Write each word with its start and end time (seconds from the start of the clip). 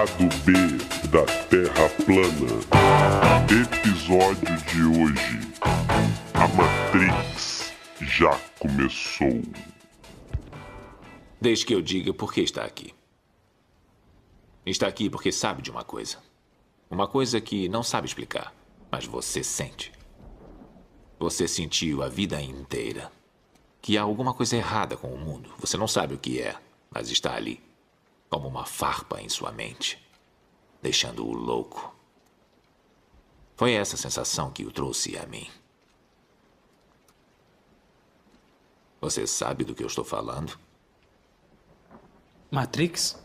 Lado 0.00 0.28
B 0.46 0.52
da 1.08 1.26
Terra 1.50 1.90
plana. 2.06 2.56
Episódio 3.44 4.56
de 4.72 4.82
hoje. 4.98 5.52
A 6.32 6.48
Matrix 6.48 7.70
já 8.00 8.34
começou. 8.58 9.42
Desde 11.38 11.66
que 11.66 11.74
eu 11.74 11.82
diga 11.82 12.14
por 12.14 12.32
que 12.32 12.40
está 12.40 12.64
aqui. 12.64 12.94
Está 14.64 14.86
aqui 14.86 15.10
porque 15.10 15.30
sabe 15.30 15.60
de 15.60 15.70
uma 15.70 15.84
coisa. 15.84 16.16
Uma 16.90 17.06
coisa 17.06 17.38
que 17.38 17.68
não 17.68 17.82
sabe 17.82 18.06
explicar, 18.06 18.54
mas 18.90 19.04
você 19.04 19.44
sente. 19.44 19.92
Você 21.18 21.46
sentiu 21.46 22.02
a 22.02 22.08
vida 22.08 22.40
inteira 22.40 23.12
que 23.82 23.98
há 23.98 24.02
alguma 24.02 24.32
coisa 24.32 24.56
errada 24.56 24.96
com 24.96 25.08
o 25.08 25.18
mundo. 25.18 25.52
Você 25.58 25.76
não 25.76 25.86
sabe 25.86 26.14
o 26.14 26.18
que 26.18 26.40
é, 26.40 26.56
mas 26.90 27.10
está 27.10 27.34
ali, 27.34 27.60
como 28.30 28.46
uma 28.46 28.64
farpa 28.64 29.20
em 29.20 29.28
sua 29.28 29.50
mente, 29.50 30.02
deixando-o 30.80 31.32
louco. 31.32 31.94
Foi 33.56 33.72
essa 33.72 33.96
sensação 33.96 34.52
que 34.52 34.64
o 34.64 34.70
trouxe 34.70 35.18
a 35.18 35.26
mim. 35.26 35.50
Você 39.00 39.26
sabe 39.26 39.64
do 39.64 39.74
que 39.74 39.82
eu 39.82 39.88
estou 39.88 40.04
falando? 40.04 40.58
Matrix? 42.50 43.22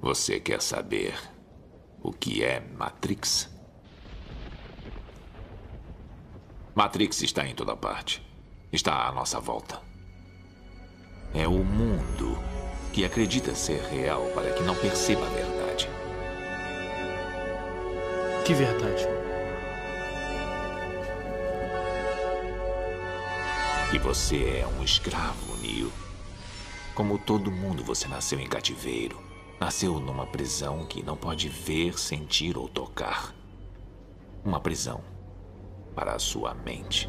Você 0.00 0.38
quer 0.38 0.60
saber 0.60 1.18
o 2.02 2.12
que 2.12 2.44
é 2.44 2.60
Matrix? 2.60 3.48
Matrix 6.74 7.22
está 7.22 7.46
em 7.46 7.54
toda 7.54 7.74
parte. 7.76 8.22
Está 8.70 9.06
à 9.08 9.12
nossa 9.12 9.40
volta. 9.40 9.93
É 11.34 11.48
o 11.48 11.64
mundo 11.64 12.38
que 12.92 13.04
acredita 13.04 13.56
ser 13.56 13.80
real 13.82 14.22
para 14.36 14.52
que 14.52 14.62
não 14.62 14.76
perceba 14.76 15.26
a 15.26 15.30
verdade. 15.30 15.88
Que 18.44 18.54
verdade? 18.54 19.08
Que 23.90 23.98
você 23.98 24.60
é 24.60 24.66
um 24.78 24.84
escravo, 24.84 25.56
Neo. 25.60 25.90
Como 26.94 27.18
todo 27.18 27.50
mundo, 27.50 27.82
você 27.82 28.06
nasceu 28.06 28.38
em 28.38 28.46
cativeiro. 28.46 29.20
Nasceu 29.58 29.98
numa 29.98 30.26
prisão 30.26 30.86
que 30.86 31.02
não 31.02 31.16
pode 31.16 31.48
ver, 31.48 31.98
sentir 31.98 32.56
ou 32.56 32.68
tocar. 32.68 33.34
Uma 34.44 34.60
prisão 34.60 35.02
para 35.96 36.14
a 36.14 36.18
sua 36.20 36.54
mente. 36.54 37.08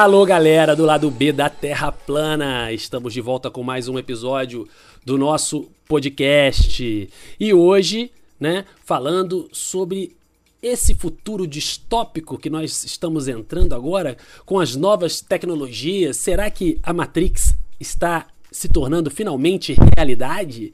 Alô, 0.00 0.24
galera 0.24 0.74
do 0.74 0.86
lado 0.86 1.10
B 1.10 1.30
da 1.30 1.50
Terra 1.50 1.92
Plana. 1.92 2.72
Estamos 2.72 3.12
de 3.12 3.20
volta 3.20 3.50
com 3.50 3.62
mais 3.62 3.86
um 3.86 3.98
episódio 3.98 4.66
do 5.04 5.18
nosso 5.18 5.70
podcast. 5.86 7.10
E 7.38 7.52
hoje, 7.52 8.10
né, 8.40 8.64
falando 8.82 9.50
sobre 9.52 10.16
esse 10.62 10.94
futuro 10.94 11.46
distópico 11.46 12.38
que 12.38 12.48
nós 12.48 12.82
estamos 12.82 13.28
entrando 13.28 13.74
agora 13.74 14.16
com 14.46 14.58
as 14.58 14.74
novas 14.74 15.20
tecnologias. 15.20 16.16
Será 16.16 16.50
que 16.50 16.80
a 16.82 16.94
Matrix 16.94 17.52
está 17.78 18.26
se 18.50 18.70
tornando 18.70 19.10
finalmente 19.10 19.76
realidade? 19.94 20.72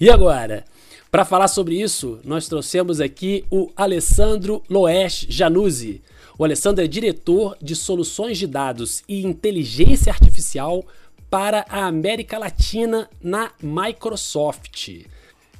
E 0.00 0.08
agora? 0.08 0.64
Para 1.10 1.24
falar 1.24 1.48
sobre 1.48 1.82
isso, 1.82 2.20
nós 2.22 2.46
trouxemos 2.46 3.00
aqui 3.00 3.44
o 3.50 3.68
Alessandro 3.74 4.62
Loesch 4.70 5.26
Januzzi. 5.28 6.00
O 6.40 6.44
Alessandro 6.44 6.82
é 6.82 6.88
diretor 6.88 7.54
de 7.60 7.76
soluções 7.76 8.38
de 8.38 8.46
dados 8.46 9.02
e 9.06 9.26
inteligência 9.26 10.10
artificial 10.10 10.82
para 11.28 11.66
a 11.68 11.84
América 11.84 12.38
Latina 12.38 13.10
na 13.22 13.52
Microsoft. 13.62 15.04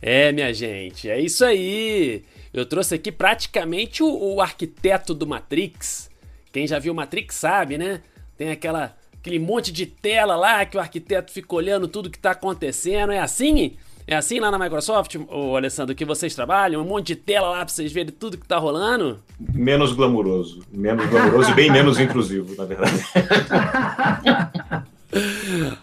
É, 0.01 0.33
minha 0.33 0.55
gente, 0.55 1.07
é 1.11 1.21
isso 1.21 1.45
aí. 1.45 2.25
Eu 2.51 2.65
trouxe 2.65 2.95
aqui 2.95 3.13
praticamente 3.13 4.03
o, 4.03 4.09
o 4.09 4.41
arquiteto 4.41 5.13
do 5.13 5.27
Matrix. 5.27 6.11
Quem 6.51 6.67
já 6.67 6.79
viu 6.79 6.95
Matrix 6.95 7.35
sabe, 7.35 7.77
né? 7.77 8.01
Tem 8.39 8.51
aquela 8.51 8.97
aquele 9.12 9.39
monte 9.39 9.71
de 9.71 9.85
tela 9.85 10.35
lá 10.35 10.65
que 10.65 10.79
o 10.79 10.81
arquiteto 10.81 11.31
fica 11.31 11.55
olhando 11.55 11.89
tudo 11.89 12.09
que 12.09 12.17
está 12.17 12.31
acontecendo. 12.31 13.12
É 13.12 13.19
assim? 13.19 13.77
É 14.10 14.16
assim 14.16 14.41
lá 14.41 14.50
na 14.50 14.59
Microsoft, 14.59 15.15
o 15.31 15.54
Alessandro, 15.54 15.94
que 15.94 16.04
vocês 16.04 16.34
trabalham? 16.34 16.82
Um 16.82 16.84
monte 16.84 17.06
de 17.06 17.15
tela 17.15 17.50
lá 17.50 17.59
para 17.59 17.69
vocês 17.69 17.93
verem 17.93 18.10
tudo 18.10 18.37
que 18.37 18.44
tá 18.44 18.59
rolando? 18.59 19.21
Menos 19.38 19.93
glamuroso. 19.93 20.65
Menos 20.72 21.09
glamuroso 21.09 21.53
e 21.53 21.54
bem 21.54 21.71
menos 21.71 22.00
intrusivo, 22.00 22.56
na 22.56 22.65
verdade. 22.65 23.04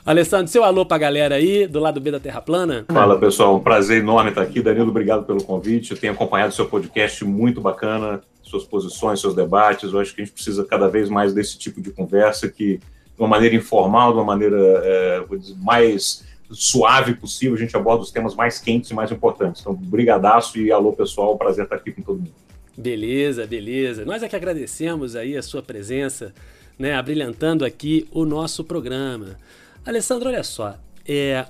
Alessandro, 0.06 0.50
seu 0.50 0.66
alô 0.66 0.86
pra 0.86 0.98
galera 0.98 1.36
aí, 1.36 1.68
do 1.68 1.80
lado 1.80 2.02
B 2.02 2.12
da 2.12 2.20
Terra 2.20 2.42
Plana. 2.42 2.84
Fala, 2.92 3.18
pessoal. 3.18 3.56
Um 3.56 3.62
prazer 3.62 4.00
enorme 4.00 4.32
estar 4.32 4.42
aqui. 4.42 4.62
Danilo, 4.62 4.90
obrigado 4.90 5.24
pelo 5.24 5.42
convite. 5.42 5.92
Eu 5.92 5.98
tenho 5.98 6.12
acompanhado 6.12 6.54
seu 6.54 6.66
podcast 6.66 7.24
muito 7.24 7.62
bacana, 7.62 8.20
suas 8.44 8.66
posições, 8.66 9.22
seus 9.22 9.36
debates. 9.36 9.94
Eu 9.94 10.02
acho 10.02 10.14
que 10.14 10.22
a 10.22 10.26
gente 10.26 10.34
precisa 10.34 10.66
cada 10.66 10.90
vez 10.90 11.08
mais 11.08 11.34
desse 11.34 11.58
tipo 11.58 11.80
de 11.80 11.92
conversa 11.92 12.50
que, 12.50 12.76
de 12.76 12.82
uma 13.18 13.30
maneira 13.30 13.56
informal, 13.56 14.12
de 14.12 14.18
uma 14.18 14.26
maneira 14.26 14.60
é, 14.84 15.24
mais 15.64 16.27
suave 16.52 17.16
possível, 17.16 17.56
a 17.56 17.60
gente 17.60 17.76
aborda 17.76 18.04
os 18.04 18.12
temas 18.12 18.36
mais 18.36 18.60
quentes 18.60 18.90
e 18.90 18.94
mais 18.94 19.12
importantes. 19.12 19.62
Então, 19.62 19.74
brigadaço 19.74 20.58
e 20.58 20.72
alô, 20.72 20.94
pessoal, 20.94 21.38
prazer 21.38 21.66
estar 21.66 21.76
aqui 21.76 21.92
com 21.92 22.02
todo 22.02 22.20
mundo. 22.20 22.32
Beleza, 22.78 23.46
beleza. 23.46 24.06
Nós 24.06 24.24
é 24.24 24.30
que 24.30 24.36
agradecemos 24.36 25.16
aí 25.16 25.36
a 25.36 25.42
sua 25.42 25.62
presença, 25.62 26.34
né, 26.78 26.94
abrilhantando 26.96 27.66
aqui 27.66 28.08
o 28.12 28.24
nosso 28.24 28.64
programa. 28.64 29.38
Alessandro, 29.86 30.30
olha 30.30 30.44
só, 30.44 30.78
é, 31.06 31.46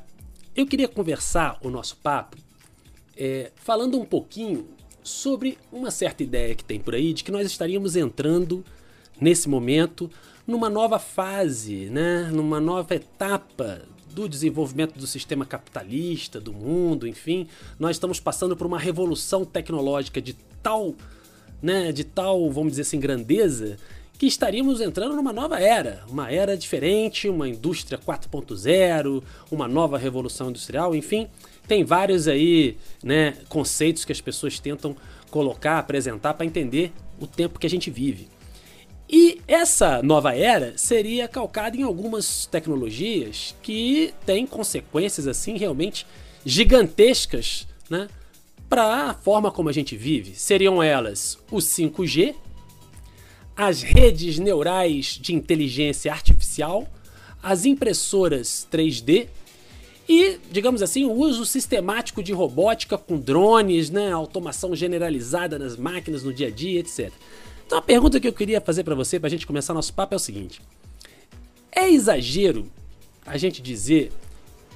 eu 0.55 0.65
queria 0.65 0.87
conversar 0.87 1.57
o 1.61 1.69
nosso 1.69 1.97
papo 1.97 2.37
é, 3.15 3.51
falando 3.55 3.99
um 3.99 4.05
pouquinho 4.05 4.67
sobre 5.03 5.57
uma 5.71 5.91
certa 5.91 6.23
ideia 6.23 6.55
que 6.55 6.63
tem 6.63 6.79
por 6.79 6.95
aí 6.95 7.13
de 7.13 7.23
que 7.23 7.31
nós 7.31 7.45
estaríamos 7.45 7.95
entrando 7.95 8.63
nesse 9.19 9.49
momento 9.49 10.09
numa 10.45 10.69
nova 10.69 10.97
fase, 10.97 11.89
né, 11.89 12.29
numa 12.31 12.59
nova 12.59 12.95
etapa 12.95 13.81
do 14.17 14.27
desenvolvimento 14.27 14.97
do 14.97 15.05
sistema 15.05 15.45
capitalista, 15.45 16.41
do 16.41 16.51
mundo, 16.51 17.07
enfim, 17.07 17.47
nós 17.77 17.97
estamos 17.97 18.19
passando 18.19 18.57
por 18.57 18.65
uma 18.65 18.79
revolução 18.79 19.45
tecnológica 19.45 20.19
de 20.19 20.33
tal, 20.63 20.95
né, 21.61 21.91
de 21.91 22.03
tal, 22.03 22.51
vamos 22.51 22.71
dizer 22.71 22.81
assim, 22.81 22.99
grandeza, 22.99 23.77
que 24.17 24.25
estaríamos 24.25 24.81
entrando 24.81 25.15
numa 25.15 25.31
nova 25.31 25.59
era, 25.59 26.03
uma 26.09 26.31
era 26.31 26.57
diferente, 26.57 27.29
uma 27.29 27.47
indústria 27.47 27.99
4.0, 27.99 29.21
uma 29.51 29.67
nova 29.67 29.99
revolução 29.99 30.49
industrial, 30.49 30.95
enfim, 30.95 31.27
tem 31.67 31.83
vários 31.83 32.27
aí, 32.27 32.75
né, 33.03 33.35
conceitos 33.47 34.03
que 34.03 34.11
as 34.11 34.19
pessoas 34.19 34.59
tentam 34.59 34.95
colocar, 35.29 35.77
apresentar 35.77 36.33
para 36.33 36.45
entender 36.47 36.91
o 37.19 37.27
tempo 37.27 37.59
que 37.59 37.67
a 37.67 37.69
gente 37.69 37.91
vive. 37.91 38.27
E 39.09 39.39
essa 39.47 40.01
nova 40.03 40.35
era 40.35 40.77
seria 40.77 41.27
calcada 41.27 41.77
em 41.77 41.83
algumas 41.83 42.45
tecnologias 42.45 43.55
que 43.61 44.13
têm 44.25 44.45
consequências 44.45 45.27
assim 45.27 45.57
realmente 45.57 46.05
gigantescas, 46.45 47.67
né, 47.89 48.07
para 48.67 49.09
a 49.09 49.13
forma 49.13 49.49
como 49.49 49.69
a 49.69 49.73
gente 49.73 49.95
vive. 49.95 50.35
Seriam 50.35 50.83
elas 50.83 51.37
o 51.49 51.57
5G, 51.57 52.35
as 53.55 53.81
redes 53.81 54.37
neurais 54.37 55.17
de 55.19 55.33
inteligência 55.33 56.11
artificial, 56.11 56.87
as 57.41 57.65
impressoras 57.65 58.67
3D 58.71 59.27
e, 60.07 60.37
digamos 60.51 60.81
assim, 60.81 61.05
o 61.05 61.11
uso 61.11 61.45
sistemático 61.45 62.21
de 62.21 62.33
robótica 62.33 62.97
com 62.97 63.17
drones, 63.17 63.89
né, 63.89 64.11
automação 64.11 64.75
generalizada 64.75 65.57
nas 65.57 65.75
máquinas 65.75 66.23
no 66.23 66.33
dia 66.33 66.47
a 66.47 66.51
dia, 66.51 66.79
etc. 66.81 67.11
Então 67.67 67.77
a 67.77 67.81
pergunta 67.81 68.17
que 68.17 68.27
eu 68.27 68.33
queria 68.33 68.61
fazer 68.61 68.85
para 68.85 68.95
você, 68.95 69.19
para 69.19 69.27
a 69.27 69.29
gente 69.29 69.45
começar 69.45 69.73
nosso 69.73 69.93
papo, 69.93 70.15
é 70.15 70.17
o 70.17 70.19
seguinte: 70.19 70.61
É 71.69 71.89
exagero 71.89 72.65
a 73.25 73.37
gente 73.37 73.61
dizer 73.61 74.09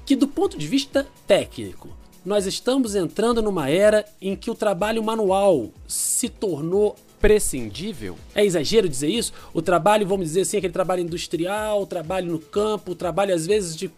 que, 0.06 0.14
do 0.14 0.28
ponto 0.28 0.58
de 0.58 0.68
vista 0.68 1.08
técnico, 1.26 1.88
nós 2.26 2.46
estamos 2.46 2.94
entrando 2.94 3.42
numa 3.42 3.70
era 3.70 4.06
em 4.22 4.36
que 4.36 4.52
o 4.52 4.56
trabalho 4.56 5.02
manual 5.02 5.70
se 5.88 6.28
tornou 6.28 6.98
prescindível? 7.22 8.18
É 8.36 8.44
exagero 8.44 8.90
dizer 8.90 9.08
isso? 9.08 9.32
O 9.54 9.62
trabalho, 9.62 10.06
vamos 10.06 10.28
dizer 10.28 10.42
assim, 10.42 10.58
aquele 10.58 10.74
trabalho 10.74 11.02
industrial, 11.02 11.84
o 11.84 11.86
trabalho 11.86 12.30
no 12.30 12.40
campo, 12.40 12.92
o 12.92 12.96
trabalho 12.96 13.34
às 13.34 13.48
vezes 13.48 13.74
de, 13.74 13.90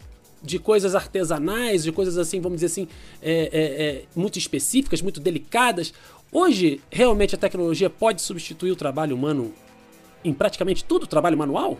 de 0.43 0.59
coisas 0.59 0.93
artesanais, 0.93 1.83
de 1.83 1.91
coisas 1.91 2.15
assim, 2.15 2.39
vamos 2.39 2.57
dizer 2.57 2.67
assim, 2.67 2.87
é, 3.23 3.49
é, 3.51 3.85
é, 3.85 4.03
muito 4.15 4.37
específicas, 4.37 5.01
muito 5.01 5.19
delicadas. 5.19 5.91
Hoje, 6.33 6.81
realmente 6.91 7.35
a 7.35 7.37
tecnologia 7.37 7.91
pode 7.91 8.19
substituir 8.21 8.71
o 8.71 8.75
trabalho 8.75 9.15
humano 9.15 9.53
em 10.25 10.33
praticamente 10.33 10.83
tudo, 10.83 11.05
trabalho 11.05 11.37
manual? 11.37 11.77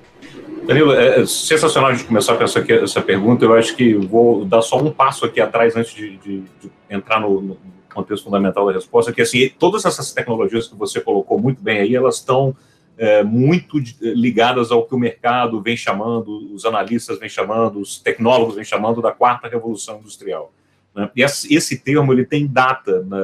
Danilo, 0.68 0.94
é, 0.94 1.22
é 1.22 1.26
sensacional 1.26 1.90
a 1.90 1.94
gente 1.94 2.06
começar 2.06 2.38
com 2.38 2.44
essa, 2.44 2.60
essa 2.60 3.02
pergunta. 3.02 3.44
Eu 3.44 3.54
acho 3.56 3.76
que 3.76 3.96
vou 3.96 4.46
dar 4.46 4.62
só 4.62 4.78
um 4.78 4.92
passo 4.92 5.26
aqui 5.26 5.42
atrás 5.42 5.76
antes 5.76 5.94
de, 5.94 6.18
de, 6.18 6.42
de 6.42 6.72
entrar 6.90 7.20
no, 7.20 7.42
no, 7.42 7.58
contexto 7.92 8.24
fundamental 8.24 8.66
da 8.66 8.74
resposta, 8.74 9.14
que 9.14 9.22
assim, 9.22 9.50
todas 9.60 9.86
essas 9.86 10.12
tecnologias 10.12 10.68
que 10.68 10.76
você 10.76 11.00
colocou 11.00 11.40
muito 11.40 11.62
bem 11.62 11.80
aí, 11.80 11.96
elas 11.96 12.16
estão 12.16 12.56
é, 12.98 13.24
muito 13.24 13.78
ligadas 14.02 14.72
ao 14.72 14.84
que 14.84 14.96
o 14.96 14.98
mercado 14.98 15.62
vem 15.62 15.78
chamando, 15.78 16.52
os 16.54 16.66
analistas 16.66 17.20
vêm 17.20 17.30
chamando, 17.30 17.80
os 17.80 18.00
tecnólogos 18.00 18.56
vêm 18.56 18.64
chamando 18.64 19.00
da 19.00 19.12
quarta 19.12 19.48
revolução 19.48 20.00
industrial. 20.00 20.52
Né? 20.96 21.10
E 21.16 21.24
esse 21.24 21.78
termo 21.80 22.14
ele 22.14 22.26
tem 22.26 22.48
data, 22.48 23.02
né? 23.04 23.18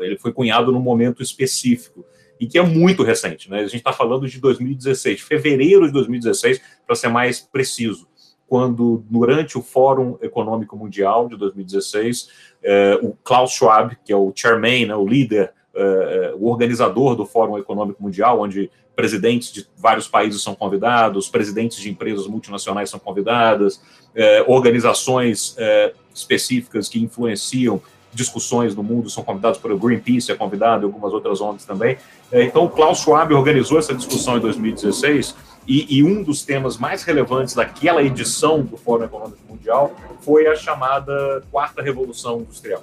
ele 0.00 0.18
foi 0.18 0.32
cunhado 0.32 0.72
num 0.72 0.80
momento 0.80 1.22
específico 1.22 2.04
e 2.38 2.46
que 2.46 2.58
é 2.58 2.62
muito 2.62 3.02
recente. 3.02 3.48
Né? 3.50 3.60
A 3.60 3.66
gente 3.66 3.76
está 3.76 3.92
falando 3.92 4.26
de 4.26 4.40
2016, 4.40 5.20
fevereiro 5.20 5.86
de 5.86 5.92
2016, 5.92 6.60
para 6.84 6.96
ser 6.96 7.08
mais 7.08 7.40
preciso, 7.40 8.08
quando, 8.48 9.04
durante 9.08 9.56
o 9.56 9.62
Fórum 9.62 10.18
Econômico 10.20 10.76
Mundial 10.76 11.28
de 11.28 11.36
2016, 11.36 12.28
eh, 12.62 12.98
o 13.00 13.16
Klaus 13.24 13.52
Schwab, 13.52 13.96
que 14.04 14.12
é 14.12 14.16
o 14.16 14.30
chairman, 14.34 14.86
né, 14.86 14.94
o 14.94 15.06
líder, 15.06 15.52
eh, 15.74 16.34
o 16.36 16.50
organizador 16.50 17.16
do 17.16 17.24
Fórum 17.24 17.56
Econômico 17.56 18.02
Mundial, 18.02 18.40
onde 18.40 18.70
presidentes 18.94 19.52
de 19.52 19.66
vários 19.76 20.06
países 20.06 20.42
são 20.42 20.54
convidados, 20.54 21.28
presidentes 21.28 21.78
de 21.78 21.90
empresas 21.90 22.26
multinacionais 22.26 22.90
são 22.90 23.00
convidadas, 23.00 23.80
eh, 24.14 24.44
organizações 24.46 25.54
eh, 25.58 25.94
específicas 26.14 26.88
que 26.88 27.00
influenciam 27.00 27.80
discussões 28.12 28.74
no 28.74 28.82
mundo 28.82 29.08
são 29.08 29.24
convidados 29.24 29.58
por 29.58 29.72
o 29.72 29.78
Greenpeace, 29.78 30.30
é 30.30 30.34
convidado, 30.34 30.84
e 30.84 30.86
algumas 30.86 31.12
outras 31.12 31.40
ONGs 31.40 31.64
também. 31.64 31.96
É, 32.30 32.44
então, 32.44 32.64
o 32.64 32.68
Klaus 32.68 32.98
Schwab 32.98 33.32
organizou 33.32 33.78
essa 33.78 33.94
discussão 33.94 34.36
em 34.36 34.40
2016 34.40 35.34
e, 35.66 35.98
e, 35.98 36.02
um 36.02 36.22
dos 36.22 36.42
temas 36.42 36.76
mais 36.76 37.04
relevantes 37.04 37.54
daquela 37.54 38.02
edição 38.02 38.60
do 38.62 38.76
Fórum 38.76 39.04
Econômico 39.04 39.38
Mundial 39.48 39.94
foi 40.20 40.46
a 40.46 40.54
chamada 40.54 41.42
Quarta 41.50 41.80
Revolução 41.80 42.40
Industrial 42.40 42.82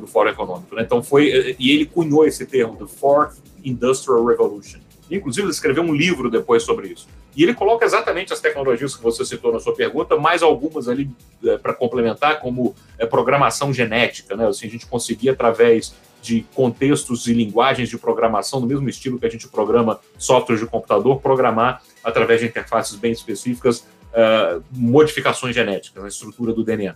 do 0.00 0.08
Fórum 0.08 0.30
Econômico. 0.30 0.74
Né? 0.74 0.82
Então, 0.82 1.02
foi, 1.02 1.54
e 1.56 1.70
ele 1.70 1.86
cunhou 1.86 2.26
esse 2.26 2.44
termo, 2.44 2.74
the 2.76 2.86
Fourth 2.86 3.36
Industrial 3.62 4.24
Revolution. 4.24 4.80
Inclusive, 5.10 5.44
ele 5.44 5.52
escreveu 5.52 5.82
um 5.82 5.94
livro 5.94 6.30
depois 6.30 6.62
sobre 6.62 6.88
isso. 6.88 7.08
E 7.36 7.42
ele 7.42 7.54
coloca 7.54 7.84
exatamente 7.84 8.32
as 8.32 8.40
tecnologias 8.40 8.96
que 8.96 9.02
você 9.02 9.24
citou 9.24 9.52
na 9.52 9.60
sua 9.60 9.74
pergunta, 9.74 10.16
mais 10.16 10.42
algumas 10.42 10.88
ali 10.88 11.10
é, 11.44 11.56
para 11.56 11.72
complementar, 11.72 12.40
como 12.40 12.74
é, 12.98 13.06
programação 13.06 13.72
genética. 13.72 14.36
Né? 14.36 14.46
Assim, 14.46 14.66
a 14.66 14.70
gente 14.70 14.86
conseguia, 14.86 15.32
através 15.32 15.94
de 16.20 16.44
contextos 16.54 17.26
e 17.26 17.32
linguagens 17.32 17.88
de 17.88 17.96
programação, 17.96 18.60
do 18.60 18.66
mesmo 18.66 18.88
estilo 18.88 19.18
que 19.18 19.26
a 19.26 19.30
gente 19.30 19.46
programa 19.48 20.00
softwares 20.18 20.62
de 20.62 20.68
computador, 20.68 21.20
programar, 21.20 21.82
através 22.02 22.40
de 22.40 22.46
interfaces 22.46 22.96
bem 22.96 23.12
específicas, 23.12 23.86
uh, 24.12 24.62
modificações 24.72 25.54
genéticas 25.54 26.02
na 26.02 26.08
estrutura 26.08 26.52
do 26.52 26.64
DNA. 26.64 26.94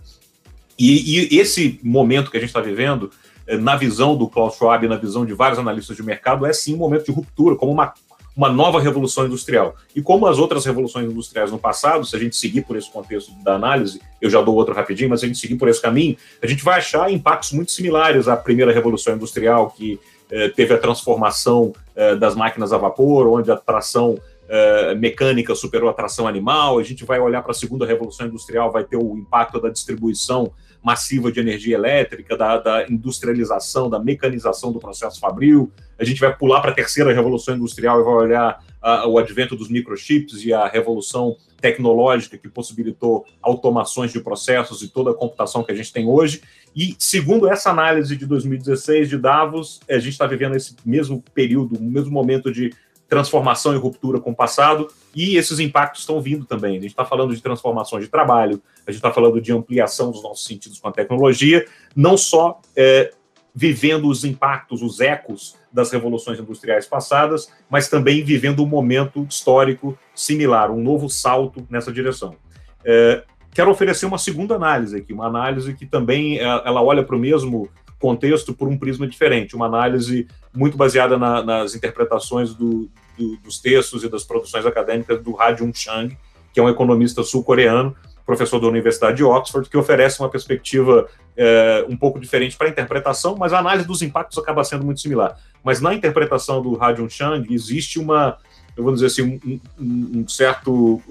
E, 0.77 1.33
e 1.33 1.39
esse 1.39 1.79
momento 1.83 2.31
que 2.31 2.37
a 2.37 2.39
gente 2.39 2.49
está 2.49 2.61
vivendo, 2.61 3.11
na 3.57 3.75
visão 3.75 4.15
do 4.15 4.27
Klaus 4.27 4.55
Schwab, 4.55 4.87
na 4.87 4.97
visão 4.97 5.25
de 5.25 5.33
vários 5.33 5.59
analistas 5.59 5.95
de 5.95 6.03
mercado, 6.03 6.45
é 6.45 6.53
sim 6.53 6.75
um 6.75 6.77
momento 6.77 7.05
de 7.05 7.11
ruptura, 7.11 7.55
como 7.55 7.71
uma, 7.71 7.93
uma 8.35 8.49
nova 8.49 8.79
revolução 8.79 9.25
industrial. 9.25 9.75
E 9.95 10.01
como 10.01 10.25
as 10.27 10.37
outras 10.37 10.65
revoluções 10.65 11.09
industriais 11.09 11.51
no 11.51 11.59
passado, 11.59 12.05
se 12.05 12.15
a 12.15 12.19
gente 12.19 12.35
seguir 12.35 12.61
por 12.61 12.75
esse 12.75 12.91
contexto 12.91 13.31
da 13.43 13.55
análise, 13.55 14.01
eu 14.21 14.29
já 14.29 14.41
dou 14.41 14.55
outro 14.55 14.73
rapidinho, 14.73 15.09
mas 15.09 15.19
se 15.19 15.25
a 15.25 15.27
gente 15.27 15.39
seguir 15.39 15.55
por 15.55 15.67
esse 15.67 15.81
caminho, 15.81 16.17
a 16.41 16.47
gente 16.47 16.63
vai 16.63 16.77
achar 16.77 17.11
impactos 17.11 17.51
muito 17.51 17.71
similares 17.71 18.27
à 18.27 18.35
primeira 18.35 18.71
revolução 18.71 19.15
industrial, 19.15 19.69
que 19.69 19.99
eh, 20.31 20.49
teve 20.49 20.73
a 20.73 20.77
transformação 20.77 21.73
eh, 21.95 22.15
das 22.15 22.35
máquinas 22.35 22.73
a 22.73 22.77
vapor, 22.77 23.27
onde 23.27 23.51
a 23.51 23.55
tração 23.55 24.17
eh, 24.49 24.95
mecânica 24.95 25.53
superou 25.53 25.89
a 25.89 25.93
tração 25.93 26.27
animal. 26.27 26.79
A 26.79 26.83
gente 26.83 27.05
vai 27.05 27.19
olhar 27.19 27.41
para 27.41 27.51
a 27.51 27.55
segunda 27.55 27.85
revolução 27.85 28.27
industrial, 28.27 28.71
vai 28.71 28.83
ter 28.83 28.97
o 28.97 29.17
impacto 29.17 29.59
da 29.59 29.69
distribuição 29.69 30.51
massiva 30.83 31.31
de 31.31 31.39
energia 31.39 31.75
elétrica, 31.75 32.35
da, 32.35 32.57
da 32.57 32.87
industrialização, 32.87 33.89
da 33.89 33.99
mecanização 33.99 34.71
do 34.71 34.79
processo 34.79 35.19
fabril. 35.19 35.71
A 35.97 36.03
gente 36.03 36.19
vai 36.19 36.35
pular 36.35 36.59
para 36.61 36.71
a 36.71 36.73
terceira 36.73 37.13
revolução 37.13 37.55
industrial 37.55 38.01
e 38.01 38.03
vai 38.03 38.13
olhar 38.13 38.59
o 39.07 39.17
advento 39.17 39.55
dos 39.55 39.69
microchips 39.69 40.43
e 40.43 40.53
a 40.53 40.67
revolução 40.67 41.37
tecnológica 41.61 42.37
que 42.37 42.49
possibilitou 42.49 43.25
automações 43.41 44.11
de 44.11 44.19
processos 44.19 44.81
e 44.81 44.89
toda 44.89 45.11
a 45.11 45.13
computação 45.13 45.63
que 45.63 45.71
a 45.71 45.75
gente 45.75 45.93
tem 45.93 46.05
hoje. 46.05 46.41
E, 46.75 46.93
segundo 46.99 47.47
essa 47.47 47.69
análise 47.69 48.17
de 48.17 48.25
2016 48.25 49.07
de 49.07 49.17
Davos, 49.17 49.79
a 49.89 49.97
gente 49.99 50.09
está 50.09 50.27
vivendo 50.27 50.55
esse 50.55 50.75
mesmo 50.85 51.23
período, 51.33 51.77
o 51.77 51.81
mesmo 51.81 52.11
momento 52.11 52.51
de 52.51 52.73
transformação 53.07 53.73
e 53.73 53.77
ruptura 53.77 54.19
com 54.19 54.31
o 54.31 54.35
passado, 54.35 54.89
e 55.15 55.37
esses 55.37 55.59
impactos 55.59 56.01
estão 56.01 56.19
vindo 56.19 56.45
também. 56.45 56.71
A 56.71 56.81
gente 56.81 56.91
está 56.91 57.05
falando 57.05 57.35
de 57.35 57.41
transformações 57.41 58.03
de 58.03 58.09
trabalho, 58.09 58.61
a 58.85 58.91
gente 58.91 58.99
está 58.99 59.11
falando 59.11 59.39
de 59.39 59.51
ampliação 59.51 60.11
dos 60.11 60.23
nossos 60.23 60.45
sentidos 60.45 60.79
com 60.79 60.87
a 60.87 60.91
tecnologia, 60.91 61.65
não 61.95 62.17
só 62.17 62.59
é, 62.75 63.11
vivendo 63.53 64.07
os 64.07 64.25
impactos, 64.25 64.81
os 64.81 64.99
ecos 64.99 65.55
das 65.71 65.91
revoluções 65.91 66.39
industriais 66.39 66.87
passadas, 66.87 67.51
mas 67.69 67.87
também 67.87 68.23
vivendo 68.23 68.63
um 68.63 68.67
momento 68.67 69.25
histórico 69.29 69.97
similar, 70.15 70.71
um 70.71 70.81
novo 70.81 71.09
salto 71.09 71.65
nessa 71.69 71.91
direção. 71.91 72.35
É, 72.83 73.23
quero 73.53 73.69
oferecer 73.69 74.05
uma 74.05 74.17
segunda 74.17 74.55
análise 74.55 74.97
aqui, 74.97 75.13
uma 75.13 75.27
análise 75.27 75.73
que 75.73 75.85
também 75.85 76.39
é, 76.39 76.43
ela 76.43 76.81
olha 76.81 77.03
para 77.03 77.15
o 77.15 77.19
mesmo 77.19 77.69
contexto 77.99 78.53
por 78.53 78.67
um 78.67 78.77
prisma 78.77 79.07
diferente, 79.07 79.55
uma 79.55 79.67
análise 79.67 80.27
muito 80.53 80.75
baseada 80.75 81.17
na, 81.17 81.41
nas 81.41 81.73
interpretações 81.73 82.53
do, 82.53 82.89
do, 83.17 83.37
dos 83.37 83.59
textos 83.59 84.03
e 84.03 84.09
das 84.09 84.23
produções 84.23 84.65
acadêmicas 84.65 85.21
do 85.21 85.39
Ha 85.39 85.53
Jung 85.55 85.73
Chang, 85.73 86.17
que 86.53 86.59
é 86.59 86.63
um 86.63 86.69
economista 86.69 87.23
sul-coreano, 87.23 87.95
professor 88.25 88.59
da 88.59 88.67
Universidade 88.67 89.17
de 89.17 89.23
Oxford, 89.23 89.69
que 89.69 89.77
oferece 89.77 90.19
uma 90.19 90.29
perspectiva 90.29 91.07
é, 91.35 91.85
um 91.89 91.97
pouco 91.97 92.19
diferente 92.19 92.55
para 92.55 92.67
a 92.67 92.69
interpretação, 92.69 93.35
mas 93.37 93.51
a 93.51 93.59
análise 93.59 93.87
dos 93.87 94.01
impactos 94.01 94.37
acaba 94.37 94.63
sendo 94.63 94.85
muito 94.85 95.01
similar. 95.01 95.37
Mas 95.63 95.81
na 95.81 95.93
interpretação 95.93 96.61
do 96.61 96.81
Ha 96.81 96.93
Jung 96.93 97.09
Chang 97.09 97.53
existe 97.53 97.99
uma, 97.99 98.37
eu 98.77 98.83
vou 98.83 98.93
dizer 98.93 99.07
assim, 99.07 99.23
um, 99.23 99.59
um, 99.79 100.19
um 100.19 100.27
certo 100.27 101.01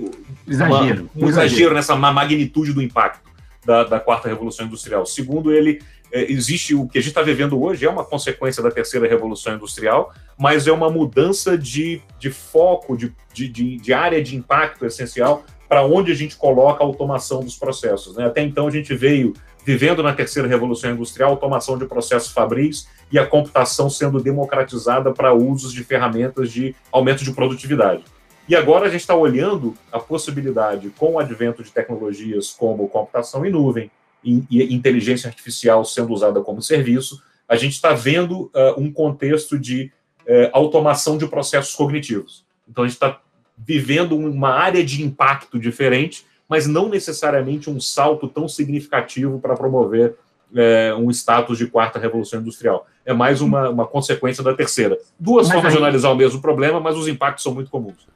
exagero, 0.47 1.11
uma, 1.15 1.27
um 1.27 1.29
exagero 1.29 1.75
nessa 1.75 1.95
magnitude 1.97 2.73
do 2.73 2.83
impacto 2.83 3.31
da, 3.65 3.85
da 3.85 4.01
quarta 4.01 4.29
revolução 4.29 4.67
industrial. 4.67 5.05
Segundo 5.07 5.53
ele, 5.53 5.83
existe 6.13 6.75
o 6.75 6.87
que 6.87 6.99
a 6.99 7.01
gente 7.01 7.11
está 7.11 7.23
vivendo 7.23 7.61
hoje, 7.61 7.87
é 7.87 7.91
uma 7.91 8.05
consequência 8.05 8.63
da 8.63 8.71
terceira 8.71 9.09
revolução 9.09 9.55
industrial, 9.55 10.13
mas 10.39 10.67
é 10.67 10.73
uma 10.73 10.91
mudança 10.91 11.57
de, 11.57 12.01
de 12.19 12.31
foco, 12.31 12.97
de, 12.97 13.15
de, 13.33 13.77
de 13.77 13.93
área 13.93 14.23
de 14.23 14.37
impacto 14.37 14.85
essencial 14.85 15.45
para 15.69 15.85
onde 15.85 16.13
a 16.13 16.15
gente 16.15 16.37
coloca 16.37 16.85
a 16.85 16.87
automação 16.87 17.41
dos 17.41 17.57
processos. 17.57 18.17
Né? 18.17 18.27
Até 18.27 18.43
então 18.43 18.67
a 18.67 18.71
gente 18.71 18.95
veio 18.95 19.33
vivendo 19.65 20.03
na 20.03 20.13
terceira 20.13 20.49
revolução 20.49 20.91
industrial, 20.91 21.31
automação 21.31 21.79
de 21.79 21.87
processos 21.87 22.31
fabris 22.31 22.89
e 23.11 23.19
a 23.19 23.27
computação 23.27 23.89
sendo 23.89 24.21
democratizada 24.21 25.13
para 25.13 25.33
usos 25.33 25.73
de 25.73 25.83
ferramentas 25.85 26.51
de 26.53 26.75
aumento 26.91 27.25
de 27.25 27.33
produtividade. 27.33 28.05
E 28.49 28.57
agora 28.57 28.87
a 28.87 28.89
gente 28.91 29.01
está 29.01 29.15
olhando 29.15 29.75
a 29.91 29.99
possibilidade, 29.99 30.91
com 30.99 31.13
o 31.13 31.19
advento 31.19 31.63
de 31.63 31.71
tecnologias 31.71 32.51
como 32.51 32.89
computação 32.89 33.47
em 33.47 33.51
nuvem, 33.51 33.91
e 34.25 34.75
inteligência 34.75 35.29
artificial 35.29 35.85
sendo 35.85 36.13
usada 36.13 36.41
como 36.41 36.63
serviço, 36.63 37.23
a 37.49 37.57
gente 37.57 37.73
está 37.73 37.93
vendo 37.93 38.51
uh, 38.55 38.79
um 38.79 38.91
contexto 38.91 39.59
de 39.59 39.93
uh, 40.23 40.51
automação 40.53 41.19
de 41.19 41.27
processos 41.27 41.75
cognitivos. 41.75 42.45
Então, 42.69 42.85
a 42.85 42.87
gente 42.87 42.97
está 42.97 43.21
vivendo 43.59 44.17
uma 44.17 44.51
área 44.51 44.85
de 44.85 45.03
impacto 45.03 45.59
diferente, 45.59 46.25
mas 46.49 46.67
não 46.67 46.89
necessariamente 46.89 47.69
um 47.69 47.81
salto 47.81 48.29
tão 48.29 48.49
significativo 48.49 49.39
para 49.39 49.55
promover 49.55 50.17
uh, 50.53 50.97
um 50.99 51.11
status 51.11 51.59
de 51.59 51.67
quarta 51.67 51.99
revolução 51.99 52.41
industrial. 52.41 52.87
É 53.05 53.13
mais 53.13 53.41
uma, 53.41 53.69
uma 53.69 53.87
consequência 53.87 54.43
da 54.43 54.55
terceira. 54.55 54.97
Duas 55.19 55.49
mas 55.49 55.55
formas 55.55 55.73
aí... 55.73 55.79
de 55.79 55.83
analisar 55.85 56.11
o 56.11 56.17
mesmo 56.17 56.41
problema, 56.41 56.81
mas 56.81 56.97
os 56.97 57.09
impactos 57.09 57.43
são 57.43 57.55
muito 57.55 57.71
comuns. 57.71 58.07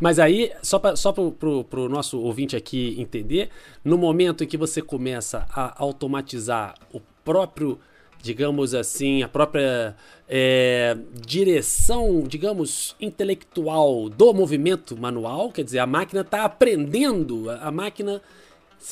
Mas 0.00 0.18
aí, 0.18 0.52
só 0.62 0.78
para 0.78 0.94
só 0.94 1.12
pro, 1.12 1.32
pro, 1.32 1.64
pro 1.64 1.88
nosso 1.88 2.20
ouvinte 2.20 2.54
aqui 2.54 2.94
entender, 2.98 3.50
no 3.84 3.98
momento 3.98 4.44
em 4.44 4.46
que 4.46 4.56
você 4.56 4.80
começa 4.80 5.46
a 5.50 5.74
automatizar 5.82 6.74
o 6.92 7.00
próprio 7.24 7.78
digamos 8.22 8.74
assim, 8.74 9.22
a 9.22 9.28
própria 9.28 9.94
é, 10.28 10.96
direção, 11.24 12.24
digamos, 12.26 12.96
intelectual 13.00 14.08
do 14.08 14.34
movimento 14.34 14.96
manual, 14.96 15.50
quer 15.50 15.64
dizer, 15.64 15.78
a 15.78 15.86
máquina 15.86 16.22
está 16.22 16.44
aprendendo, 16.44 17.50
a, 17.50 17.68
a 17.68 17.70
máquina. 17.70 18.20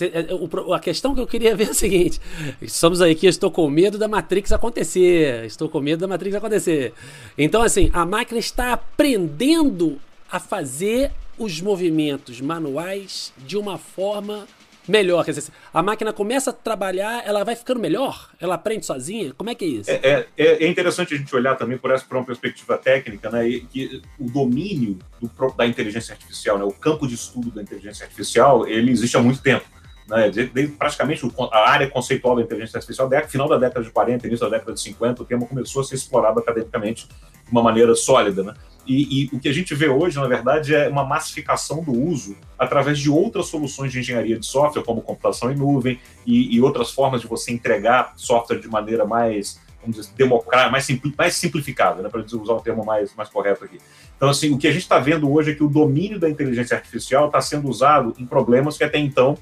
É, 0.00 0.74
a 0.74 0.80
questão 0.80 1.14
que 1.14 1.20
eu 1.20 1.26
queria 1.28 1.54
ver 1.56 1.68
é 1.68 1.70
a 1.70 1.74
seguinte: 1.74 2.20
estamos 2.60 3.00
aí 3.00 3.14
que 3.14 3.26
estou 3.26 3.50
com 3.50 3.68
medo 3.68 3.98
da 3.98 4.08
Matrix 4.08 4.52
acontecer. 4.52 5.44
Estou 5.44 5.68
com 5.68 5.80
medo 5.80 6.00
da 6.00 6.08
Matrix 6.08 6.34
acontecer. 6.36 6.92
Então, 7.38 7.62
assim, 7.62 7.90
a 7.92 8.04
máquina 8.04 8.38
está 8.38 8.72
aprendendo 8.72 10.00
a 10.30 10.40
fazer 10.40 11.12
os 11.38 11.60
movimentos 11.60 12.40
manuais 12.40 13.32
de 13.38 13.56
uma 13.56 13.78
forma 13.78 14.46
melhor. 14.88 15.24
Quer 15.24 15.32
dizer, 15.32 15.52
a 15.72 15.82
máquina 15.82 16.12
começa 16.12 16.50
a 16.50 16.52
trabalhar, 16.52 17.26
ela 17.26 17.44
vai 17.44 17.56
ficando 17.56 17.80
melhor? 17.80 18.30
Ela 18.40 18.54
aprende 18.54 18.86
sozinha? 18.86 19.32
Como 19.34 19.50
é 19.50 19.54
que 19.54 19.64
é 19.64 19.68
isso? 19.68 19.90
É, 19.90 19.94
é, 19.94 20.26
é, 20.36 20.64
é 20.64 20.68
interessante 20.68 21.14
a 21.14 21.16
gente 21.16 21.34
olhar 21.34 21.56
também 21.56 21.76
por 21.76 21.90
essa 21.90 22.04
por 22.04 22.16
uma 22.16 22.24
perspectiva 22.24 22.78
técnica, 22.78 23.30
né? 23.30 23.44
Que 23.70 24.02
o 24.18 24.30
domínio 24.30 24.98
do, 25.20 25.30
da 25.56 25.66
inteligência 25.66 26.12
artificial, 26.12 26.58
né? 26.58 26.64
o 26.64 26.72
campo 26.72 27.06
de 27.06 27.14
estudo 27.14 27.50
da 27.50 27.62
inteligência 27.62 28.04
artificial, 28.04 28.66
ele 28.66 28.90
existe 28.90 29.16
há 29.16 29.20
muito 29.20 29.42
tempo. 29.42 29.64
Né? 30.08 30.30
Desde, 30.30 30.68
praticamente 30.68 31.28
a 31.52 31.70
área 31.70 31.90
conceitual 31.90 32.36
da 32.36 32.42
inteligência 32.42 32.78
artificial, 32.78 33.08
no 33.08 33.28
final 33.28 33.48
da 33.48 33.58
década 33.58 33.84
de 33.84 33.90
40, 33.90 34.26
início 34.26 34.48
da 34.48 34.56
década 34.56 34.74
de 34.74 34.80
50, 34.80 35.22
o 35.22 35.26
tema 35.26 35.46
começou 35.46 35.82
a 35.82 35.84
ser 35.84 35.96
explorado 35.96 36.38
academicamente 36.38 37.08
de 37.08 37.50
uma 37.50 37.62
maneira 37.62 37.94
sólida. 37.94 38.42
Né? 38.42 38.54
E, 38.86 39.24
e, 39.24 39.36
o 39.36 39.40
que 39.40 39.48
a 39.48 39.52
gente 39.52 39.74
vê 39.74 39.88
hoje, 39.88 40.16
na 40.16 40.28
verdade, 40.28 40.74
é 40.74 40.88
uma 40.88 41.04
massificação 41.04 41.82
do 41.82 41.92
uso 41.92 42.36
através 42.56 42.98
de 42.98 43.10
outras 43.10 43.46
soluções 43.46 43.90
de 43.90 43.98
engenharia 43.98 44.38
de 44.38 44.46
software, 44.46 44.82
como 44.82 45.02
computação 45.02 45.50
em 45.50 45.56
nuvem 45.56 45.98
e, 46.24 46.54
e 46.54 46.60
outras 46.60 46.92
formas 46.92 47.20
de 47.20 47.26
você 47.26 47.52
entregar 47.52 48.12
software 48.16 48.60
de 48.60 48.68
maneira 48.68 49.04
mais, 49.04 49.60
vamos 49.80 49.96
dizer, 49.96 50.12
democrática, 50.16 50.70
mais, 50.70 50.86
mais 51.18 51.34
simplificada, 51.34 52.00
né, 52.00 52.08
para 52.08 52.20
usar 52.20 52.52
o 52.52 52.60
termo 52.60 52.84
mais, 52.84 53.12
mais 53.16 53.28
correto 53.28 53.64
aqui. 53.64 53.78
Então, 54.16 54.28
assim, 54.28 54.54
o 54.54 54.58
que 54.58 54.68
a 54.68 54.72
gente 54.72 54.82
está 54.82 55.00
vendo 55.00 55.30
hoje 55.32 55.50
é 55.50 55.54
que 55.54 55.64
o 55.64 55.68
domínio 55.68 56.20
da 56.20 56.30
inteligência 56.30 56.76
artificial 56.76 57.26
está 57.26 57.40
sendo 57.40 57.68
usado 57.68 58.14
em 58.18 58.24
problemas 58.24 58.78
que 58.78 58.84
até 58.84 58.98
então 58.98 59.36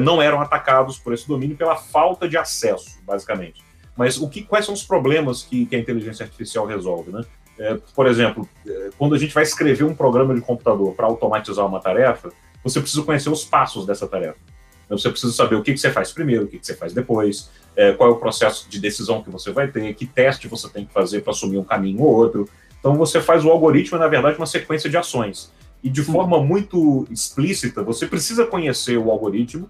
não 0.00 0.20
eram 0.20 0.40
atacados 0.40 0.98
por 0.98 1.14
esse 1.14 1.26
domínio 1.26 1.56
pela 1.56 1.76
falta 1.76 2.28
de 2.28 2.36
acesso, 2.36 2.98
basicamente. 3.04 3.62
Mas 3.96 4.18
o 4.18 4.28
que, 4.28 4.42
quais 4.42 4.64
são 4.64 4.74
os 4.74 4.82
problemas 4.82 5.42
que, 5.42 5.66
que 5.66 5.74
a 5.74 5.78
inteligência 5.78 6.24
artificial 6.24 6.66
resolve, 6.66 7.10
né? 7.10 7.22
É, 7.58 7.76
por 7.94 8.06
exemplo, 8.06 8.48
é, 8.66 8.90
quando 8.96 9.14
a 9.14 9.18
gente 9.18 9.34
vai 9.34 9.42
escrever 9.42 9.84
um 9.84 9.94
programa 9.94 10.32
de 10.34 10.40
computador 10.40 10.94
para 10.94 11.06
automatizar 11.06 11.66
uma 11.66 11.80
tarefa, 11.80 12.30
você 12.62 12.80
precisa 12.80 13.02
conhecer 13.02 13.30
os 13.30 13.44
passos 13.44 13.84
dessa 13.84 14.06
tarefa. 14.06 14.38
Então, 14.86 14.96
você 14.96 15.10
precisa 15.10 15.32
saber 15.32 15.56
o 15.56 15.62
que, 15.62 15.72
que 15.72 15.78
você 15.78 15.90
faz 15.90 16.12
primeiro, 16.12 16.44
o 16.44 16.46
que, 16.46 16.58
que 16.58 16.66
você 16.66 16.74
faz 16.74 16.92
depois, 16.92 17.50
é, 17.76 17.92
qual 17.92 18.10
é 18.10 18.12
o 18.12 18.16
processo 18.16 18.70
de 18.70 18.80
decisão 18.80 19.22
que 19.22 19.30
você 19.30 19.50
vai 19.50 19.68
ter, 19.68 19.92
que 19.94 20.06
teste 20.06 20.48
você 20.48 20.68
tem 20.68 20.86
que 20.86 20.92
fazer 20.92 21.20
para 21.20 21.32
assumir 21.32 21.58
um 21.58 21.64
caminho 21.64 22.02
ou 22.02 22.14
outro. 22.14 22.48
Então, 22.78 22.94
você 22.94 23.20
faz 23.20 23.44
o 23.44 23.50
algoritmo, 23.50 23.98
na 23.98 24.06
verdade, 24.06 24.36
uma 24.38 24.46
sequência 24.46 24.88
de 24.88 24.96
ações. 24.96 25.52
E 25.82 25.88
de 25.88 26.02
forma 26.02 26.42
muito 26.42 27.06
explícita, 27.10 27.82
você 27.82 28.06
precisa 28.06 28.44
conhecer 28.44 28.96
o 28.96 29.10
algoritmo 29.10 29.68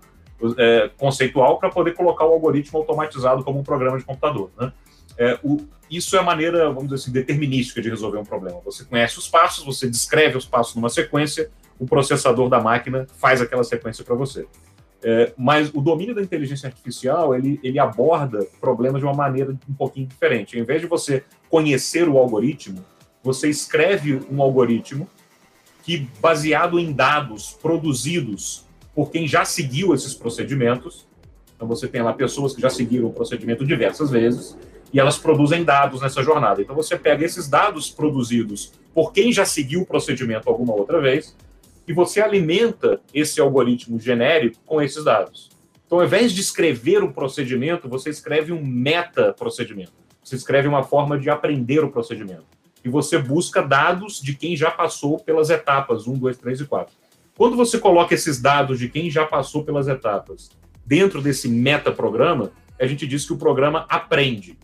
é, 0.56 0.90
conceitual 0.96 1.58
para 1.58 1.68
poder 1.68 1.94
colocar 1.94 2.24
o 2.24 2.32
algoritmo 2.32 2.78
automatizado 2.78 3.44
como 3.44 3.58
um 3.58 3.62
programa 3.62 3.98
de 3.98 4.04
computador. 4.04 4.50
Né? 4.58 4.72
É, 5.18 5.38
o, 5.42 5.58
isso 5.90 6.16
é 6.16 6.18
a 6.18 6.22
maneira, 6.22 6.66
vamos 6.68 6.84
dizer 6.84 6.94
assim, 6.96 7.12
determinística 7.12 7.82
de 7.82 7.90
resolver 7.90 8.18
um 8.18 8.24
problema. 8.24 8.60
Você 8.64 8.84
conhece 8.84 9.18
os 9.18 9.28
passos, 9.28 9.64
você 9.64 9.88
descreve 9.88 10.36
os 10.36 10.46
passos 10.46 10.74
numa 10.74 10.88
sequência, 10.88 11.50
o 11.78 11.86
processador 11.86 12.48
da 12.48 12.60
máquina 12.60 13.06
faz 13.18 13.40
aquela 13.40 13.64
sequência 13.64 14.04
para 14.04 14.14
você. 14.14 14.46
É, 15.02 15.32
mas 15.36 15.70
o 15.72 15.80
domínio 15.80 16.14
da 16.14 16.20
inteligência 16.20 16.66
artificial 16.66 17.32
ele, 17.32 17.60
ele 17.62 17.78
aborda 17.78 18.44
problemas 18.60 19.00
de 19.00 19.06
uma 19.06 19.14
maneira 19.14 19.56
um 19.68 19.74
pouquinho 19.74 20.06
diferente. 20.06 20.58
Em 20.58 20.64
vez 20.64 20.80
de 20.80 20.88
você 20.88 21.24
conhecer 21.48 22.08
o 22.08 22.18
algoritmo, 22.18 22.84
você 23.22 23.48
escreve 23.48 24.20
um 24.30 24.42
algoritmo 24.42 25.08
que, 25.88 26.07
baseado 26.21 26.78
em 26.78 26.92
dados 26.92 27.57
produzidos 27.62 28.66
por 28.95 29.11
quem 29.11 29.26
já 29.26 29.42
seguiu 29.47 29.95
esses 29.95 30.12
procedimentos, 30.12 31.09
então 31.57 31.66
você 31.66 31.88
tem 31.88 32.02
lá 32.02 32.12
pessoas 32.12 32.54
que 32.54 32.61
já 32.61 32.68
seguiram 32.68 33.07
o 33.07 33.12
procedimento 33.12 33.64
diversas 33.64 34.11
vezes, 34.11 34.54
e 34.92 35.00
elas 35.00 35.16
produzem 35.16 35.64
dados 35.64 36.02
nessa 36.02 36.23
jornada. 36.23 36.61
Então 36.61 36.76
você 36.76 36.95
pega 36.95 37.25
esses 37.25 37.49
dados 37.49 37.88
produzidos 37.88 38.71
por 38.92 39.14
quem 39.14 39.33
já 39.33 39.47
seguiu 39.47 39.80
o 39.80 39.87
procedimento 39.87 40.50
alguma 40.50 40.75
outra 40.75 41.00
vez 41.00 41.35
e 41.87 41.92
você 41.95 42.21
alimenta 42.21 43.00
esse 43.14 43.40
algoritmo 43.40 43.99
genérico 43.99 44.59
com 44.66 44.83
esses 44.83 45.02
dados. 45.04 45.49
Então, 45.87 46.00
ao 46.00 46.04
invés 46.04 46.33
de 46.33 46.42
escrever 46.42 47.02
um 47.02 47.11
procedimento, 47.11 47.88
você 47.88 48.11
escreve 48.11 48.52
um 48.52 48.62
meta-procedimento. 48.62 49.92
Você 50.23 50.37
escreve 50.37 50.68
uma 50.68 50.83
forma 50.83 51.18
de 51.18 51.30
aprender 51.30 51.83
o 51.83 51.90
procedimento. 51.90 52.57
E 52.88 52.90
você 52.90 53.18
busca 53.18 53.62
dados 53.62 54.18
de 54.18 54.35
quem 54.35 54.57
já 54.57 54.71
passou 54.71 55.18
pelas 55.18 55.50
etapas 55.50 56.07
1, 56.07 56.14
2, 56.14 56.38
3 56.38 56.61
e 56.62 56.64
4. 56.64 56.95
Quando 57.37 57.54
você 57.54 57.78
coloca 57.78 58.14
esses 58.14 58.40
dados 58.40 58.78
de 58.78 58.88
quem 58.88 59.11
já 59.11 59.26
passou 59.26 59.62
pelas 59.62 59.87
etapas 59.88 60.49
dentro 60.87 61.21
desse 61.21 61.49
meta-programa, 61.49 62.50
a 62.80 62.87
gente 62.87 63.07
diz 63.07 63.26
que 63.26 63.33
o 63.35 63.37
programa 63.37 63.85
aprende. 63.90 64.59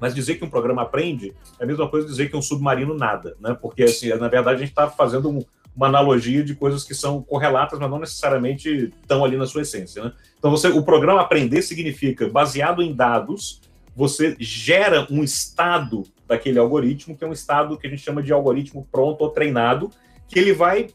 Mas 0.00 0.12
dizer 0.12 0.34
que 0.34 0.44
um 0.44 0.50
programa 0.50 0.82
aprende 0.82 1.32
é 1.60 1.62
a 1.62 1.66
mesma 1.66 1.88
coisa 1.88 2.08
dizer 2.08 2.28
que 2.28 2.36
um 2.36 2.42
submarino 2.42 2.94
nada, 2.94 3.36
né? 3.40 3.56
Porque, 3.62 3.84
assim, 3.84 4.08
na 4.08 4.26
verdade, 4.26 4.56
a 4.56 4.58
gente 4.58 4.70
está 4.70 4.90
fazendo 4.90 5.30
um, 5.30 5.44
uma 5.76 5.86
analogia 5.86 6.42
de 6.42 6.56
coisas 6.56 6.82
que 6.82 6.96
são 6.96 7.22
correlatas, 7.22 7.78
mas 7.78 7.88
não 7.88 8.00
necessariamente 8.00 8.92
estão 9.00 9.24
ali 9.24 9.36
na 9.36 9.46
sua 9.46 9.62
essência, 9.62 10.02
né? 10.02 10.12
Então, 10.36 10.50
você, 10.50 10.66
o 10.66 10.82
programa 10.82 11.20
aprender 11.20 11.62
significa, 11.62 12.28
baseado 12.28 12.82
em 12.82 12.92
dados, 12.92 13.60
você 13.94 14.34
gera 14.40 15.06
um 15.08 15.22
estado 15.22 16.02
daquele 16.32 16.58
algoritmo, 16.58 17.16
que 17.16 17.22
é 17.22 17.26
um 17.26 17.32
estado 17.32 17.76
que 17.76 17.86
a 17.86 17.90
gente 17.90 18.02
chama 18.02 18.22
de 18.22 18.32
algoritmo 18.32 18.88
pronto 18.90 19.20
ou 19.20 19.30
treinado, 19.30 19.90
que 20.26 20.38
ele 20.38 20.52
vai 20.52 20.88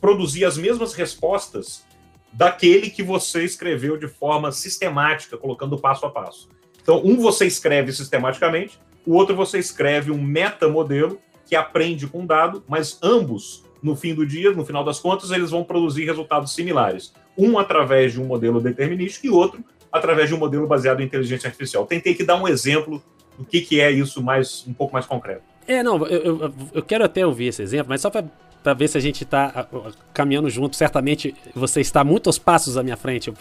produzir 0.00 0.44
as 0.44 0.58
mesmas 0.58 0.92
respostas 0.92 1.84
daquele 2.32 2.90
que 2.90 3.02
você 3.02 3.42
escreveu 3.42 3.96
de 3.96 4.06
forma 4.06 4.52
sistemática, 4.52 5.36
colocando 5.38 5.78
passo 5.78 6.04
a 6.04 6.10
passo. 6.10 6.48
Então, 6.82 7.00
um 7.04 7.16
você 7.16 7.46
escreve 7.46 7.92
sistematicamente, 7.92 8.78
o 9.06 9.14
outro 9.14 9.34
você 9.34 9.58
escreve 9.58 10.10
um 10.10 10.20
metamodelo 10.20 11.18
que 11.46 11.56
aprende 11.56 12.06
com 12.06 12.26
dado, 12.26 12.62
mas 12.68 12.98
ambos, 13.02 13.64
no 13.82 13.96
fim 13.96 14.14
do 14.14 14.26
dia, 14.26 14.52
no 14.52 14.64
final 14.64 14.84
das 14.84 15.00
contas, 15.00 15.30
eles 15.30 15.50
vão 15.50 15.64
produzir 15.64 16.04
resultados 16.04 16.54
similares. 16.54 17.14
Um 17.36 17.58
através 17.58 18.12
de 18.12 18.20
um 18.20 18.26
modelo 18.26 18.60
determinístico 18.60 19.26
e 19.26 19.30
outro 19.30 19.64
através 19.90 20.28
de 20.28 20.34
um 20.34 20.38
modelo 20.38 20.66
baseado 20.66 21.00
em 21.00 21.04
inteligência 21.04 21.46
artificial. 21.46 21.86
Tentei 21.86 22.14
que 22.14 22.24
dar 22.24 22.36
um 22.36 22.48
exemplo 22.48 23.02
do 23.38 23.44
que, 23.44 23.60
que 23.60 23.80
é 23.80 23.90
isso 23.90 24.22
mais 24.22 24.64
um 24.66 24.72
pouco 24.72 24.92
mais 24.92 25.06
concreto. 25.06 25.42
É, 25.66 25.82
não, 25.82 26.06
eu, 26.06 26.40
eu, 26.40 26.54
eu 26.74 26.82
quero 26.82 27.04
até 27.04 27.24
ouvir 27.26 27.46
esse 27.46 27.62
exemplo, 27.62 27.86
mas 27.88 28.00
só 28.00 28.10
para 28.10 28.24
para 28.62 28.74
ver 28.74 28.88
se 28.88 28.96
a 28.96 29.00
gente 29.00 29.24
está 29.24 29.66
caminhando 30.14 30.48
junto. 30.48 30.76
Certamente 30.76 31.34
você 31.54 31.80
está 31.80 32.04
muitos 32.04 32.38
passos 32.38 32.76
à 32.76 32.82
minha 32.82 32.96
frente. 32.96 33.28
Eu 33.28 33.34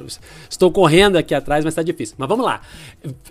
estou 0.49 0.71
correndo 0.71 1.15
aqui 1.15 1.35
atrás, 1.35 1.63
mas 1.63 1.73
está 1.73 1.83
difícil. 1.83 2.15
Mas 2.17 2.27
vamos 2.27 2.45
lá. 2.45 2.61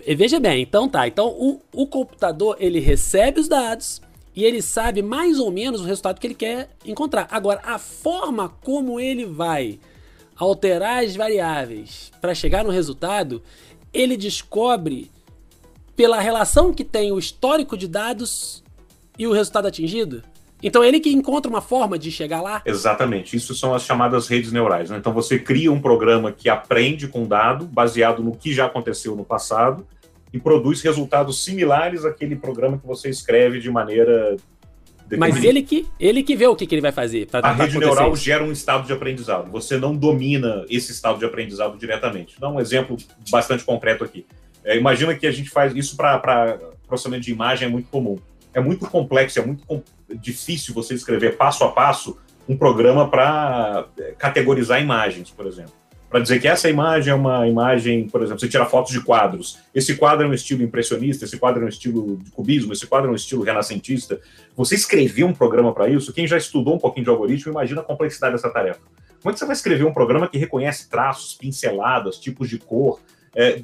Veja 0.07 0.39
bem, 0.39 0.61
então 0.61 0.87
tá. 0.87 1.07
Então 1.07 1.27
o, 1.27 1.61
o 1.73 1.85
computador 1.85 2.55
ele 2.59 2.79
recebe 2.79 3.39
os 3.39 3.47
dados 3.47 4.01
e 4.35 4.45
ele 4.45 4.61
sabe 4.61 5.01
mais 5.01 5.39
ou 5.39 5.51
menos 5.51 5.81
o 5.81 5.85
resultado 5.85 6.19
que 6.19 6.27
ele 6.27 6.35
quer 6.35 6.69
encontrar. 6.85 7.27
Agora, 7.29 7.59
a 7.63 7.77
forma 7.77 8.49
como 8.63 8.99
ele 8.99 9.25
vai 9.25 9.79
alterar 10.37 11.03
as 11.03 11.15
variáveis 11.15 12.11
para 12.21 12.33
chegar 12.33 12.63
no 12.63 12.71
resultado, 12.71 13.43
ele 13.93 14.15
descobre 14.15 15.11
pela 16.01 16.19
relação 16.19 16.73
que 16.73 16.83
tem 16.83 17.11
o 17.11 17.19
histórico 17.19 17.77
de 17.77 17.87
dados 17.87 18.63
e 19.19 19.27
o 19.27 19.31
resultado 19.31 19.67
atingido. 19.67 20.23
Então 20.63 20.83
ele 20.83 20.99
que 20.99 21.11
encontra 21.11 21.47
uma 21.47 21.61
forma 21.61 21.95
de 21.95 22.11
chegar 22.11 22.41
lá? 22.41 22.59
Exatamente. 22.65 23.37
Isso 23.37 23.53
são 23.53 23.71
as 23.71 23.83
chamadas 23.83 24.27
redes 24.27 24.51
neurais. 24.51 24.89
Né? 24.89 24.97
Então 24.97 25.13
você 25.13 25.37
cria 25.37 25.71
um 25.71 25.79
programa 25.79 26.31
que 26.31 26.49
aprende 26.49 27.07
com 27.07 27.27
dado, 27.27 27.65
baseado 27.65 28.23
no 28.23 28.35
que 28.35 28.51
já 28.51 28.65
aconteceu 28.65 29.15
no 29.15 29.23
passado, 29.23 29.85
e 30.33 30.39
produz 30.39 30.81
resultados 30.81 31.43
similares 31.43 32.03
àquele 32.03 32.35
programa 32.35 32.79
que 32.79 32.87
você 32.87 33.07
escreve 33.07 33.59
de 33.59 33.69
maneira. 33.69 34.37
Mas 35.19 35.43
ele 35.43 35.61
que, 35.61 35.85
ele 35.99 36.23
que 36.23 36.35
vê 36.35 36.47
o 36.47 36.55
que, 36.55 36.65
que 36.65 36.73
ele 36.73 36.81
vai 36.81 36.91
fazer. 36.91 37.27
A 37.31 37.51
rede 37.51 37.77
neural 37.77 38.15
gera 38.15 38.43
um 38.43 38.51
estado 38.51 38.87
de 38.87 38.93
aprendizado. 38.93 39.51
Você 39.51 39.77
não 39.77 39.95
domina 39.95 40.65
esse 40.67 40.91
estado 40.91 41.19
de 41.19 41.25
aprendizado 41.25 41.77
diretamente. 41.77 42.39
Dar 42.39 42.49
um 42.49 42.59
exemplo 42.59 42.97
bastante 43.29 43.63
concreto 43.63 44.03
aqui. 44.03 44.25
É, 44.63 44.77
imagina 44.77 45.15
que 45.15 45.25
a 45.27 45.31
gente 45.31 45.49
faz 45.49 45.75
isso 45.75 45.95
para 45.95 46.59
processamento 46.87 47.23
de 47.23 47.31
imagem, 47.31 47.67
é 47.67 47.71
muito 47.71 47.89
comum. 47.89 48.19
É 48.53 48.59
muito 48.59 48.85
complexo, 48.85 49.39
é 49.39 49.45
muito 49.45 49.83
difícil 50.09 50.73
você 50.73 50.93
escrever 50.93 51.37
passo 51.37 51.63
a 51.63 51.71
passo 51.71 52.17
um 52.47 52.57
programa 52.57 53.09
para 53.09 53.85
é, 53.97 54.13
categorizar 54.17 54.81
imagens, 54.81 55.29
por 55.29 55.45
exemplo. 55.45 55.71
Para 56.09 56.19
dizer 56.19 56.41
que 56.41 56.47
essa 56.49 56.69
imagem 56.69 57.13
é 57.13 57.15
uma 57.15 57.47
imagem, 57.47 58.09
por 58.09 58.21
exemplo, 58.21 58.41
você 58.41 58.49
tira 58.49 58.65
fotos 58.65 58.91
de 58.91 58.99
quadros. 58.99 59.59
Esse 59.73 59.95
quadro 59.95 60.25
é 60.25 60.29
um 60.29 60.33
estilo 60.33 60.61
impressionista, 60.61 61.23
esse 61.23 61.37
quadro 61.37 61.61
é 61.61 61.65
um 61.65 61.69
estilo 61.69 62.17
de 62.17 62.29
cubismo, 62.31 62.73
esse 62.73 62.85
quadro 62.85 63.07
é 63.07 63.11
um 63.13 63.15
estilo 63.15 63.43
renascentista. 63.43 64.19
Você 64.57 64.75
escrever 64.75 65.23
um 65.23 65.31
programa 65.31 65.73
para 65.73 65.87
isso, 65.87 66.11
quem 66.11 66.27
já 66.27 66.35
estudou 66.35 66.75
um 66.75 66.79
pouquinho 66.79 67.05
de 67.05 67.09
algoritmo, 67.09 67.53
imagina 67.53 67.79
a 67.79 67.83
complexidade 67.85 68.33
dessa 68.33 68.49
tarefa. 68.49 68.81
Como 69.21 69.29
é 69.29 69.33
que 69.33 69.39
você 69.39 69.45
vai 69.45 69.55
escrever 69.55 69.85
um 69.85 69.93
programa 69.93 70.27
que 70.27 70.37
reconhece 70.37 70.89
traços, 70.89 71.35
pinceladas, 71.35 72.17
tipos 72.17 72.49
de 72.49 72.57
cor, 72.57 72.99
é, 73.33 73.61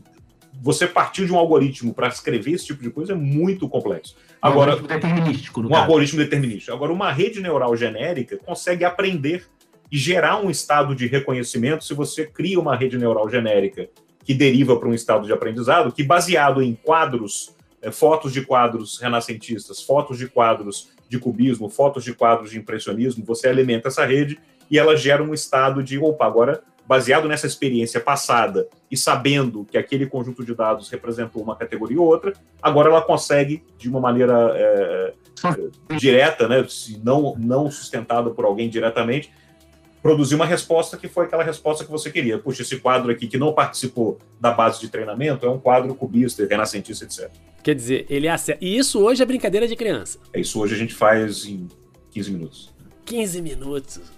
você 0.62 0.88
partir 0.88 1.26
de 1.26 1.32
um 1.32 1.38
algoritmo 1.38 1.94
para 1.94 2.08
escrever 2.08 2.52
esse 2.52 2.66
tipo 2.66 2.82
de 2.82 2.90
coisa 2.90 3.14
é 3.14 3.16
muito 3.16 3.68
complexo. 3.70 4.16
Agora, 4.42 4.72
um 4.72 4.74
algoritmo 4.74 4.88
determinístico, 4.88 5.62
Um 5.62 5.70
caso. 5.70 5.82
algoritmo 5.82 6.20
determinístico. 6.20 6.76
Agora, 6.76 6.92
uma 6.92 7.12
rede 7.12 7.42
neural 7.42 7.76
genérica 7.76 8.38
consegue 8.38 8.84
aprender 8.84 9.46
e 9.92 9.98
gerar 9.98 10.44
um 10.44 10.50
estado 10.50 10.96
de 10.96 11.08
reconhecimento 11.08 11.84
se 11.84 11.94
você 11.94 12.26
cria 12.26 12.60
uma 12.60 12.76
rede 12.76 12.98
neural 12.98 13.30
genérica 13.30 13.88
que 14.24 14.34
deriva 14.34 14.78
para 14.78 14.90
um 14.90 14.94
estado 14.94 15.26
de 15.26 15.32
aprendizado 15.32 15.92
que, 15.92 16.04
baseado 16.04 16.62
em 16.62 16.76
quadros, 16.76 17.56
é, 17.82 17.92
fotos 17.92 18.34
de 18.34 18.42
quadros 18.42 19.00
renascentistas, 19.00 19.82
fotos 19.82 20.18
de 20.18 20.28
quadros 20.28 20.90
de 21.08 21.18
cubismo, 21.18 21.70
fotos 21.70 22.04
de 22.04 22.14
quadros 22.14 22.52
de 22.52 22.58
impressionismo, 22.58 23.24
você 23.24 23.48
alimenta 23.48 23.88
essa 23.88 24.06
rede 24.06 24.38
e 24.70 24.78
ela 24.78 24.98
gera 24.98 25.24
um 25.24 25.34
estado 25.34 25.82
de, 25.82 25.98
opa, 25.98 26.26
agora 26.26 26.62
baseado 26.88 27.28
nessa 27.28 27.46
experiência 27.46 28.00
passada 28.00 28.68
e 28.90 28.96
sabendo 28.96 29.66
que 29.66 29.78
aquele 29.78 30.06
conjunto 30.06 30.44
de 30.44 30.56
dados 30.56 30.90
representou 30.90 31.44
uma 31.44 31.56
categoria 31.56 32.00
ou 32.00 32.08
outra, 32.08 32.34
agora 32.62 32.90
ela 32.90 33.02
consegue, 33.02 33.64
de 33.78 33.90
uma 33.90 34.00
maneira 34.00 34.54
é, 34.56 35.14
direta, 35.98 36.48
né, 36.48 36.66
se 36.68 37.00
não, 37.04 37.36
não 37.38 37.70
sustentada 37.70 38.30
por 38.30 38.46
alguém 38.46 38.70
diretamente, 38.70 39.32
produzir 40.02 40.36
uma 40.36 40.46
resposta 40.46 40.96
que 40.96 41.08
foi 41.08 41.26
aquela 41.26 41.44
resposta 41.44 41.84
que 41.84 41.92
você 41.92 42.10
queria. 42.10 42.40
Puxa, 42.40 42.62
esse 42.62 42.78
quadro 42.78 43.12
aqui 43.12 43.28
que 43.28 43.38
não 43.38 43.52
participou 43.52 44.18
da 44.40 44.52
base 44.52 44.80
de 44.80 44.88
treinamento 44.88 45.46
é 45.46 45.50
um 45.50 45.60
quadro 45.60 45.94
cubista, 45.94 46.46
renascentista, 46.46 47.04
etc. 47.04 47.30
Quer 47.62 47.76
dizer, 47.76 48.06
ele 48.10 48.30
acerta. 48.30 48.64
E 48.64 48.78
isso 48.78 49.02
hoje 49.02 49.22
é 49.22 49.26
brincadeira 49.26 49.68
de 49.68 49.76
criança. 49.76 50.20
É 50.32 50.40
isso 50.40 50.58
hoje 50.62 50.76
a 50.76 50.78
gente 50.78 50.94
faz 50.94 51.46
em 51.46 51.68
15 52.12 52.32
minutos. 52.32 52.74
15 53.04 53.42
minutos. 53.42 54.17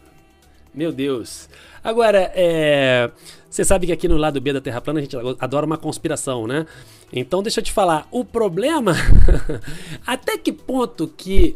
Meu 0.74 0.92
Deus. 0.92 1.50
Agora, 1.84 2.32
é... 2.36 3.10
você 3.50 3.64
sabe 3.64 3.88
que 3.88 3.92
aqui 3.92 4.08
no 4.08 4.18
lado 4.18 4.40
B 4.40 4.54
da 4.54 4.62
Terra 4.62 4.82
plana 4.82 5.00
a 5.00 5.04
gente 5.04 5.16
adora 5.40 5.66
uma 5.66 5.78
conspiração, 5.78 6.46
né? 6.46 6.66
Então 7.12 7.42
deixa 7.42 7.60
eu 7.60 7.64
te 7.64 7.72
falar, 7.72 8.08
o 8.12 8.24
problema 8.24 8.94
até 10.06 10.38
que 10.38 10.52
ponto 10.52 11.08
que 11.08 11.56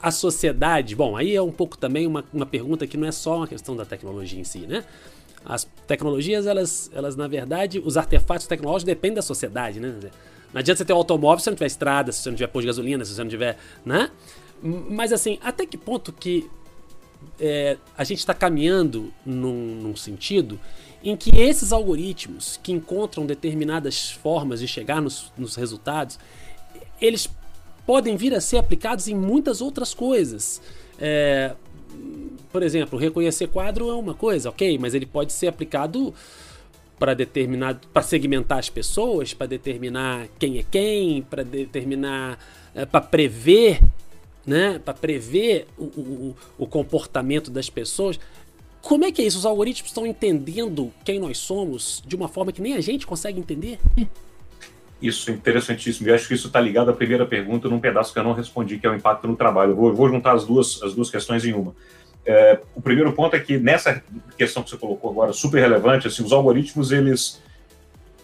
a 0.00 0.10
sociedade, 0.10 0.96
bom, 0.96 1.16
aí 1.16 1.34
é 1.34 1.42
um 1.42 1.52
pouco 1.52 1.78
também 1.78 2.06
uma, 2.06 2.24
uma 2.32 2.46
pergunta 2.46 2.86
que 2.86 2.96
não 2.96 3.06
é 3.06 3.12
só 3.12 3.36
uma 3.36 3.46
questão 3.46 3.76
da 3.76 3.84
tecnologia 3.84 4.40
em 4.40 4.44
si, 4.44 4.60
né? 4.60 4.84
As 5.44 5.64
tecnologias, 5.86 6.46
elas, 6.46 6.90
elas 6.92 7.16
na 7.16 7.26
verdade, 7.26 7.80
os 7.84 7.96
artefatos 7.96 8.46
tecnológicos 8.46 8.84
dependem 8.84 9.16
da 9.16 9.22
sociedade, 9.22 9.80
né? 9.80 9.94
Não 10.52 10.58
adianta 10.58 10.78
você 10.78 10.84
ter 10.84 10.92
um 10.92 10.96
automóvel 10.96 11.38
se 11.38 11.44
você 11.44 11.50
não 11.50 11.56
tiver 11.56 11.66
estrada, 11.66 12.12
se 12.12 12.20
você 12.20 12.30
não 12.30 12.36
tiver 12.36 12.48
posto 12.48 12.62
de 12.62 12.66
gasolina, 12.68 13.04
se 13.04 13.14
você 13.14 13.22
não 13.22 13.30
tiver, 13.30 13.58
né? 13.84 14.10
Mas 14.62 15.12
assim, 15.12 15.38
até 15.42 15.66
que 15.66 15.76
ponto 15.76 16.12
que 16.12 16.48
é, 17.40 17.76
a 17.96 18.04
gente 18.04 18.18
está 18.18 18.34
caminhando 18.34 19.12
num, 19.24 19.74
num 19.76 19.96
sentido 19.96 20.58
em 21.02 21.16
que 21.16 21.30
esses 21.36 21.72
algoritmos 21.72 22.58
que 22.62 22.72
encontram 22.72 23.26
determinadas 23.26 24.10
formas 24.10 24.60
de 24.60 24.68
chegar 24.68 25.02
nos, 25.02 25.32
nos 25.36 25.56
resultados, 25.56 26.18
eles 27.00 27.28
podem 27.84 28.16
vir 28.16 28.34
a 28.34 28.40
ser 28.40 28.58
aplicados 28.58 29.08
em 29.08 29.14
muitas 29.14 29.60
outras 29.60 29.92
coisas. 29.92 30.62
É, 31.00 31.54
por 32.52 32.62
exemplo, 32.62 32.98
reconhecer 32.98 33.48
quadro 33.48 33.90
é 33.90 33.94
uma 33.94 34.14
coisa, 34.14 34.48
ok, 34.50 34.78
mas 34.78 34.94
ele 34.94 35.06
pode 35.06 35.32
ser 35.32 35.48
aplicado 35.48 36.14
para 36.98 37.14
determinar, 37.14 37.80
para 37.92 38.02
segmentar 38.02 38.58
as 38.58 38.70
pessoas, 38.70 39.34
para 39.34 39.48
determinar 39.48 40.28
quem 40.38 40.58
é 40.58 40.62
quem, 40.62 41.22
para 41.22 41.42
determinar, 41.42 42.38
é, 42.74 42.86
para 42.86 43.00
prever 43.00 43.80
né, 44.46 44.80
para 44.84 44.94
prever 44.94 45.66
o, 45.78 45.84
o, 45.84 46.36
o 46.58 46.66
comportamento 46.66 47.50
das 47.50 47.70
pessoas. 47.70 48.18
Como 48.80 49.04
é 49.04 49.12
que 49.12 49.22
é 49.22 49.26
isso? 49.26 49.38
Os 49.38 49.46
algoritmos 49.46 49.90
estão 49.90 50.06
entendendo 50.06 50.92
quem 51.04 51.20
nós 51.20 51.38
somos 51.38 52.02
de 52.06 52.16
uma 52.16 52.28
forma 52.28 52.52
que 52.52 52.60
nem 52.60 52.74
a 52.74 52.80
gente 52.80 53.06
consegue 53.06 53.38
entender? 53.38 53.78
Isso 55.00 55.30
é 55.30 55.34
interessantíssimo. 55.34 56.08
E 56.08 56.12
acho 56.12 56.28
que 56.28 56.34
isso 56.34 56.48
está 56.48 56.60
ligado 56.60 56.90
à 56.90 56.92
primeira 56.92 57.26
pergunta 57.26 57.68
num 57.68 57.80
pedaço 57.80 58.12
que 58.12 58.18
eu 58.18 58.24
não 58.24 58.32
respondi, 58.32 58.78
que 58.78 58.86
é 58.86 58.90
o 58.90 58.94
impacto 58.94 59.26
no 59.26 59.36
trabalho. 59.36 59.72
Eu 59.72 59.76
vou, 59.76 59.94
vou 59.94 60.08
juntar 60.08 60.32
as 60.32 60.44
duas, 60.44 60.82
as 60.82 60.94
duas 60.94 61.10
questões 61.10 61.44
em 61.44 61.52
uma. 61.52 61.74
É, 62.24 62.60
o 62.74 62.80
primeiro 62.80 63.12
ponto 63.12 63.34
é 63.34 63.40
que 63.40 63.58
nessa 63.58 64.02
questão 64.38 64.62
que 64.62 64.70
você 64.70 64.76
colocou 64.76 65.10
agora, 65.10 65.32
super 65.32 65.60
relevante, 65.60 66.06
assim, 66.06 66.22
os 66.22 66.32
algoritmos 66.32 66.92
eles 66.92 67.42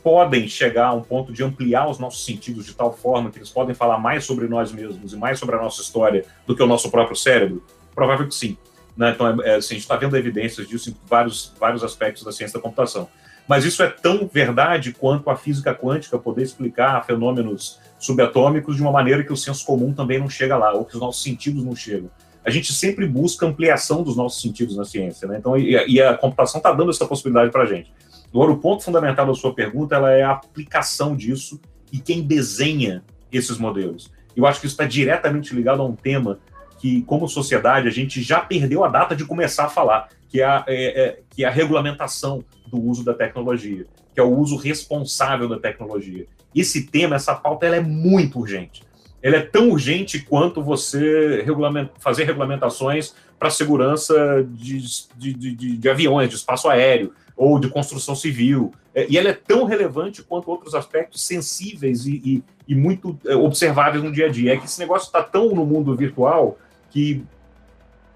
podem 0.03 0.49
chegar 0.49 0.89
a 0.89 0.95
um 0.95 1.03
ponto 1.03 1.33
de 1.33 1.43
ampliar 1.43 1.89
os 1.89 1.99
nossos 1.99 2.25
sentidos 2.25 2.67
de 2.67 2.75
tal 2.75 2.93
forma 2.93 3.31
que 3.31 3.39
eles 3.39 3.51
podem 3.51 3.75
falar 3.75 3.99
mais 3.99 4.25
sobre 4.25 4.49
nós 4.49 4.73
mesmos 4.73 5.13
e 5.13 5.17
mais 5.17 5.39
sobre 5.39 5.57
a 5.57 5.59
nossa 5.59 5.83
história 5.83 6.25
do 6.47 6.55
que 6.57 6.63
o 6.63 6.67
nosso 6.67 6.91
próprio 6.91 7.17
cérebro? 7.17 7.63
Provável 7.95 8.27
que 8.27 8.35
sim. 8.35 8.57
Né? 8.97 9.11
Então, 9.11 9.29
é, 9.43 9.51
é, 9.51 9.55
assim, 9.57 9.75
a 9.75 9.75
gente 9.75 9.83
está 9.83 9.97
vendo 9.97 10.17
evidências 10.17 10.67
disso 10.67 10.91
em 10.91 10.97
vários, 11.09 11.55
vários 11.59 11.85
aspectos 11.85 12.25
da 12.25 12.33
ciência 12.33 12.59
da 12.59 12.63
computação. 12.63 13.09
Mas 13.47 13.65
isso 13.65 13.83
é 13.83 13.89
tão 13.89 14.29
verdade 14.31 14.93
quanto 14.93 15.31
a 15.31 15.37
física 15.37 15.75
quântica 15.75 16.19
poder 16.19 16.43
explicar 16.43 17.05
fenômenos 17.07 17.79
subatômicos 17.99 18.77
de 18.77 18.83
uma 18.83 18.93
maneira 18.93 19.25
que 19.25 19.33
o 19.33 19.37
senso 19.37 19.65
comum 19.65 19.95
também 19.95 20.19
não 20.19 20.29
chega 20.29 20.57
lá, 20.57 20.73
ou 20.73 20.85
que 20.85 20.95
os 20.95 21.01
nossos 21.01 21.23
sentidos 21.23 21.65
não 21.65 21.75
chegam. 21.75 22.11
A 22.45 22.51
gente 22.51 22.73
sempre 22.73 23.07
busca 23.07 23.47
ampliação 23.47 24.03
dos 24.03 24.17
nossos 24.17 24.43
sentidos 24.43 24.77
na 24.77 24.85
ciência, 24.85 25.27
né? 25.27 25.39
Então, 25.39 25.57
e, 25.57 25.71
e 25.87 26.01
a 26.01 26.17
computação 26.17 26.59
está 26.59 26.73
dando 26.73 26.91
essa 26.91 27.07
possibilidade 27.07 27.51
para 27.51 27.63
a 27.63 27.67
gente. 27.67 27.93
Agora, 28.33 28.53
o 28.53 28.59
ponto 28.59 28.85
fundamental 28.85 29.27
da 29.27 29.35
sua 29.35 29.55
pergunta 29.55 29.97
ela 29.97 30.13
é 30.13 30.23
a 30.23 30.33
aplicação 30.33 31.17
disso 31.17 31.61
e 31.93 31.99
quem 31.99 32.23
desenha 32.23 33.03
esses 33.33 33.59
modelos. 33.59 34.11
Eu 34.37 34.47
acho 34.47 34.61
que 34.61 34.67
isso 34.67 34.75
está 34.75 34.85
diretamente 34.85 35.55
ligado 35.55 35.83
a 35.83 35.85
um 35.85 35.95
tema 35.95 36.39
que, 36.79 37.03
como 37.03 37.29
sociedade, 37.29 37.89
a 37.89 37.91
gente 37.91 38.23
já 38.23 38.41
perdeu 38.41 38.85
a 38.85 38.89
data 38.89 39.17
de 39.17 39.25
começar 39.25 39.65
a 39.65 39.69
falar, 39.69 40.09
que 40.29 40.41
é 40.41 40.45
a, 40.45 40.65
é, 40.69 41.03
é, 41.03 41.21
que 41.35 41.45
é 41.45 41.49
a 41.49 41.51
regulamentação 41.51 42.45
do 42.69 42.81
uso 42.81 43.05
da 43.05 43.15
tecnologia, 43.15 43.87
que 44.15 44.21
é 44.21 44.23
o 44.23 44.37
uso 44.37 44.57
responsável 44.57 45.49
da 45.49 45.59
tecnologia. 45.59 46.27
Esse 46.55 46.87
tema, 46.87 47.17
essa 47.17 47.35
pauta, 47.35 47.67
ela 47.67 47.77
é 47.77 47.81
muito 47.81 48.39
urgente. 48.39 48.83
Ela 49.21 49.37
é 49.37 49.41
tão 49.41 49.71
urgente 49.71 50.21
quanto 50.21 50.63
você 50.63 51.43
regulament, 51.43 51.91
fazer 51.99 52.25
regulamentações 52.25 53.15
para 53.39 53.51
segurança 53.51 54.47
de, 54.49 54.79
de, 55.17 55.33
de, 55.35 55.77
de 55.77 55.89
aviões, 55.89 56.29
de 56.29 56.37
espaço 56.37 56.69
aéreo, 56.69 57.13
ou 57.39 57.59
de 57.59 57.69
construção 57.69 58.17
civil. 58.17 58.75
É, 58.93 59.07
e 59.09 59.17
ela 59.17 59.29
é 59.29 59.33
tão 59.33 59.65
relevante 59.65 60.23
quanto 60.25 60.51
outros 60.51 60.75
aspectos 60.75 61.25
sensíveis 61.25 62.05
e, 62.05 62.21
e, 62.25 62.45
e 62.67 62.75
muito 62.75 63.17
é, 63.25 63.37
observáveis 63.37 64.03
no 64.03 64.11
dia 64.11 64.27
a 64.27 64.29
dia. 64.29 64.55
É 64.55 64.57
que 64.57 64.65
esse 64.65 64.81
negócio 64.81 65.07
está 65.07 65.23
tão 65.23 65.55
no 65.55 65.65
mundo 65.65 65.97
virtual 65.97 66.59
que 66.91 67.25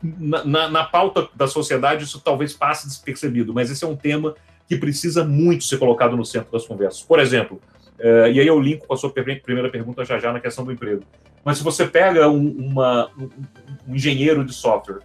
na, 0.02 0.44
na, 0.44 0.68
na, 0.68 0.84
pauta 0.84 1.28
da 1.34 1.46
sociedade 1.46 2.02
isso 2.02 2.20
talvez 2.20 2.52
passe 2.52 2.88
despercebido, 2.88 3.54
mas 3.54 3.70
esse 3.70 3.84
é 3.84 3.86
um 3.86 3.94
tema 3.94 4.34
que 4.68 4.76
precisa 4.76 5.24
muito 5.24 5.62
ser 5.62 5.78
colocado 5.78 6.16
no 6.16 6.24
centro 6.24 6.50
das 6.50 6.66
conversas. 6.66 7.02
Por 7.02 7.20
exemplo, 7.20 7.60
é, 8.00 8.32
e 8.32 8.40
aí 8.40 8.46
eu 8.46 8.58
linko 8.58 8.88
com 8.88 8.94
a 8.94 8.96
sua 8.96 9.10
primeira 9.10 9.70
pergunta 9.70 10.04
já 10.04 10.18
já 10.18 10.32
na 10.32 10.40
questão 10.40 10.64
do 10.64 10.72
emprego. 10.72 11.04
Mas 11.44 11.58
se 11.58 11.64
você 11.64 11.86
pega 11.86 12.28
um, 12.28 12.48
uma, 12.48 13.08
um, 13.16 13.28
um 13.86 13.94
engenheiro 13.94 14.44
de 14.44 14.52
software 14.52 15.00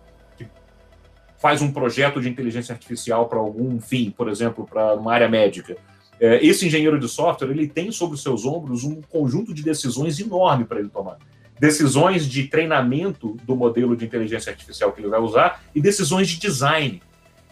faz 1.38 1.62
um 1.62 1.72
projeto 1.72 2.20
de 2.20 2.30
inteligência 2.30 2.74
artificial 2.74 3.28
para 3.28 3.40
algum 3.40 3.80
fim, 3.80 4.10
por 4.10 4.30
exemplo, 4.30 4.68
para 4.68 4.96
uma 4.96 5.14
área 5.14 5.30
médica. 5.30 5.78
É, 6.20 6.44
esse 6.44 6.66
engenheiro 6.66 7.00
de 7.00 7.08
software 7.08 7.50
ele 7.50 7.68
tem 7.68 7.92
sobre 7.92 8.16
os 8.16 8.24
seus 8.24 8.46
ombros 8.46 8.84
um 8.84 9.02
conjunto 9.02 9.54
de 9.54 9.64
decisões 9.64 10.20
enorme 10.20 10.66
para 10.66 10.80
ele 10.80 10.90
tomar. 10.90 11.18
Decisões 11.60 12.28
de 12.28 12.46
treinamento 12.46 13.38
do 13.44 13.56
modelo 13.56 13.96
de 13.96 14.06
inteligência 14.06 14.52
artificial 14.52 14.92
que 14.92 15.02
ele 15.02 15.10
vai 15.10 15.20
usar 15.20 15.64
e 15.74 15.82
decisões 15.82 16.28
de 16.28 16.40
design, 16.40 17.02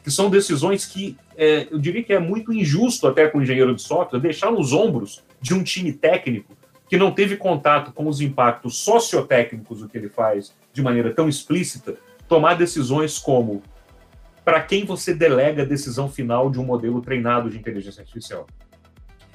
que 0.04 0.12
são 0.12 0.30
decisões 0.30 0.86
que 0.86 1.16
é, 1.38 1.68
eu 1.70 1.80
diria 1.80 2.04
que 2.04 2.14
é 2.14 2.20
muito 2.20 2.54
injusto 2.54 3.08
até 3.08 3.28
com 3.28 3.40
o 3.40 3.44
engenheiro 3.44 3.76
de 3.76 3.82
software 3.82 4.20
deixar 4.20 4.52
nos 4.52 4.74
ombros 4.74 5.24
de 5.42 5.54
um 5.54 5.64
time 5.64 5.92
técnico 5.92 6.56
que 6.88 6.98
não 6.98 7.12
teve 7.12 7.36
contato 7.36 7.92
com 7.92 8.08
os 8.08 8.22
impactos 8.22 8.78
sociotécnicos 8.78 9.80
do 9.80 9.90
que 9.90 9.98
ele 9.98 10.10
faz 10.10 10.54
de 10.72 10.82
maneira 10.82 11.12
tão 11.14 11.28
explícita, 11.28 11.96
tomar 12.28 12.56
decisões 12.56 13.18
como 13.18 13.64
para 14.46 14.62
quem 14.62 14.86
você 14.86 15.14
delega 15.14 15.64
a 15.64 15.66
decisão 15.66 16.08
final 16.08 16.52
de 16.52 16.60
um 16.60 16.64
modelo 16.64 17.02
treinado 17.02 17.50
de 17.50 17.58
inteligência 17.58 18.02
artificial. 18.02 18.46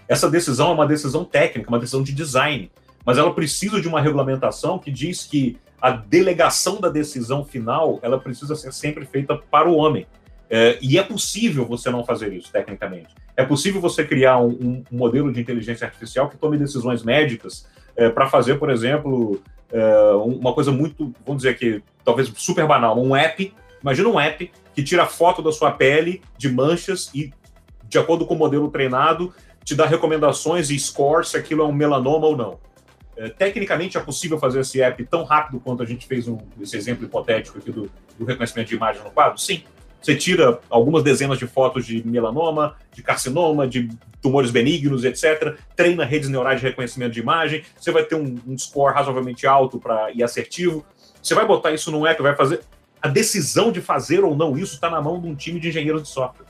Essa 0.08 0.30
decisão 0.30 0.70
é 0.70 0.74
uma 0.74 0.86
decisão 0.86 1.24
técnica, 1.24 1.68
uma 1.68 1.78
decisão 1.80 2.02
de 2.02 2.12
design, 2.12 2.70
mas 3.04 3.18
ela 3.18 3.34
precisa 3.34 3.80
de 3.80 3.88
uma 3.88 4.00
regulamentação 4.00 4.78
que 4.78 4.90
diz 4.90 5.24
que 5.24 5.58
a 5.80 5.90
delegação 5.90 6.80
da 6.80 6.88
decisão 6.88 7.44
final 7.44 7.98
ela 8.02 8.20
precisa 8.20 8.54
ser 8.54 8.72
sempre 8.72 9.04
feita 9.04 9.36
para 9.36 9.68
o 9.68 9.76
homem. 9.76 10.06
É, 10.48 10.78
e 10.82 10.98
é 10.98 11.02
possível 11.02 11.64
você 11.64 11.90
não 11.90 12.04
fazer 12.04 12.32
isso, 12.32 12.50
tecnicamente. 12.52 13.14
É 13.36 13.44
possível 13.44 13.80
você 13.80 14.04
criar 14.04 14.38
um, 14.38 14.82
um 14.90 14.96
modelo 14.96 15.32
de 15.32 15.40
inteligência 15.40 15.86
artificial 15.86 16.28
que 16.28 16.36
tome 16.36 16.58
decisões 16.58 17.02
médicas 17.02 17.66
é, 17.96 18.10
para 18.10 18.26
fazer, 18.26 18.56
por 18.56 18.68
exemplo, 18.68 19.40
é, 19.72 20.10
uma 20.12 20.52
coisa 20.52 20.70
muito, 20.70 21.14
vamos 21.24 21.42
dizer 21.42 21.50
aqui, 21.50 21.82
talvez 22.04 22.30
super 22.36 22.66
banal, 22.66 23.00
um 23.00 23.14
app. 23.14 23.52
Imagina 23.80 24.08
um 24.08 24.20
app 24.20 24.50
que 24.80 24.84
tira 24.84 25.04
foto 25.04 25.42
da 25.42 25.52
sua 25.52 25.70
pele 25.70 26.22
de 26.38 26.48
manchas 26.50 27.10
e, 27.14 27.30
de 27.86 27.98
acordo 27.98 28.24
com 28.24 28.34
o 28.34 28.38
modelo 28.38 28.70
treinado, 28.70 29.34
te 29.62 29.74
dá 29.74 29.84
recomendações 29.84 30.70
e 30.70 30.78
score 30.78 31.26
se 31.26 31.36
aquilo 31.36 31.62
é 31.62 31.66
um 31.66 31.72
melanoma 31.72 32.26
ou 32.26 32.34
não. 32.34 32.58
É, 33.14 33.28
tecnicamente 33.28 33.98
é 33.98 34.00
possível 34.00 34.38
fazer 34.38 34.60
esse 34.60 34.80
app 34.80 35.04
tão 35.04 35.22
rápido 35.24 35.60
quanto 35.60 35.82
a 35.82 35.86
gente 35.86 36.06
fez 36.06 36.26
um, 36.26 36.38
esse 36.58 36.78
exemplo 36.78 37.04
hipotético 37.04 37.58
aqui 37.58 37.70
do, 37.70 37.90
do 38.18 38.24
reconhecimento 38.24 38.68
de 38.68 38.74
imagem 38.74 39.02
no 39.04 39.10
quadro? 39.10 39.38
Sim. 39.38 39.62
Você 40.00 40.16
tira 40.16 40.58
algumas 40.70 41.02
dezenas 41.02 41.38
de 41.38 41.46
fotos 41.46 41.84
de 41.84 42.02
melanoma, 42.08 42.74
de 42.94 43.02
carcinoma, 43.02 43.68
de 43.68 43.90
tumores 44.22 44.50
benignos, 44.50 45.04
etc. 45.04 45.58
Treina 45.76 46.06
redes 46.06 46.30
neurais 46.30 46.58
de 46.58 46.66
reconhecimento 46.66 47.12
de 47.12 47.20
imagem. 47.20 47.62
Você 47.78 47.92
vai 47.92 48.04
ter 48.04 48.14
um, 48.14 48.38
um 48.46 48.56
score 48.56 48.94
razoavelmente 48.94 49.46
alto 49.46 49.78
para 49.78 50.10
e 50.12 50.22
assertivo. 50.22 50.86
Você 51.22 51.34
vai 51.34 51.46
botar 51.46 51.70
isso 51.70 51.90
num 51.90 52.06
app, 52.06 52.22
vai 52.22 52.34
fazer. 52.34 52.60
A 53.02 53.08
decisão 53.08 53.72
de 53.72 53.80
fazer 53.80 54.22
ou 54.22 54.36
não 54.36 54.56
isso 54.58 54.74
está 54.74 54.90
na 54.90 55.00
mão 55.00 55.20
de 55.20 55.26
um 55.26 55.34
time 55.34 55.58
de 55.58 55.68
engenheiros 55.68 56.02
de 56.02 56.08
software. 56.08 56.46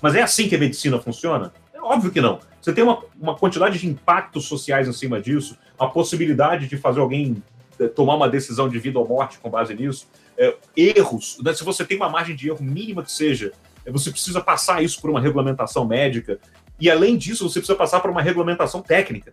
Mas 0.00 0.14
é 0.14 0.22
assim 0.22 0.48
que 0.48 0.56
a 0.56 0.58
medicina 0.58 0.98
funciona? 1.00 1.52
É 1.72 1.80
óbvio 1.80 2.10
que 2.10 2.20
não. 2.20 2.40
Você 2.60 2.72
tem 2.72 2.82
uma, 2.82 3.02
uma 3.20 3.36
quantidade 3.36 3.78
de 3.78 3.86
impactos 3.86 4.46
sociais 4.46 4.88
em 4.88 4.92
cima 4.92 5.20
disso, 5.20 5.56
a 5.78 5.86
possibilidade 5.86 6.66
de 6.66 6.76
fazer 6.76 7.00
alguém 7.00 7.42
eh, 7.78 7.88
tomar 7.88 8.16
uma 8.16 8.28
decisão 8.28 8.68
de 8.68 8.78
vida 8.78 8.98
ou 8.98 9.06
morte 9.06 9.38
com 9.38 9.50
base 9.50 9.74
nisso, 9.74 10.08
é, 10.36 10.56
erros. 10.76 11.38
Né? 11.42 11.52
Se 11.54 11.64
você 11.64 11.84
tem 11.84 11.96
uma 11.96 12.08
margem 12.08 12.34
de 12.34 12.48
erro 12.48 12.62
mínima 12.62 13.02
que 13.02 13.12
seja, 13.12 13.52
é, 13.84 13.90
você 13.90 14.10
precisa 14.10 14.40
passar 14.40 14.82
isso 14.82 15.00
por 15.00 15.10
uma 15.10 15.20
regulamentação 15.20 15.84
médica. 15.84 16.38
E 16.80 16.90
além 16.90 17.16
disso, 17.16 17.48
você 17.48 17.60
precisa 17.60 17.76
passar 17.76 18.00
por 18.00 18.10
uma 18.10 18.22
regulamentação 18.22 18.82
técnica. 18.82 19.32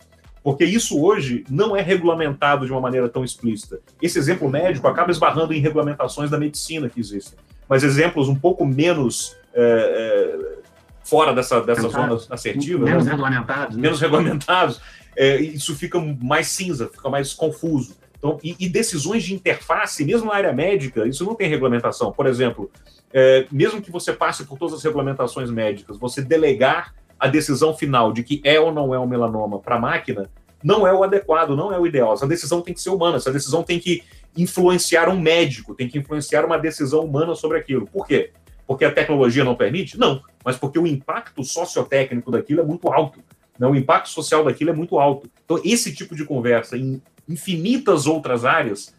Porque 0.50 0.66
isso 0.66 1.00
hoje 1.00 1.46
não 1.48 1.78
é 1.78 1.82
regulamentado 1.82 2.66
de 2.66 2.72
uma 2.72 2.82
maneira 2.82 3.08
tão 3.08 3.24
explícita. 3.24 3.80
Esse 4.02 4.18
exemplo 4.18 4.50
médico 4.50 4.88
acaba 4.88 5.12
esbarrando 5.12 5.54
em 5.54 5.60
regulamentações 5.60 6.32
da 6.32 6.40
medicina 6.40 6.90
que 6.90 7.00
existem. 7.00 7.38
Mas 7.68 7.84
exemplos 7.84 8.28
um 8.28 8.34
pouco 8.34 8.66
menos 8.66 9.38
é, 9.54 9.62
é, 9.62 10.60
fora 11.04 11.36
dessa, 11.36 11.62
dessa 11.62 11.88
zona 11.88 12.18
assertiva. 12.32 12.84
Menos 12.84 13.06
né? 13.06 13.12
regulamentados. 13.12 13.76
Né? 13.76 13.82
Menos 13.84 14.02
regulamentados. 14.02 14.82
É, 15.16 15.40
isso 15.40 15.76
fica 15.76 16.00
mais 16.20 16.48
cinza, 16.48 16.90
fica 16.92 17.10
mais 17.12 17.32
confuso. 17.32 17.96
Então, 18.18 18.40
e, 18.44 18.56
e, 18.60 18.68
decisões 18.68 19.24
de 19.24 19.36
interface, 19.36 20.04
mesmo 20.04 20.30
na 20.30 20.36
área 20.36 20.52
médica, 20.52 21.08
isso 21.08 21.24
não 21.24 21.36
tem 21.36 21.48
regulamentação. 21.48 22.12
Por 22.12 22.26
exemplo, 22.26 22.72
é, 23.14 23.46
mesmo 23.52 23.84
que 23.84 23.92
você 23.92 24.14
passe 24.14 24.46
por 24.46 24.58
todas 24.58 24.74
as 24.74 24.84
regulamentações 24.84 25.52
médicas, 25.52 25.96
você 25.96 26.24
delegar 26.24 26.96
a 27.20 27.28
decisão 27.28 27.76
final 27.76 28.12
de 28.12 28.24
que 28.24 28.42
é 28.44 28.60
ou 28.60 28.72
não 28.72 28.94
é 28.94 29.00
um 29.00 29.08
melanoma 29.08 29.60
para 29.60 29.76
a 29.76 29.80
máquina, 29.80 30.30
não 30.64 30.88
é 30.88 30.94
o 30.94 31.04
adequado, 31.04 31.56
não 31.56 31.72
é 31.72 31.80
o 31.80 31.86
ideal. 31.86 32.14
Essa 32.14 32.28
decisão 32.28 32.62
tem 32.62 32.74
que 32.74 32.82
ser 32.82 32.90
humana, 32.90 33.18
essa 33.18 33.32
decisão 33.32 33.64
tem 33.64 33.80
que 33.80 34.04
influenciar 34.38 35.10
um 35.10 35.20
médico, 35.20 35.76
tem 35.76 35.88
que 35.88 35.98
influenciar 35.98 36.46
uma 36.46 36.58
decisão 36.58 37.02
humana 37.02 37.36
sobre 37.36 37.58
aquilo. 37.58 37.88
Por 37.88 38.08
quê? 38.08 38.32
Porque 38.68 38.86
a 38.86 38.92
tecnologia 38.92 39.44
não 39.44 39.56
permite? 39.56 39.98
Não, 39.98 40.22
mas 40.44 40.56
porque 40.56 40.78
o 40.78 40.86
impacto 40.86 41.44
sociotécnico 41.44 42.32
daquilo 42.32 42.62
é 42.62 42.64
muito 42.64 42.88
alto. 42.90 43.20
Né? 43.58 43.68
O 43.68 43.76
impacto 43.76 44.10
social 44.10 44.44
daquilo 44.44 44.70
é 44.70 44.74
muito 44.74 45.00
alto. 45.00 45.30
Então, 45.44 45.60
esse 45.66 45.94
tipo 45.94 46.16
de 46.16 46.24
conversa 46.24 46.78
em 46.78 47.02
infinitas 47.28 48.08
outras 48.08 48.46
áreas 48.46 48.94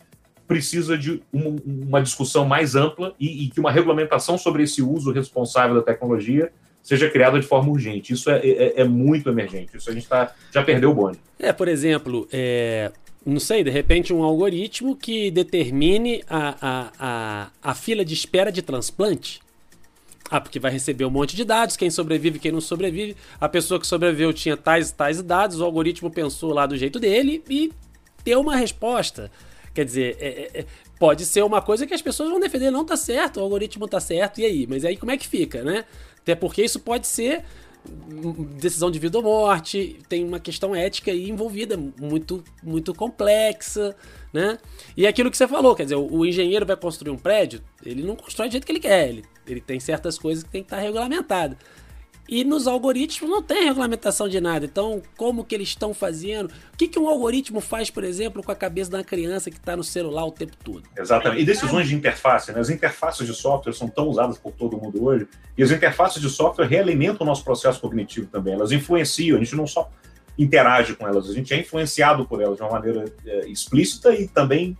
precisa 0.47 0.99
de 0.99 1.23
uma, 1.33 1.57
uma 1.65 2.03
discussão 2.03 2.45
mais 2.45 2.75
ampla 2.75 3.15
e, 3.21 3.45
e, 3.45 3.49
que 3.49 3.61
uma 3.61 3.71
regulamentação 3.71 4.37
sobre 4.37 4.65
esse 4.65 4.83
uso 4.83 5.13
responsável 5.13 5.77
da 5.77 5.83
tecnologia 5.83 6.53
seja 6.83 7.09
criada 7.11 7.39
de 7.39 7.47
forma 7.47 7.71
urgente. 7.71 8.13
Isso 8.13 8.31
é, 8.31 8.39
é, 8.39 8.81
é 8.81 8.85
muito 8.85 9.29
emergente. 9.29 9.77
Isso 9.77 9.91
a 9.91 9.93
gente 9.93 10.09
tá, 10.09 10.35
já 10.53 10.63
perdeu 10.63 10.91
o 10.91 10.95
bonde. 10.95 11.19
É, 11.39 11.53
por 11.53 11.69
exemplo, 11.69 12.29
é, 12.33 12.91
não 13.25 13.41
sei, 13.41 13.63
de 13.63 13.71
repente 13.71 14.13
um 14.13 14.23
algoritmo 14.23 14.97
que 14.97 15.31
determine 15.31 16.23
a, 16.29 16.57
a, 16.61 16.93
a, 16.99 17.51
a 17.63 17.75
fila 17.75 18.05
de 18.05 18.15
espera 18.15 18.51
de 18.51 18.63
transplante 18.63 19.41
ah, 20.31 20.41
porque 20.41 20.61
vai 20.61 20.71
receber 20.71 21.05
um 21.05 21.11
monte 21.11 21.35
de 21.35 21.45
dados, 21.45 21.77
quem 21.77 21.91
sobrevive, 21.91 22.39
quem 22.39 22.53
não 22.53 22.61
sobrevive. 22.61 23.17
A 23.41 23.49
pessoa 23.49 23.81
que 23.81 23.87
sobreviveu 23.87 24.33
tinha 24.33 24.57
tais 24.57 24.93
tais 24.93 25.21
dados, 25.21 25.61
o 25.61 25.65
algoritmo 25.65 26.09
pensou 26.09 26.53
lá 26.53 26.67
do 26.67 26.77
jeito 26.77 27.01
dele 27.01 27.43
e 27.51 27.73
deu 28.25 28.41
uma 28.41 28.55
resposta. 28.55 29.31
Quer 29.75 29.85
dizer, 29.85 30.17
é, 30.21 30.29
é, 30.29 30.61
é, 30.61 30.67
pode 31.01 31.25
ser 31.25 31.43
uma 31.43 31.63
coisa 31.63 31.87
que 31.87 31.95
as 31.95 32.03
pessoas 32.03 32.29
vão 32.29 32.39
defender, 32.39 32.71
não 32.71 32.85
tá 32.85 32.95
certo, 32.95 33.41
o 33.41 33.43
algoritmo 33.43 33.89
tá 33.89 33.99
certo, 33.99 34.41
e 34.41 34.45
aí? 34.45 34.67
Mas 34.69 34.85
aí 34.85 34.99
como 34.99 35.11
é 35.11 35.17
que 35.17 35.27
fica, 35.27 35.65
né? 35.65 35.87
Até 36.21 36.35
porque 36.35 36.63
isso 36.63 36.79
pode 36.79 37.07
ser 37.07 37.43
decisão 38.59 38.91
de 38.91 38.99
vida 38.99 39.17
ou 39.17 39.25
morte, 39.25 39.99
tem 40.07 40.23
uma 40.23 40.39
questão 40.39 40.75
ética 40.75 41.11
aí 41.11 41.31
envolvida, 41.31 41.79
muito, 41.99 42.45
muito 42.63 42.95
complexa, 42.95 43.97
né? 44.31 44.59
E 44.95 45.07
é 45.07 45.09
aquilo 45.09 45.31
que 45.31 45.37
você 45.39 45.49
falou, 45.49 45.75
quer 45.75 45.85
dizer, 45.85 45.97
o, 45.97 46.07
o 46.19 46.27
engenheiro 46.27 46.67
vai 46.67 46.77
construir 46.77 47.11
um 47.11 47.17
prédio, 47.17 47.63
ele 47.83 48.03
não 48.03 48.15
constrói 48.15 48.49
do 48.49 48.53
jeito 48.53 48.67
que 48.67 48.73
ele 48.73 48.81
quer, 48.81 49.09
ele 49.09 49.25
ele 49.53 49.61
tem 49.61 49.81
certas 49.81 50.19
coisas 50.19 50.45
que 50.45 50.51
tem 50.51 50.63
que 50.63 50.67
estar 50.67 50.79
regulamentada. 50.79 51.57
E 52.31 52.45
nos 52.45 52.69
algoritmos 52.69 53.29
não 53.29 53.43
tem 53.43 53.65
regulamentação 53.65 54.29
de 54.29 54.41
nada. 54.41 54.65
Então, 54.65 55.03
como 55.17 55.45
que 55.45 55.53
eles 55.53 55.71
estão 55.71 55.93
fazendo? 55.93 56.47
O 56.73 56.77
que, 56.77 56.87
que 56.87 56.97
um 56.97 57.09
algoritmo 57.09 57.61
faz, 57.61 57.91
por 57.91 58.05
exemplo, 58.05 58.41
com 58.41 58.53
a 58.53 58.55
cabeça 58.55 58.97
uma 58.97 59.03
criança 59.03 59.51
que 59.51 59.57
está 59.57 59.77
no 59.77 59.83
celular 59.83 60.25
o 60.25 60.31
tempo 60.31 60.57
todo? 60.63 60.85
Exatamente. 60.97 61.43
E 61.43 61.45
decisões 61.45 61.89
de 61.89 61.97
interface. 61.97 62.53
Né? 62.53 62.61
As 62.61 62.71
interfaces 62.71 63.27
de 63.27 63.35
software 63.35 63.73
são 63.73 63.89
tão 63.89 64.07
usadas 64.07 64.39
por 64.39 64.53
todo 64.53 64.79
mundo 64.79 65.05
hoje. 65.05 65.27
E 65.59 65.63
as 65.65 65.73
interfaces 65.73 66.23
de 66.23 66.31
software 66.31 66.67
realimentam 66.67 67.27
o 67.27 67.29
nosso 67.29 67.43
processo 67.43 67.81
cognitivo 67.81 68.29
também. 68.29 68.55
Elas 68.55 68.71
influenciam. 68.71 69.37
A 69.37 69.43
gente 69.43 69.57
não 69.57 69.67
só 69.67 69.91
interage 70.39 70.95
com 70.95 71.07
elas, 71.07 71.29
a 71.29 71.35
gente 71.35 71.53
é 71.53 71.59
influenciado 71.59 72.25
por 72.25 72.41
elas 72.41 72.57
de 72.57 72.63
uma 72.63 72.71
maneira 72.71 73.05
é, 73.27 73.49
explícita 73.49 74.15
e 74.15 74.27
também 74.27 74.79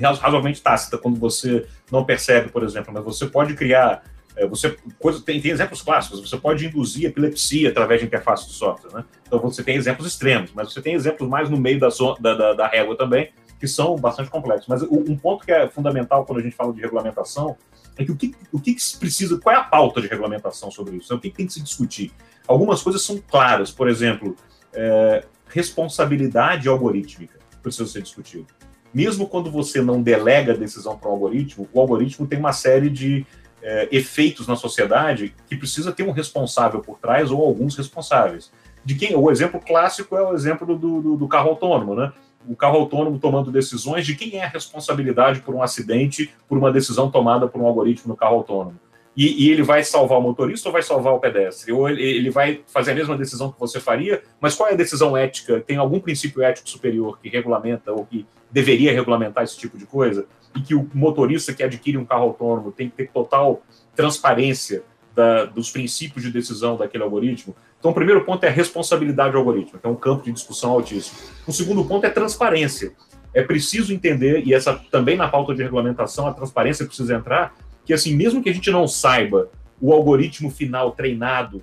razoavelmente 0.00 0.62
tácita 0.62 0.98
quando 0.98 1.18
você 1.18 1.66
não 1.90 2.04
percebe, 2.04 2.50
por 2.50 2.62
exemplo, 2.62 2.92
mas 2.92 3.04
você 3.04 3.26
pode 3.26 3.54
criar, 3.54 4.02
você 4.46 4.76
coisa, 4.98 5.20
tem, 5.20 5.40
tem, 5.40 5.50
exemplos 5.50 5.82
clássicos, 5.82 6.20
você 6.20 6.36
pode 6.36 6.66
induzir 6.66 7.06
epilepsia 7.06 7.70
através 7.70 8.00
de 8.00 8.06
interface 8.06 8.46
de 8.46 8.52
software, 8.52 8.92
né? 8.92 9.04
Então 9.26 9.38
você 9.40 9.62
tem 9.62 9.76
exemplos 9.76 10.06
extremos, 10.06 10.52
mas 10.54 10.72
você 10.72 10.80
tem 10.80 10.94
exemplos 10.94 11.28
mais 11.28 11.50
no 11.50 11.56
meio 11.56 11.80
da, 11.80 11.88
da, 12.20 12.34
da, 12.34 12.52
da 12.54 12.66
régua 12.68 12.96
também, 12.96 13.32
que 13.58 13.66
são 13.66 13.96
bastante 13.96 14.30
complexos. 14.30 14.68
Mas 14.68 14.82
um 14.82 15.16
ponto 15.16 15.44
que 15.44 15.52
é 15.52 15.68
fundamental 15.68 16.24
quando 16.24 16.38
a 16.38 16.42
gente 16.42 16.54
fala 16.54 16.72
de 16.72 16.80
regulamentação 16.80 17.56
é 17.96 18.04
que 18.04 18.12
o 18.12 18.16
que, 18.16 18.34
o 18.52 18.60
que 18.60 18.78
se 18.78 18.96
precisa, 18.96 19.38
qual 19.38 19.54
é 19.54 19.58
a 19.58 19.64
pauta 19.64 20.00
de 20.00 20.06
regulamentação 20.06 20.70
sobre 20.70 20.96
isso? 20.96 21.12
O 21.12 21.18
que 21.18 21.30
tem 21.30 21.46
que 21.46 21.52
se 21.52 21.62
discutir? 21.62 22.12
Algumas 22.46 22.80
coisas 22.80 23.02
são 23.02 23.18
claras, 23.18 23.72
por 23.72 23.88
exemplo, 23.88 24.36
é, 24.72 25.24
responsabilidade 25.48 26.68
algorítmica 26.68 27.36
precisa 27.60 27.88
ser 27.88 28.02
discutido 28.02 28.46
mesmo 28.92 29.26
quando 29.26 29.50
você 29.50 29.80
não 29.80 30.02
delega 30.02 30.52
a 30.52 30.56
decisão 30.56 30.96
para 30.96 31.08
o 31.08 31.12
algoritmo, 31.12 31.68
o 31.72 31.80
algoritmo 31.80 32.26
tem 32.26 32.38
uma 32.38 32.52
série 32.52 32.88
de 32.88 33.26
é, 33.62 33.88
efeitos 33.90 34.46
na 34.46 34.56
sociedade 34.56 35.34
que 35.48 35.56
precisa 35.56 35.92
ter 35.92 36.02
um 36.02 36.10
responsável 36.10 36.80
por 36.80 36.98
trás 36.98 37.30
ou 37.30 37.44
alguns 37.44 37.76
responsáveis. 37.76 38.50
De 38.84 38.94
quem? 38.94 39.14
O 39.16 39.30
exemplo 39.30 39.60
clássico 39.60 40.16
é 40.16 40.22
o 40.22 40.34
exemplo 40.34 40.66
do, 40.66 41.00
do, 41.00 41.16
do 41.16 41.28
carro 41.28 41.50
autônomo, 41.50 41.94
né? 41.94 42.12
O 42.48 42.56
carro 42.56 42.78
autônomo 42.78 43.18
tomando 43.18 43.50
decisões 43.50 44.06
de 44.06 44.14
quem 44.14 44.36
é 44.36 44.44
a 44.44 44.48
responsabilidade 44.48 45.40
por 45.40 45.54
um 45.54 45.62
acidente, 45.62 46.32
por 46.48 46.56
uma 46.56 46.72
decisão 46.72 47.10
tomada 47.10 47.46
por 47.46 47.60
um 47.60 47.66
algoritmo 47.66 48.08
no 48.08 48.16
carro 48.16 48.36
autônomo. 48.36 48.78
E, 49.18 49.46
e, 49.46 49.50
ele 49.50 49.64
vai 49.64 49.82
salvar 49.82 50.16
o 50.16 50.22
motorista 50.22 50.68
ou 50.68 50.72
vai 50.72 50.80
salvar 50.80 51.12
o 51.12 51.18
pedestre? 51.18 51.72
Ou 51.72 51.88
ele, 51.88 52.00
ele, 52.00 52.30
vai 52.30 52.60
fazer 52.68 52.92
a 52.92 52.94
mesma 52.94 53.16
decisão 53.16 53.50
que 53.50 53.58
você 53.58 53.80
faria, 53.80 54.22
mas 54.40 54.54
qual 54.54 54.68
é 54.68 54.74
a 54.74 54.76
decisão 54.76 55.16
ética? 55.16 55.60
Tem 55.60 55.76
algum 55.76 55.98
princípio 55.98 56.40
ético 56.40 56.70
superior 56.70 57.18
que 57.20 57.28
regulamenta 57.28 57.90
ou 57.90 58.06
que 58.06 58.24
deveria 58.48 58.92
regulamentar 58.92 59.42
esse 59.42 59.58
tipo 59.58 59.76
de 59.76 59.86
coisa? 59.86 60.24
E 60.54 60.60
que 60.60 60.72
o 60.72 60.88
motorista 60.94 61.52
que 61.52 61.64
adquire 61.64 61.98
um 61.98 62.04
carro 62.04 62.26
autônomo 62.26 62.70
tem 62.70 62.88
que 62.88 62.94
ter 62.94 63.10
total 63.10 63.60
transparência 63.96 64.84
da, 65.16 65.46
dos 65.46 65.68
princípios 65.68 66.24
de 66.24 66.30
decisão 66.30 66.76
daquele 66.76 67.02
algoritmo? 67.02 67.56
Então, 67.80 67.90
o 67.90 67.94
primeiro 67.94 68.24
ponto 68.24 68.44
é 68.44 68.48
a 68.48 68.52
responsabilidade 68.52 69.32
do 69.32 69.38
algoritmo, 69.38 69.80
que 69.80 69.86
é 69.86 69.90
um 69.90 69.96
campo 69.96 70.22
de 70.22 70.30
discussão 70.30 70.70
altíssimo. 70.70 71.18
O 71.44 71.52
segundo 71.52 71.84
ponto 71.84 72.06
é 72.06 72.10
transparência. 72.10 72.92
É 73.34 73.42
preciso 73.42 73.92
entender, 73.92 74.46
e 74.46 74.54
essa 74.54 74.80
também 74.92 75.16
na 75.16 75.26
pauta 75.26 75.52
de 75.56 75.62
regulamentação, 75.64 76.28
a 76.28 76.32
transparência 76.32 76.86
precisa 76.86 77.16
entrar, 77.16 77.52
que 77.88 77.94
assim, 77.94 78.14
mesmo 78.14 78.42
que 78.42 78.50
a 78.50 78.52
gente 78.52 78.70
não 78.70 78.86
saiba 78.86 79.48
o 79.80 79.94
algoritmo 79.94 80.50
final 80.50 80.92
treinado, 80.92 81.62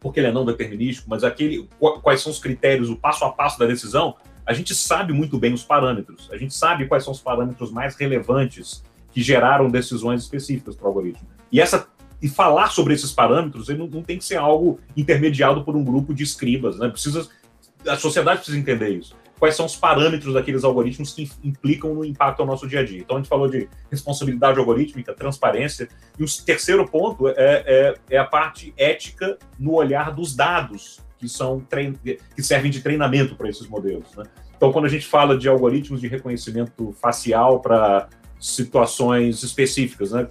porque 0.00 0.18
ele 0.18 0.26
é 0.26 0.32
não 0.32 0.44
determinístico, 0.44 1.08
mas 1.08 1.22
aquele 1.22 1.68
quais 2.02 2.20
são 2.20 2.32
os 2.32 2.40
critérios, 2.40 2.90
o 2.90 2.96
passo 2.96 3.24
a 3.24 3.30
passo 3.30 3.56
da 3.56 3.64
decisão, 3.64 4.16
a 4.44 4.52
gente 4.52 4.74
sabe 4.74 5.12
muito 5.12 5.38
bem 5.38 5.52
os 5.52 5.62
parâmetros. 5.62 6.28
A 6.32 6.36
gente 6.36 6.52
sabe 6.52 6.88
quais 6.88 7.04
são 7.04 7.12
os 7.12 7.20
parâmetros 7.20 7.70
mais 7.70 7.94
relevantes 7.94 8.82
que 9.12 9.22
geraram 9.22 9.70
decisões 9.70 10.22
específicas 10.22 10.74
para 10.74 10.86
o 10.86 10.88
algoritmo. 10.88 11.28
E 11.52 11.60
essa 11.60 11.86
e 12.20 12.28
falar 12.28 12.72
sobre 12.72 12.94
esses 12.94 13.12
parâmetros 13.12 13.68
ele 13.68 13.78
não, 13.78 13.86
não, 13.86 14.02
tem 14.02 14.18
que 14.18 14.24
ser 14.24 14.38
algo 14.38 14.80
intermediado 14.96 15.62
por 15.62 15.76
um 15.76 15.84
grupo 15.84 16.12
de 16.12 16.24
escribas, 16.24 16.76
né? 16.76 16.88
Precisa 16.88 17.28
a 17.86 17.96
sociedade 17.96 18.38
precisa 18.38 18.58
entender 18.58 18.88
isso 18.88 19.14
quais 19.38 19.54
são 19.54 19.66
os 19.66 19.76
parâmetros 19.76 20.34
daqueles 20.34 20.64
algoritmos 20.64 21.12
que 21.12 21.30
implicam 21.44 21.94
no 21.94 22.04
impacto 22.04 22.40
ao 22.40 22.46
nosso 22.46 22.66
dia 22.66 22.80
a 22.80 22.84
dia. 22.84 23.00
Então, 23.00 23.16
a 23.16 23.20
gente 23.20 23.28
falou 23.28 23.48
de 23.48 23.68
responsabilidade 23.90 24.58
algorítmica, 24.58 25.12
transparência, 25.12 25.88
e 26.18 26.24
o 26.24 26.26
terceiro 26.44 26.86
ponto 26.88 27.28
é, 27.28 27.34
é, 27.36 27.94
é 28.10 28.18
a 28.18 28.24
parte 28.24 28.72
ética 28.76 29.38
no 29.58 29.74
olhar 29.74 30.14
dos 30.14 30.34
dados 30.34 31.00
que, 31.18 31.28
são 31.28 31.62
que 32.34 32.42
servem 32.42 32.70
de 32.70 32.80
treinamento 32.80 33.36
para 33.36 33.48
esses 33.48 33.66
modelos. 33.68 34.14
Né? 34.16 34.24
Então, 34.56 34.72
quando 34.72 34.86
a 34.86 34.88
gente 34.88 35.06
fala 35.06 35.36
de 35.36 35.48
algoritmos 35.48 36.00
de 36.00 36.08
reconhecimento 36.08 36.94
facial 37.00 37.60
para 37.60 38.08
situações 38.40 39.42
específicas, 39.42 40.12
né? 40.12 40.28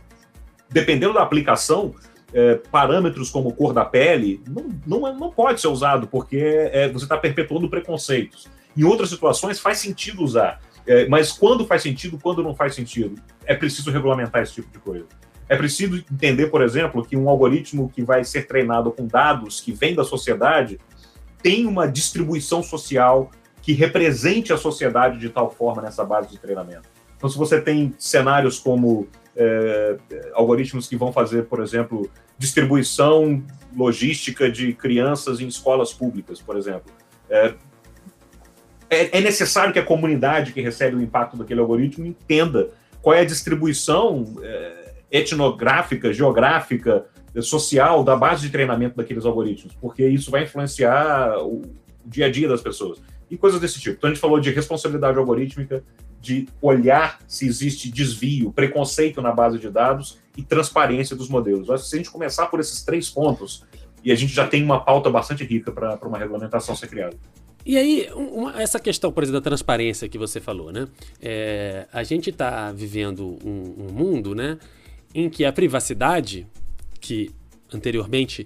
dependendo 0.70 1.13
da 1.13 1.22
aplicação, 1.22 1.94
é, 2.34 2.56
parâmetros 2.72 3.30
como 3.30 3.54
cor 3.54 3.72
da 3.72 3.86
pele 3.86 4.41
não, 4.48 4.70
não, 4.86 5.15
não 5.15 5.32
pode 5.32 5.62
ser 5.62 5.68
usado, 5.68 6.08
porque 6.08 6.38
é, 6.38 6.89
você 6.89 7.06
está 7.06 7.18
perpetuando 7.18 7.70
preconceitos. 7.70 8.48
Em 8.75 8.83
outras 8.83 9.09
situações 9.09 9.59
faz 9.59 9.79
sentido 9.79 10.23
usar. 10.23 10.59
É, 10.88 11.07
mas 11.07 11.31
quando 11.31 11.65
faz 11.65 11.81
sentido, 11.81 12.19
quando 12.21 12.43
não 12.43 12.55
faz 12.55 12.75
sentido? 12.75 13.19
É 13.45 13.55
preciso 13.55 13.89
regulamentar 13.91 14.43
esse 14.43 14.53
tipo 14.53 14.71
de 14.71 14.79
coisa. 14.79 15.05
É 15.47 15.55
preciso 15.55 16.03
entender, 16.11 16.47
por 16.47 16.61
exemplo, 16.61 17.05
que 17.05 17.15
um 17.15 17.29
algoritmo 17.29 17.89
que 17.89 18.03
vai 18.03 18.23
ser 18.23 18.47
treinado 18.47 18.91
com 18.91 19.05
dados 19.05 19.61
que 19.61 19.71
vêm 19.71 19.93
da 19.93 20.03
sociedade 20.03 20.79
tem 21.41 21.67
uma 21.67 21.88
distribuição 21.88 22.63
social 22.63 23.29
que 23.61 23.73
represente 23.73 24.51
a 24.51 24.57
sociedade 24.57 25.19
de 25.19 25.29
tal 25.29 25.49
forma 25.51 25.81
nessa 25.81 26.03
base 26.03 26.29
de 26.29 26.39
treinamento. 26.39 26.88
Então, 27.17 27.29
se 27.29 27.38
você 27.38 27.61
tem 27.61 27.93
cenários 27.97 28.59
como 28.59 29.07
é, 29.35 29.97
algoritmos 30.33 30.88
que 30.88 30.95
vão 30.95 31.11
fazer, 31.11 31.45
por 31.45 31.61
exemplo, 31.61 32.09
distribuição 32.38 33.43
logística 33.75 34.49
de 34.49 34.73
crianças 34.73 35.39
em 35.39 35.47
escolas 35.47 35.93
públicas, 35.93 36.41
por 36.41 36.57
exemplo, 36.57 36.91
é, 37.29 37.53
é, 38.89 39.17
é 39.17 39.21
necessário 39.21 39.74
que 39.74 39.80
a 39.80 39.86
comunidade 39.86 40.54
que 40.54 40.62
recebe 40.62 40.95
o 40.95 41.02
impacto 41.02 41.38
daquele 41.38 41.60
algoritmo 41.60 42.06
entenda 42.06 42.69
qual 43.02 43.15
é 43.15 43.21
a 43.21 43.26
distribuição 43.26 44.26
é, 44.41 44.93
etnográfica, 45.12 46.12
geográfica, 46.12 47.06
social 47.41 48.04
da 48.04 48.15
base 48.15 48.43
de 48.43 48.50
treinamento 48.50 48.95
daqueles 48.95 49.26
algoritmos, 49.26 49.76
porque 49.82 50.08
isso 50.08 50.32
vai 50.32 50.43
influenciar 50.43 51.38
o, 51.39 51.63
dia 52.06 52.28
a 52.28 52.32
dia 52.32 52.48
das 52.48 52.62
pessoas 52.62 53.02
e 53.30 53.38
coisas 53.38 53.60
desse 53.60 53.80
tipo. 53.80 53.98
Então 53.98 54.10
a 54.10 54.13
gente 54.13 54.21
falou 54.21 54.39
de 54.39 54.52
responsabilidade 54.52 55.17
algorítmica, 55.17 55.84
de 56.21 56.48
olhar 56.62 57.19
se 57.28 57.45
existe 57.45 57.91
desvio, 57.91 58.52
preconceito 58.52 59.21
na 59.21 59.32
base 59.32 59.60
de 59.60 59.69
dados 59.69 60.19
e 60.38 60.43
transparência 60.43 61.15
dos 61.15 61.28
modelos. 61.28 61.67
Que 61.67 61.89
se 61.89 61.95
a 61.95 61.98
gente 61.98 62.12
começar 62.12 62.48
por 62.48 62.60
esses 62.60 62.84
três 62.84 63.10
pontos, 63.10 63.65
e 64.04 64.12
a 64.12 64.15
gente 64.15 64.34
já 64.34 64.48
tem 64.48 64.63
uma 64.63 64.84
pauta 64.84 65.10
bastante 65.10 65.43
rica 65.43 65.71
para 65.71 66.00
uma 66.08 66.17
regulamentação 66.17 66.76
ser 66.76 66.88
criada. 66.88 67.17
E 67.65 67.78
aí, 67.78 68.08
uma, 68.13 68.62
essa 68.62 68.80
questão, 68.80 69.12
por 69.12 69.23
exemplo, 69.23 69.41
da 69.41 69.43
transparência 69.43 70.08
que 70.08 70.17
você 70.17 70.39
falou, 70.39 70.71
né? 70.71 70.88
É, 71.19 71.88
a 71.91 72.04
gente 72.04 72.30
está 72.30 72.71
vivendo 72.71 73.38
um, 73.43 73.88
um 73.88 73.91
mundo, 73.91 74.36
né, 74.36 74.60
em 75.13 75.30
que 75.30 75.43
a 75.43 75.51
privacidade, 75.51 76.45
que 77.01 77.32
anteriormente 77.73 78.45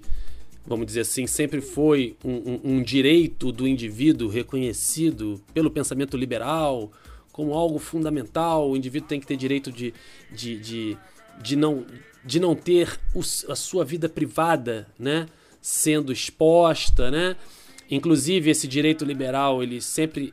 vamos 0.66 0.86
dizer 0.86 1.00
assim, 1.00 1.26
sempre 1.26 1.60
foi 1.60 2.16
um, 2.24 2.30
um, 2.30 2.60
um, 2.64 2.82
direito 2.82 3.50
do 3.50 3.66
indivíduo 3.66 4.28
reconhecido 4.28 5.42
pelo 5.52 5.70
pensamento 5.70 6.16
liberal 6.16 6.92
como 7.32 7.54
algo 7.54 7.78
fundamental. 7.78 8.70
O 8.70 8.76
indivíduo 8.76 9.08
tem 9.08 9.18
que 9.18 9.26
ter 9.26 9.36
direito 9.36 9.72
de, 9.72 9.92
de, 10.30 10.58
de, 10.58 10.98
de 11.42 11.56
não, 11.56 11.84
de 12.24 12.38
não 12.38 12.54
ter 12.54 12.98
a 13.48 13.56
sua 13.56 13.84
vida 13.84 14.08
privada 14.08 14.86
né, 14.98 15.26
sendo 15.60 16.12
exposta. 16.12 17.10
Né? 17.10 17.36
Inclusive, 17.90 18.50
esse 18.50 18.68
direito 18.68 19.04
liberal 19.04 19.62
ele 19.62 19.80
sempre 19.80 20.32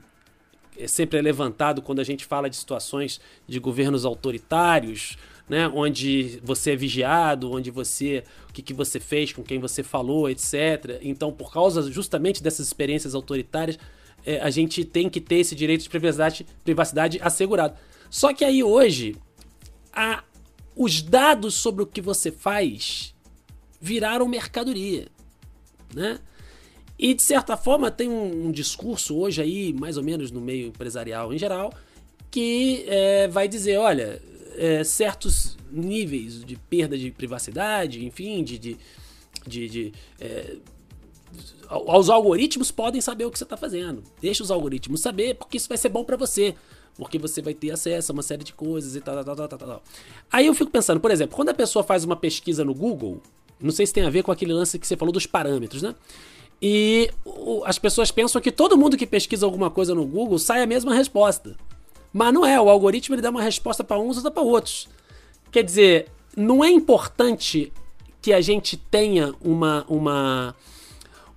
é 0.77 0.87
sempre 0.87 1.17
é 1.17 1.21
levantado 1.21 1.81
quando 1.81 1.99
a 1.99 2.03
gente 2.03 2.23
fala 2.23 2.49
de 2.49 2.55
situações 2.55 3.19
de 3.47 3.59
governos 3.59 4.05
autoritários, 4.05 5.17
né, 5.49 5.67
onde 5.67 6.39
você 6.43 6.73
é 6.73 6.75
vigiado, 6.75 7.51
onde 7.51 7.71
você 7.71 8.23
o 8.47 8.53
que, 8.53 8.61
que 8.61 8.73
você 8.73 8.99
fez, 8.99 9.33
com 9.33 9.41
quem 9.41 9.59
você 9.59 9.81
falou, 9.81 10.29
etc. 10.29 10.99
Então, 11.01 11.31
por 11.31 11.51
causa 11.51 11.91
justamente 11.91 12.43
dessas 12.43 12.67
experiências 12.67 13.15
autoritárias, 13.15 13.79
é, 14.25 14.39
a 14.39 14.49
gente 14.49 14.83
tem 14.83 15.09
que 15.09 15.21
ter 15.21 15.37
esse 15.37 15.55
direito 15.55 15.83
de 15.83 15.89
privacidade, 15.89 16.45
privacidade 16.63 17.19
assegurado. 17.21 17.75
Só 18.09 18.33
que 18.33 18.43
aí 18.43 18.63
hoje, 18.63 19.15
a, 19.91 20.23
os 20.75 21.01
dados 21.01 21.55
sobre 21.55 21.83
o 21.83 21.87
que 21.87 22.01
você 22.01 22.31
faz 22.31 23.15
viraram 23.79 24.27
mercadoria, 24.27 25.07
né? 25.93 26.19
E 26.99 27.13
de 27.13 27.23
certa 27.23 27.55
forma 27.55 27.91
tem 27.91 28.09
um, 28.09 28.47
um 28.47 28.51
discurso 28.51 29.17
hoje 29.17 29.41
aí, 29.41 29.73
mais 29.73 29.97
ou 29.97 30.03
menos 30.03 30.31
no 30.31 30.41
meio 30.41 30.67
empresarial 30.67 31.33
em 31.33 31.37
geral, 31.37 31.73
que 32.31 32.85
é, 32.87 33.27
vai 33.27 33.47
dizer, 33.47 33.77
olha, 33.77 34.21
é, 34.55 34.83
certos 34.83 35.55
níveis 35.71 36.43
de 36.43 36.55
perda 36.55 36.97
de 36.97 37.11
privacidade, 37.11 38.03
enfim, 38.05 38.43
de. 38.43 38.57
de, 38.57 38.77
de, 39.45 39.69
de 39.69 39.93
é, 40.19 40.55
os 41.69 42.09
algoritmos 42.09 42.71
podem 42.71 43.01
saber 43.01 43.25
o 43.25 43.31
que 43.31 43.37
você 43.37 43.43
está 43.43 43.57
fazendo. 43.57 44.03
Deixa 44.21 44.41
os 44.41 44.49
algoritmos 44.49 45.01
saber, 45.01 45.35
porque 45.35 45.57
isso 45.57 45.67
vai 45.67 45.77
ser 45.77 45.89
bom 45.89 46.03
para 46.03 46.15
você. 46.15 46.55
Porque 46.95 47.19
você 47.19 47.41
vai 47.41 47.53
ter 47.53 47.69
acesso 47.69 48.11
a 48.11 48.13
uma 48.13 48.23
série 48.23 48.43
de 48.43 48.53
coisas 48.53 48.95
e 48.95 49.01
tal, 49.01 49.23
tal, 49.23 49.35
tal, 49.35 49.47
tal, 49.47 49.59
tal. 49.59 49.83
Aí 50.31 50.47
eu 50.47 50.55
fico 50.55 50.71
pensando, 50.71 50.99
por 50.99 51.11
exemplo, 51.11 51.35
quando 51.35 51.49
a 51.49 51.53
pessoa 51.53 51.83
faz 51.83 52.03
uma 52.03 52.15
pesquisa 52.15 52.65
no 52.65 52.73
Google, 52.73 53.21
não 53.59 53.69
sei 53.69 53.85
se 53.85 53.93
tem 53.93 54.03
a 54.03 54.09
ver 54.09 54.23
com 54.23 54.31
aquele 54.31 54.53
lance 54.53 54.79
que 54.79 54.87
você 54.87 54.95
falou 54.95 55.11
dos 55.11 55.27
parâmetros, 55.27 55.83
né? 55.83 55.93
E 56.61 57.09
as 57.65 57.77
pessoas 57.77 58.11
pensam 58.11 58.41
que 58.41 58.51
todo 58.51 58.77
mundo 58.77 58.97
que 58.97 59.05
pesquisa 59.05 59.45
alguma 59.45 59.69
coisa 59.69 59.93
no 59.93 60.05
Google 60.05 60.39
sai 60.39 60.63
a 60.63 60.67
mesma 60.67 60.93
resposta. 60.93 61.55
Mas 62.11 62.33
não 62.33 62.45
é, 62.45 62.59
o 62.59 62.69
algoritmo 62.69 63.15
ele 63.15 63.21
dá 63.21 63.29
uma 63.29 63.43
resposta 63.43 63.83
para 63.83 63.99
uns 63.99 64.17
e 64.17 64.23
dá 64.23 64.31
para 64.31 64.41
outros. 64.41 64.87
Quer 65.51 65.63
dizer, 65.63 66.07
não 66.35 66.63
é 66.63 66.69
importante 66.69 67.71
que 68.21 68.33
a 68.33 68.41
gente 68.41 68.75
tenha 68.75 69.33
uma 69.41 69.85
uma 69.87 70.55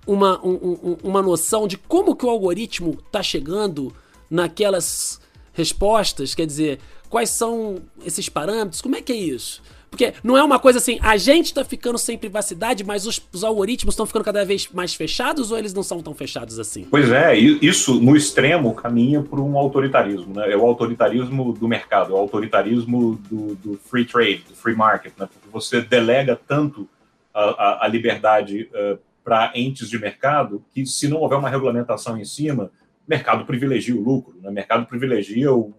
uma, 0.05 0.43
um, 0.43 0.97
uma 1.03 1.21
noção 1.21 1.67
de 1.67 1.77
como 1.77 2.15
que 2.15 2.25
o 2.25 2.29
algoritmo 2.29 2.97
está 3.05 3.21
chegando 3.21 3.93
naquelas 4.29 5.21
respostas, 5.53 6.33
quer 6.33 6.47
dizer, 6.47 6.79
quais 7.09 7.29
são 7.29 7.77
esses 8.03 8.27
parâmetros, 8.29 8.81
como 8.81 8.95
é 8.95 9.01
que 9.01 9.11
é 9.11 9.15
isso? 9.15 9.61
Porque 9.91 10.13
não 10.23 10.37
é 10.37 10.43
uma 10.43 10.57
coisa 10.57 10.79
assim, 10.79 10.97
a 11.01 11.17
gente 11.17 11.47
está 11.47 11.65
ficando 11.65 11.97
sem 11.97 12.17
privacidade, 12.17 12.81
mas 12.81 13.05
os, 13.05 13.21
os 13.33 13.43
algoritmos 13.43 13.93
estão 13.93 14.05
ficando 14.05 14.23
cada 14.23 14.45
vez 14.45 14.69
mais 14.71 14.95
fechados 14.95 15.51
ou 15.51 15.57
eles 15.57 15.73
não 15.73 15.83
são 15.83 16.01
tão 16.01 16.15
fechados 16.15 16.57
assim? 16.57 16.87
Pois 16.89 17.11
é, 17.11 17.37
isso 17.37 17.99
no 17.99 18.15
extremo 18.15 18.73
caminha 18.73 19.21
para 19.21 19.41
um 19.41 19.57
autoritarismo, 19.57 20.33
né? 20.33 20.49
É 20.49 20.55
o 20.55 20.65
autoritarismo 20.65 21.51
do 21.51 21.67
mercado, 21.67 22.13
é 22.13 22.15
o 22.15 22.17
autoritarismo 22.17 23.21
do, 23.29 23.55
do 23.55 23.77
free 23.77 24.05
trade, 24.05 24.45
do 24.47 24.55
free 24.55 24.75
market, 24.75 25.11
né? 25.19 25.27
Porque 25.31 25.49
você 25.51 25.81
delega 25.81 26.39
tanto 26.47 26.87
a, 27.33 27.41
a, 27.41 27.85
a 27.85 27.87
liberdade 27.89 28.69
uh, 28.73 28.97
para 29.25 29.51
entes 29.55 29.89
de 29.89 29.99
mercado 29.99 30.63
que 30.73 30.85
se 30.85 31.09
não 31.09 31.17
houver 31.17 31.37
uma 31.37 31.49
regulamentação 31.49 32.17
em 32.17 32.23
cima, 32.23 32.71
mercado 33.05 33.45
privilegia 33.45 33.93
o 33.93 34.01
lucro, 34.01 34.35
né? 34.41 34.49
mercado 34.49 34.85
privilegia 34.85 35.51
o 35.53 35.73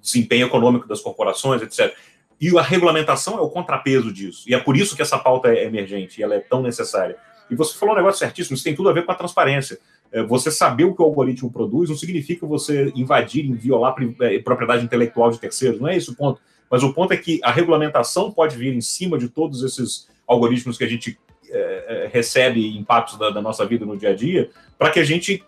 desempenho 0.00 0.46
econômico 0.46 0.88
das 0.88 1.00
corporações, 1.00 1.60
etc. 1.60 1.94
E 2.40 2.56
a 2.56 2.62
regulamentação 2.62 3.36
é 3.36 3.40
o 3.40 3.50
contrapeso 3.50 4.10
disso. 4.10 4.48
E 4.48 4.54
é 4.54 4.58
por 4.58 4.76
isso 4.76 4.96
que 4.96 5.02
essa 5.02 5.18
pauta 5.18 5.48
é 5.48 5.64
emergente 5.64 6.22
ela 6.22 6.34
é 6.34 6.40
tão 6.40 6.62
necessária. 6.62 7.16
E 7.50 7.54
você 7.54 7.76
falou 7.76 7.94
um 7.94 7.98
negócio 7.98 8.20
certíssimo, 8.20 8.54
isso 8.54 8.64
tem 8.64 8.74
tudo 8.74 8.88
a 8.88 8.92
ver 8.92 9.04
com 9.04 9.12
a 9.12 9.14
transparência. 9.14 9.78
É, 10.10 10.22
você 10.22 10.50
saber 10.50 10.84
o 10.84 10.94
que 10.94 11.02
o 11.02 11.04
algoritmo 11.04 11.52
produz 11.52 11.90
não 11.90 11.96
significa 11.96 12.46
você 12.46 12.90
invadir 12.96 13.44
e 13.44 13.52
violar 13.52 13.94
é, 14.22 14.38
propriedade 14.38 14.84
intelectual 14.84 15.30
de 15.30 15.38
terceiros, 15.38 15.80
não 15.80 15.88
é 15.88 15.96
esse 15.96 16.10
o 16.10 16.16
ponto. 16.16 16.40
Mas 16.70 16.82
o 16.82 16.94
ponto 16.94 17.12
é 17.12 17.16
que 17.16 17.40
a 17.42 17.50
regulamentação 17.50 18.30
pode 18.30 18.56
vir 18.56 18.72
em 18.72 18.80
cima 18.80 19.18
de 19.18 19.28
todos 19.28 19.62
esses 19.62 20.08
algoritmos 20.26 20.78
que 20.78 20.84
a 20.84 20.88
gente 20.88 21.18
é, 21.50 22.08
recebe 22.12 22.78
impactos 22.78 23.18
da, 23.18 23.30
da 23.30 23.42
nossa 23.42 23.66
vida 23.66 23.84
no 23.84 23.98
dia 23.98 24.10
a 24.10 24.14
dia, 24.14 24.50
para 24.78 24.90
que 24.90 25.00
a 25.00 25.04
gente, 25.04 25.44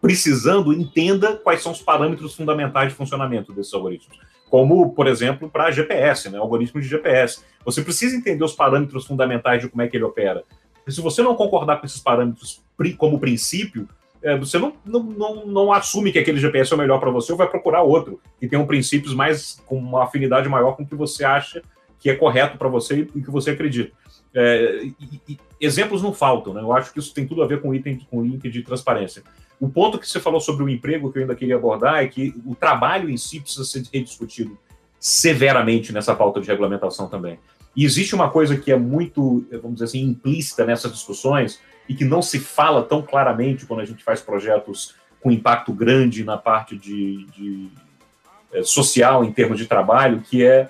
precisando, 0.00 0.72
entenda 0.72 1.36
quais 1.36 1.62
são 1.62 1.72
os 1.72 1.80
parâmetros 1.82 2.34
fundamentais 2.34 2.90
de 2.90 2.94
funcionamento 2.94 3.52
desses 3.52 3.72
algoritmos 3.72 4.18
como, 4.54 4.92
por 4.92 5.08
exemplo, 5.08 5.50
para 5.50 5.72
GPS, 5.72 6.30
né, 6.30 6.38
algoritmo 6.38 6.80
de 6.80 6.86
GPS. 6.86 7.42
Você 7.64 7.82
precisa 7.82 8.16
entender 8.16 8.44
os 8.44 8.52
parâmetros 8.52 9.04
fundamentais 9.04 9.60
de 9.60 9.68
como 9.68 9.82
é 9.82 9.88
que 9.88 9.96
ele 9.96 10.04
opera. 10.04 10.44
E 10.86 10.92
se 10.92 11.00
você 11.00 11.22
não 11.22 11.34
concordar 11.34 11.80
com 11.80 11.86
esses 11.86 12.00
parâmetros 12.00 12.62
como 12.96 13.18
princípio, 13.18 13.88
é, 14.22 14.38
você 14.38 14.56
não, 14.56 14.72
não, 14.84 15.02
não, 15.02 15.46
não, 15.46 15.72
assume 15.72 16.12
que 16.12 16.20
aquele 16.20 16.38
GPS 16.38 16.72
é 16.72 16.76
o 16.76 16.78
melhor 16.78 17.00
para 17.00 17.10
você 17.10 17.32
ou 17.32 17.38
vai 17.38 17.48
procurar 17.48 17.82
outro 17.82 18.20
que 18.38 18.46
tenha 18.46 18.62
um 18.62 18.66
princípios 18.66 19.12
mais 19.12 19.60
com 19.66 19.76
uma 19.76 20.04
afinidade 20.04 20.48
maior 20.48 20.76
com 20.76 20.84
o 20.84 20.86
que 20.86 20.94
você 20.94 21.24
acha 21.24 21.60
que 21.98 22.08
é 22.08 22.14
correto 22.14 22.56
para 22.56 22.68
você 22.68 23.08
e 23.12 23.20
que 23.20 23.32
você 23.32 23.50
acredita. 23.50 23.90
É, 24.32 24.84
e, 24.84 25.20
e, 25.30 25.38
exemplos 25.60 26.00
não 26.00 26.12
faltam, 26.12 26.54
né? 26.54 26.60
Eu 26.60 26.72
acho 26.72 26.92
que 26.92 27.00
isso 27.00 27.12
tem 27.12 27.26
tudo 27.26 27.42
a 27.42 27.46
ver 27.48 27.60
com 27.60 27.74
item 27.74 27.98
com 28.08 28.22
link 28.22 28.48
de 28.48 28.62
transparência. 28.62 29.24
O 29.60 29.68
ponto 29.68 29.98
que 29.98 30.08
você 30.08 30.20
falou 30.20 30.40
sobre 30.40 30.64
o 30.64 30.68
emprego 30.68 31.12
que 31.12 31.18
eu 31.18 31.22
ainda 31.22 31.34
queria 31.34 31.56
abordar 31.56 32.02
é 32.02 32.08
que 32.08 32.34
o 32.44 32.54
trabalho 32.54 33.08
em 33.08 33.16
si 33.16 33.40
precisa 33.40 33.64
ser 33.64 33.84
rediscutido 33.92 34.58
severamente 34.98 35.92
nessa 35.92 36.14
pauta 36.14 36.40
de 36.40 36.48
regulamentação 36.48 37.08
também. 37.08 37.38
E 37.76 37.84
existe 37.84 38.14
uma 38.14 38.30
coisa 38.30 38.56
que 38.56 38.70
é 38.70 38.76
muito, 38.76 39.46
vamos 39.50 39.74
dizer 39.74 39.84
assim, 39.84 40.00
implícita 40.00 40.64
nessas 40.64 40.92
discussões 40.92 41.60
e 41.88 41.94
que 41.94 42.04
não 42.04 42.22
se 42.22 42.38
fala 42.38 42.82
tão 42.82 43.02
claramente 43.02 43.66
quando 43.66 43.80
a 43.80 43.84
gente 43.84 44.02
faz 44.02 44.20
projetos 44.20 44.94
com 45.20 45.30
impacto 45.30 45.72
grande 45.72 46.24
na 46.24 46.36
parte 46.36 46.76
de, 46.76 47.26
de 47.26 47.70
é, 48.52 48.62
social 48.62 49.24
em 49.24 49.32
termos 49.32 49.58
de 49.58 49.66
trabalho, 49.66 50.20
que 50.20 50.44
é, 50.44 50.68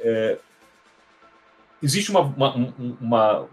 é 0.00 0.38
existe 1.82 2.10
uma, 2.10 2.20
uma, 2.20 2.74
uma 3.00 3.46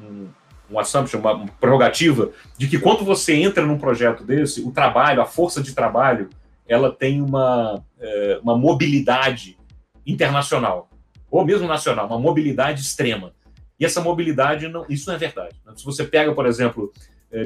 um, 0.00 0.28
um 0.70 0.78
assumption, 0.78 1.20
uma 1.20 1.46
prerrogativa 1.60 2.30
de 2.56 2.68
que 2.68 2.78
quando 2.78 3.04
você 3.04 3.34
entra 3.34 3.64
num 3.64 3.78
projeto 3.78 4.24
desse, 4.24 4.60
o 4.62 4.70
trabalho, 4.70 5.20
a 5.22 5.26
força 5.26 5.62
de 5.62 5.74
trabalho, 5.74 6.28
ela 6.66 6.90
tem 6.90 7.22
uma, 7.22 7.82
é, 8.00 8.40
uma 8.42 8.56
mobilidade 8.56 9.56
internacional, 10.06 10.88
ou 11.30 11.44
mesmo 11.44 11.66
nacional, 11.66 12.06
uma 12.06 12.18
mobilidade 12.18 12.80
extrema. 12.80 13.32
E 13.78 13.84
essa 13.84 14.00
mobilidade, 14.00 14.68
não, 14.68 14.86
isso 14.88 15.08
não 15.08 15.16
é 15.16 15.18
verdade. 15.18 15.54
Se 15.76 15.84
você 15.84 16.04
pega, 16.04 16.32
por 16.34 16.46
exemplo, 16.46 16.92
é, 17.30 17.44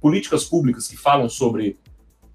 políticas 0.00 0.44
públicas 0.44 0.88
que 0.88 0.96
falam 0.96 1.28
sobre 1.28 1.78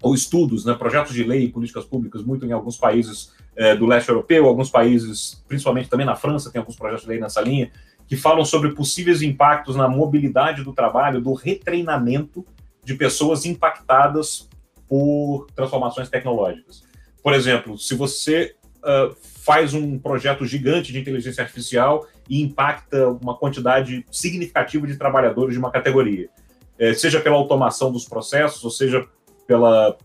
ou 0.00 0.14
estudos, 0.14 0.64
né, 0.64 0.74
projetos 0.74 1.14
de 1.14 1.22
lei 1.22 1.44
e 1.44 1.48
políticas 1.48 1.84
públicas, 1.84 2.24
muito 2.24 2.44
em 2.44 2.50
alguns 2.50 2.76
países 2.76 3.32
é, 3.54 3.76
do 3.76 3.86
leste 3.86 4.08
europeu, 4.08 4.46
alguns 4.46 4.68
países, 4.68 5.42
principalmente 5.46 5.88
também 5.88 6.04
na 6.04 6.16
França, 6.16 6.50
tem 6.50 6.58
alguns 6.58 6.74
projetos 6.74 7.04
de 7.04 7.08
lei 7.08 7.20
nessa 7.20 7.40
linha, 7.40 7.70
que 8.06 8.16
falam 8.16 8.44
sobre 8.44 8.74
possíveis 8.74 9.22
impactos 9.22 9.76
na 9.76 9.88
mobilidade 9.88 10.62
do 10.62 10.72
trabalho, 10.72 11.20
do 11.20 11.32
retreinamento 11.32 12.44
de 12.84 12.94
pessoas 12.94 13.46
impactadas 13.46 14.48
por 14.88 15.46
transformações 15.54 16.08
tecnológicas. 16.08 16.82
Por 17.22 17.32
exemplo, 17.32 17.78
se 17.78 17.94
você 17.94 18.54
uh, 18.78 19.14
faz 19.44 19.72
um 19.72 19.98
projeto 19.98 20.44
gigante 20.44 20.92
de 20.92 20.98
inteligência 20.98 21.42
artificial 21.42 22.06
e 22.28 22.42
impacta 22.42 23.08
uma 23.08 23.36
quantidade 23.36 24.04
significativa 24.10 24.86
de 24.86 24.96
trabalhadores 24.96 25.54
de 25.54 25.58
uma 25.58 25.70
categoria, 25.70 26.28
seja 26.96 27.20
pela 27.20 27.36
automação 27.36 27.92
dos 27.92 28.08
processos, 28.08 28.64
ou 28.64 28.70
seja 28.70 29.06
pela 29.46 29.96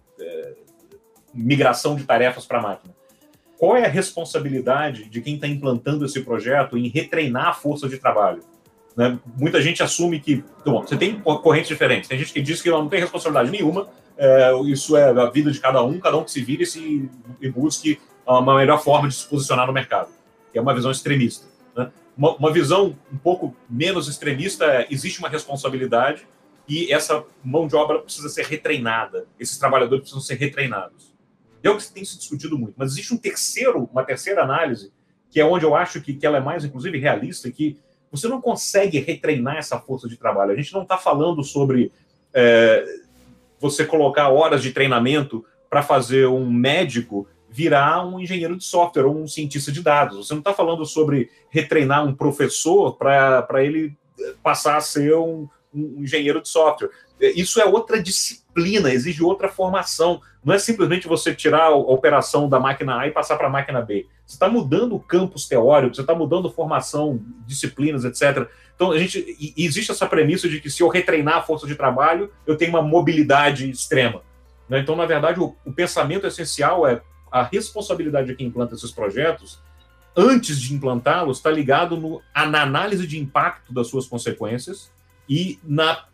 migração 1.33 1.95
de 1.95 2.03
tarefas 2.03 2.45
para 2.45 2.59
a 2.59 2.61
máquina. 2.61 2.96
Qual 3.57 3.75
é 3.75 3.85
a 3.85 3.89
responsabilidade 3.89 5.09
de 5.09 5.21
quem 5.21 5.35
está 5.35 5.47
implantando 5.47 6.05
esse 6.05 6.21
projeto 6.21 6.77
em 6.77 6.87
retreinar 6.89 7.47
a 7.47 7.53
força 7.53 7.89
de 7.89 7.97
trabalho? 7.97 8.43
Né? 8.95 9.19
Muita 9.37 9.61
gente 9.61 9.81
assume 9.81 10.19
que. 10.19 10.43
Bom, 10.65 10.81
você 10.81 10.97
tem 10.97 11.19
correntes 11.19 11.67
diferentes. 11.67 12.07
Tem 12.07 12.17
gente 12.17 12.33
que 12.33 12.41
diz 12.41 12.61
que 12.61 12.69
não 12.69 12.87
tem 12.87 12.99
responsabilidade 12.99 13.51
nenhuma, 13.51 13.87
é, 14.17 14.51
isso 14.65 14.97
é 14.97 15.09
a 15.09 15.29
vida 15.29 15.51
de 15.51 15.59
cada 15.59 15.83
um, 15.83 15.99
cada 15.99 16.17
um 16.17 16.23
que 16.23 16.31
se 16.31 16.41
vire 16.41 16.63
e, 16.75 17.09
e 17.39 17.49
busque 17.49 17.99
uma 18.25 18.57
melhor 18.57 18.83
forma 18.83 19.07
de 19.07 19.15
se 19.15 19.27
posicionar 19.27 19.67
no 19.67 19.73
mercado, 19.73 20.09
é 20.53 20.59
uma 20.59 20.73
visão 20.73 20.91
extremista. 20.91 21.45
Né? 21.75 21.91
Uma, 22.17 22.35
uma, 22.35 22.51
visão 22.51 22.97
um 23.13 23.17
pouco 23.17 23.55
menos 23.69 24.07
extremista 24.07 24.65
é: 24.65 24.87
existe 24.89 25.19
uma 25.19 25.29
responsabilidade 25.29 26.27
e 26.67 26.91
essa 26.91 27.23
mão 27.43 27.67
de 27.67 27.75
obra 27.75 27.99
precisa 27.99 28.27
ser 28.27 28.45
retreinada, 28.45 29.27
esses 29.39 29.57
trabalhadores 29.57 30.01
precisam 30.01 30.21
ser 30.21 30.35
retreinados. 30.35 31.15
É 31.63 31.69
o 31.69 31.77
que 31.77 31.91
tem 31.91 32.05
se 32.05 32.17
discutido 32.17 32.57
muito, 32.57 32.73
mas 32.77 32.93
existe 32.93 33.13
um 33.13 33.17
terceiro, 33.17 33.89
uma 33.91 34.03
terceira 34.03 34.43
análise, 34.43 34.91
que 35.29 35.39
é 35.39 35.45
onde 35.45 35.65
eu 35.65 35.75
acho 35.75 36.01
que, 36.01 36.13
que 36.13 36.25
ela 36.25 36.37
é 36.37 36.41
mais, 36.41 36.63
inclusive, 36.63 36.97
realista, 36.97 37.51
que 37.51 37.77
você 38.11 38.27
não 38.27 38.39
consegue 38.39 38.99
retreinar 38.99 39.57
essa 39.57 39.79
força 39.79 40.07
de 40.07 40.17
trabalho. 40.17 40.51
A 40.51 40.55
gente 40.55 40.73
não 40.73 40.83
está 40.83 40.97
falando 40.97 41.43
sobre 41.43 41.91
é, 42.33 42.85
você 43.59 43.85
colocar 43.85 44.29
horas 44.29 44.61
de 44.61 44.71
treinamento 44.71 45.43
para 45.69 45.83
fazer 45.83 46.27
um 46.27 46.49
médico 46.49 47.27
virar 47.49 48.05
um 48.05 48.19
engenheiro 48.19 48.55
de 48.55 48.63
software 48.63 49.05
ou 49.05 49.17
um 49.17 49.27
cientista 49.27 49.71
de 49.71 49.81
dados. 49.81 50.27
Você 50.27 50.33
não 50.33 50.39
está 50.39 50.53
falando 50.53 50.85
sobre 50.85 51.31
retreinar 51.49 52.05
um 52.05 52.13
professor 52.13 52.95
para 52.95 53.63
ele 53.63 53.97
passar 54.43 54.77
a 54.77 54.81
ser 54.81 55.15
um, 55.15 55.47
um 55.73 56.03
engenheiro 56.03 56.41
de 56.41 56.49
software. 56.49 56.89
Isso 57.19 57.59
é 57.59 57.65
outra 57.65 58.01
disciplina, 58.01 58.91
exige 58.91 59.23
outra 59.23 59.47
formação. 59.49 60.21
Não 60.43 60.53
é 60.53 60.59
simplesmente 60.59 61.07
você 61.07 61.33
tirar 61.33 61.65
a 61.65 61.75
operação 61.75 62.47
da 62.47 62.59
máquina 62.59 62.99
A 62.99 63.07
e 63.07 63.11
passar 63.11 63.37
para 63.37 63.47
a 63.47 63.49
máquina 63.49 63.81
B. 63.81 64.05
Você 64.25 64.35
está 64.35 64.47
mudando 64.47 64.95
o 64.95 64.99
campus 64.99 65.47
teórico, 65.47 65.95
você 65.95 66.01
está 66.01 66.13
mudando 66.13 66.51
formação, 66.51 67.19
disciplinas, 67.45 68.05
etc. 68.05 68.47
Então, 68.75 68.91
a 68.91 68.99
gente, 68.99 69.53
existe 69.57 69.91
essa 69.91 70.05
premissa 70.05 70.47
de 70.47 70.61
que 70.61 70.69
se 70.69 70.83
eu 70.83 70.87
retreinar 70.87 71.37
a 71.37 71.41
força 71.41 71.65
de 71.65 71.75
trabalho, 71.75 72.31
eu 72.45 72.55
tenho 72.55 72.71
uma 72.71 72.81
mobilidade 72.81 73.69
extrema. 73.69 74.21
Né? 74.69 74.79
Então, 74.79 74.95
na 74.95 75.05
verdade, 75.05 75.39
o, 75.39 75.55
o 75.65 75.73
pensamento 75.73 76.27
essencial 76.27 76.87
é 76.87 77.01
a 77.31 77.43
responsabilidade 77.43 78.27
de 78.27 78.35
quem 78.35 78.47
implanta 78.47 78.75
esses 78.75 78.91
projetos, 78.91 79.59
antes 80.15 80.59
de 80.59 80.73
implantá-los, 80.73 81.37
está 81.37 81.51
ligado 81.51 81.95
no, 81.95 82.21
na 82.35 82.61
análise 82.61 83.05
de 83.05 83.19
impacto 83.19 83.73
das 83.73 83.87
suas 83.87 84.07
consequências 84.07 84.91
e 85.29 85.59
na 85.63 86.05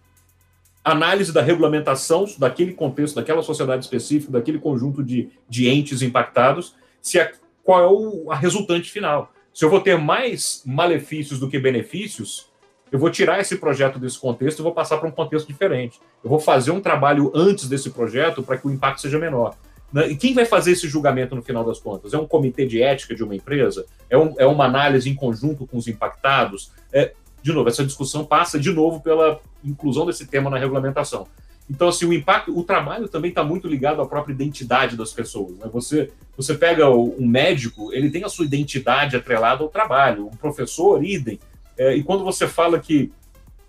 análise 0.84 1.32
da 1.32 1.42
regulamentação 1.42 2.26
daquele 2.38 2.74
contexto, 2.74 3.16
daquela 3.16 3.42
sociedade 3.42 3.86
específica, 3.86 4.34
daquele 4.34 4.60
conjunto 4.60 5.04
de, 5.04 5.30
de 5.48 5.70
entes 5.70 6.02
impactados, 6.02 6.76
se 7.02 7.20
a, 7.20 7.32
qual 7.64 7.82
é 7.82 7.88
o, 7.88 8.32
a 8.32 8.36
resultante 8.36 8.92
final. 8.92 9.32
Se 9.54 9.64
eu 9.64 9.70
vou 9.70 9.80
ter 9.80 9.98
mais 9.98 10.62
malefícios 10.66 11.40
do 11.40 11.50
que 11.50 11.60
benefícios, 11.60 12.52
eu 12.92 13.00
vou 13.00 13.10
tirar 13.10 13.40
esse 13.40 13.58
projeto 13.58 13.98
desse 13.98 14.20
contexto 14.20 14.60
e 14.60 14.64
vou 14.64 14.74
passar 14.74 14.98
para 14.98 15.08
um 15.08 15.12
contexto 15.12 15.48
diferente. 15.48 16.00
Eu 16.24 16.30
vou 16.30 16.40
fazer 16.40 16.72
um 16.72 16.82
trabalho 16.82 17.32
antes 17.34 17.68
desse 17.68 17.90
projeto 17.90 18.44
para 18.44 18.58
que 18.58 18.68
o 18.68 18.72
impacto 18.72 19.02
seja 19.02 19.18
menor. 19.18 19.56
Né? 19.92 20.10
E 20.10 20.16
quem 20.16 20.34
vai 20.34 20.46
fazer 20.46 20.72
esse 20.72 20.88
julgamento 20.88 21.36
no 21.36 21.42
final 21.42 21.64
das 21.64 21.80
contas? 21.80 22.14
É 22.14 22.18
um 22.18 22.28
comitê 22.28 22.66
de 22.66 22.82
ética 22.82 23.16
de 23.16 23.24
uma 23.24 23.36
empresa? 23.36 23.86
É, 24.10 24.18
um, 24.18 24.34
é 24.38 24.46
uma 24.46 24.66
análise 24.66 25.10
em 25.10 25.16
conjunto 25.16 25.68
com 25.68 25.78
os 25.78 25.88
impactados? 25.88 26.72
É, 26.92 27.14
de 27.44 27.52
novo, 27.52 27.68
essa 27.68 27.86
discussão 27.86 28.24
passa 28.24 28.58
de 28.58 28.72
novo 28.72 29.02
pela 29.02 29.40
inclusão 29.64 30.06
desse 30.06 30.26
tema 30.26 30.50
na 30.50 30.58
regulamentação. 30.58 31.28
Então, 31.70 31.90
assim, 31.90 32.06
o 32.06 32.14
impacto, 32.14 32.58
o 32.58 32.64
trabalho 32.64 33.08
também 33.08 33.30
está 33.30 33.44
muito 33.44 33.68
ligado 33.68 34.02
à 34.02 34.06
própria 34.06 34.34
identidade 34.34 34.96
das 34.96 35.12
pessoas. 35.12 35.58
Né? 35.58 35.70
Você, 35.74 36.10
você 36.38 36.56
pega 36.56 36.90
um 36.90 37.28
médico, 37.28 37.94
ele 37.94 38.10
tem 38.10 38.24
a 38.24 38.30
sua 38.30 38.46
identidade 38.46 39.16
atrelada 39.16 39.62
ao 39.62 39.70
trabalho, 39.70 40.28
um 40.28 40.38
professor, 40.38 41.04
idem. 41.04 41.38
É, 41.78 41.96
e 41.96 42.04
quando 42.04 42.24
você 42.24 42.48
fala 42.48 42.80
que 42.80 43.12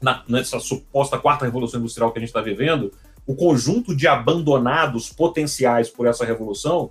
na, 0.01 0.23
nessa 0.29 0.61
suposta 0.61 1.19
quarta 1.19 1.45
revolução 1.45 1.81
industrial 1.81 2.13
que 2.13 2.19
a 2.19 2.21
gente 2.21 2.29
está 2.29 2.41
vivendo, 2.41 2.93
o 3.27 3.35
conjunto 3.35 3.95
de 3.97 4.07
abandonados 4.07 5.11
potenciais 5.11 5.89
por 5.89 6.07
essa 6.07 6.25
revolução 6.25 6.91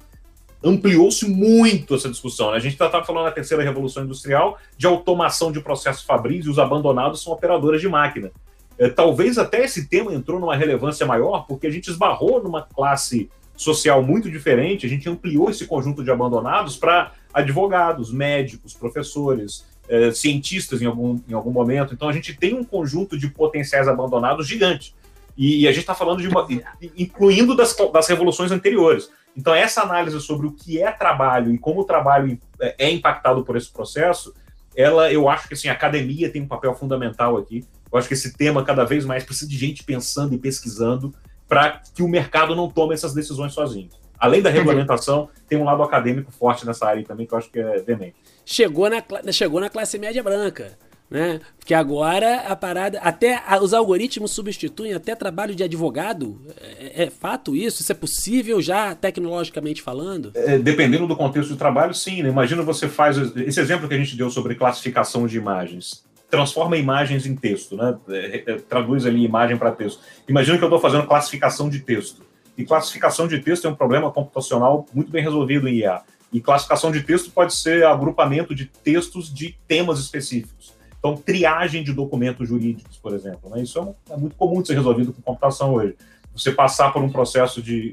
ampliou-se 0.63 1.27
muito 1.27 1.95
essa 1.95 2.09
discussão. 2.09 2.51
Né? 2.51 2.57
A 2.57 2.59
gente 2.59 2.73
estava 2.73 3.03
falando 3.03 3.25
na 3.25 3.31
terceira 3.31 3.63
revolução 3.63 4.03
industrial 4.03 4.57
de 4.77 4.87
automação 4.87 5.51
de 5.51 5.59
processos 5.59 6.03
fabris 6.03 6.45
e 6.45 6.49
os 6.49 6.57
abandonados 6.57 7.21
são 7.21 7.33
operadoras 7.33 7.81
de 7.81 7.89
máquina. 7.89 8.31
É, 8.77 8.89
talvez 8.89 9.37
até 9.37 9.63
esse 9.63 9.87
tema 9.87 10.13
entrou 10.13 10.39
numa 10.39 10.55
relevância 10.55 11.05
maior 11.05 11.45
porque 11.47 11.67
a 11.67 11.69
gente 11.69 11.89
esbarrou 11.89 12.41
numa 12.41 12.61
classe 12.63 13.29
social 13.55 14.01
muito 14.01 14.31
diferente, 14.31 14.85
a 14.85 14.89
gente 14.89 15.07
ampliou 15.07 15.49
esse 15.49 15.67
conjunto 15.67 16.03
de 16.03 16.09
abandonados 16.09 16.75
para 16.75 17.11
advogados, 17.31 18.11
médicos, 18.11 18.73
professores, 18.73 19.65
é, 19.87 20.11
cientistas 20.11 20.81
em 20.81 20.85
algum, 20.85 21.19
em 21.27 21.33
algum 21.33 21.51
momento. 21.51 21.93
Então 21.93 22.09
a 22.09 22.13
gente 22.13 22.33
tem 22.33 22.53
um 22.53 22.63
conjunto 22.63 23.17
de 23.17 23.27
potenciais 23.27 23.87
abandonados 23.87 24.47
gigante. 24.47 24.95
E, 25.37 25.61
e 25.61 25.67
a 25.67 25.71
gente 25.71 25.81
está 25.81 25.95
falando 25.95 26.21
de 26.21 26.27
uma. 26.27 26.47
incluindo 26.95 27.55
das, 27.55 27.75
das 27.91 28.07
revoluções 28.07 28.51
anteriores. 28.51 29.09
Então, 29.35 29.53
essa 29.53 29.81
análise 29.81 30.19
sobre 30.21 30.47
o 30.47 30.51
que 30.51 30.81
é 30.81 30.91
trabalho 30.91 31.53
e 31.53 31.57
como 31.57 31.81
o 31.81 31.85
trabalho 31.85 32.37
é, 32.61 32.75
é 32.77 32.91
impactado 32.91 33.43
por 33.43 33.55
esse 33.57 33.71
processo, 33.71 34.33
ela, 34.75 35.11
eu 35.11 35.29
acho 35.29 35.47
que 35.47 35.53
assim, 35.53 35.67
a 35.67 35.73
academia 35.73 36.31
tem 36.31 36.41
um 36.41 36.47
papel 36.47 36.73
fundamental 36.75 37.37
aqui. 37.37 37.65
Eu 37.91 37.99
acho 37.99 38.07
que 38.07 38.13
esse 38.13 38.35
tema 38.35 38.63
cada 38.63 38.83
vez 38.83 39.05
mais 39.05 39.23
precisa 39.23 39.49
de 39.49 39.57
gente 39.57 39.83
pensando 39.83 40.33
e 40.33 40.37
pesquisando 40.37 41.13
para 41.47 41.81
que 41.93 42.01
o 42.01 42.07
mercado 42.07 42.55
não 42.55 42.69
tome 42.69 42.93
essas 42.93 43.13
decisões 43.13 43.53
sozinho. 43.53 43.89
Além 44.19 44.41
da 44.41 44.49
regulamentação, 44.49 45.29
tem 45.47 45.57
um 45.57 45.65
lado 45.65 45.83
acadêmico 45.83 46.31
forte 46.31 46.65
nessa 46.65 46.87
área 46.87 47.03
também 47.03 47.27
que 47.27 47.33
eu 47.33 47.37
acho 47.37 47.49
que 47.49 47.59
é 47.59 47.81
demente. 47.81 48.15
Chegou 48.45 48.89
na, 48.89 49.03
chegou 49.31 49.59
na 49.59 49.69
classe 49.69 49.99
média 49.99 50.23
branca 50.23 50.77
né? 51.13 51.39
Porque 51.59 51.75
agora 51.75 52.37
a 52.39 52.55
parada, 52.55 52.97
até 52.97 53.39
os 53.61 53.71
algoritmos 53.71 54.31
substituem 54.31 54.95
até 54.95 55.13
trabalho 55.13 55.53
de 55.53 55.63
advogado. 55.63 56.41
É, 56.59 57.03
é 57.03 57.09
fato 57.11 57.55
isso? 57.55 57.83
Isso 57.83 57.91
é 57.91 57.95
possível 57.95 58.59
já 58.59 58.95
tecnologicamente 58.95 59.79
falando? 59.79 60.31
É, 60.33 60.57
dependendo 60.57 61.05
do 61.05 61.15
contexto 61.15 61.51
de 61.51 61.55
trabalho, 61.55 61.93
sim. 61.93 62.23
Né? 62.23 62.29
Imagina 62.29 62.63
você 62.63 62.89
faz 62.89 63.17
esse 63.37 63.59
exemplo 63.59 63.87
que 63.87 63.93
a 63.93 63.97
gente 63.97 64.17
deu 64.17 64.31
sobre 64.31 64.55
classificação 64.55 65.27
de 65.27 65.37
imagens. 65.37 66.03
Transforma 66.31 66.75
imagens 66.77 67.27
em 67.27 67.35
texto, 67.35 67.77
né? 67.77 67.95
É, 68.09 68.43
é, 68.47 68.55
traduz 68.55 69.05
ali 69.05 69.23
imagem 69.23 69.55
para 69.55 69.71
texto. 69.71 70.01
Imagina 70.27 70.57
que 70.57 70.63
eu 70.63 70.67
estou 70.67 70.81
fazendo 70.81 71.05
classificação 71.05 71.69
de 71.69 71.77
texto. 71.79 72.23
E 72.57 72.65
classificação 72.65 73.27
de 73.27 73.37
texto 73.37 73.67
é 73.67 73.69
um 73.69 73.75
problema 73.75 74.11
computacional 74.11 74.87
muito 74.91 75.11
bem 75.11 75.21
resolvido 75.21 75.67
em 75.67 75.75
IA. 75.75 76.01
E 76.31 76.41
classificação 76.41 76.91
de 76.91 77.03
texto 77.03 77.29
pode 77.29 77.53
ser 77.53 77.85
agrupamento 77.85 78.55
de 78.55 78.65
textos 78.65 79.31
de 79.31 79.55
temas 79.67 79.99
específicos. 79.99 80.73
Então, 81.03 81.17
triagem 81.17 81.83
de 81.83 81.91
documentos 81.91 82.47
jurídicos, 82.47 82.95
por 82.95 83.13
exemplo. 83.13 83.49
Né? 83.49 83.61
Isso 83.61 83.77
é, 83.77 84.13
é, 84.13 84.17
muito 84.17 84.37
comum 84.37 84.61
de 84.61 84.69
ser 84.69 84.75
resolvido 84.75 85.11
com 85.11 85.21
computação 85.21 85.73
hoje. 85.73 85.97
Você 86.33 86.49
passar 86.49 86.93
por 86.93 87.03
um 87.03 87.09
processo 87.09 87.61
de. 87.61 87.91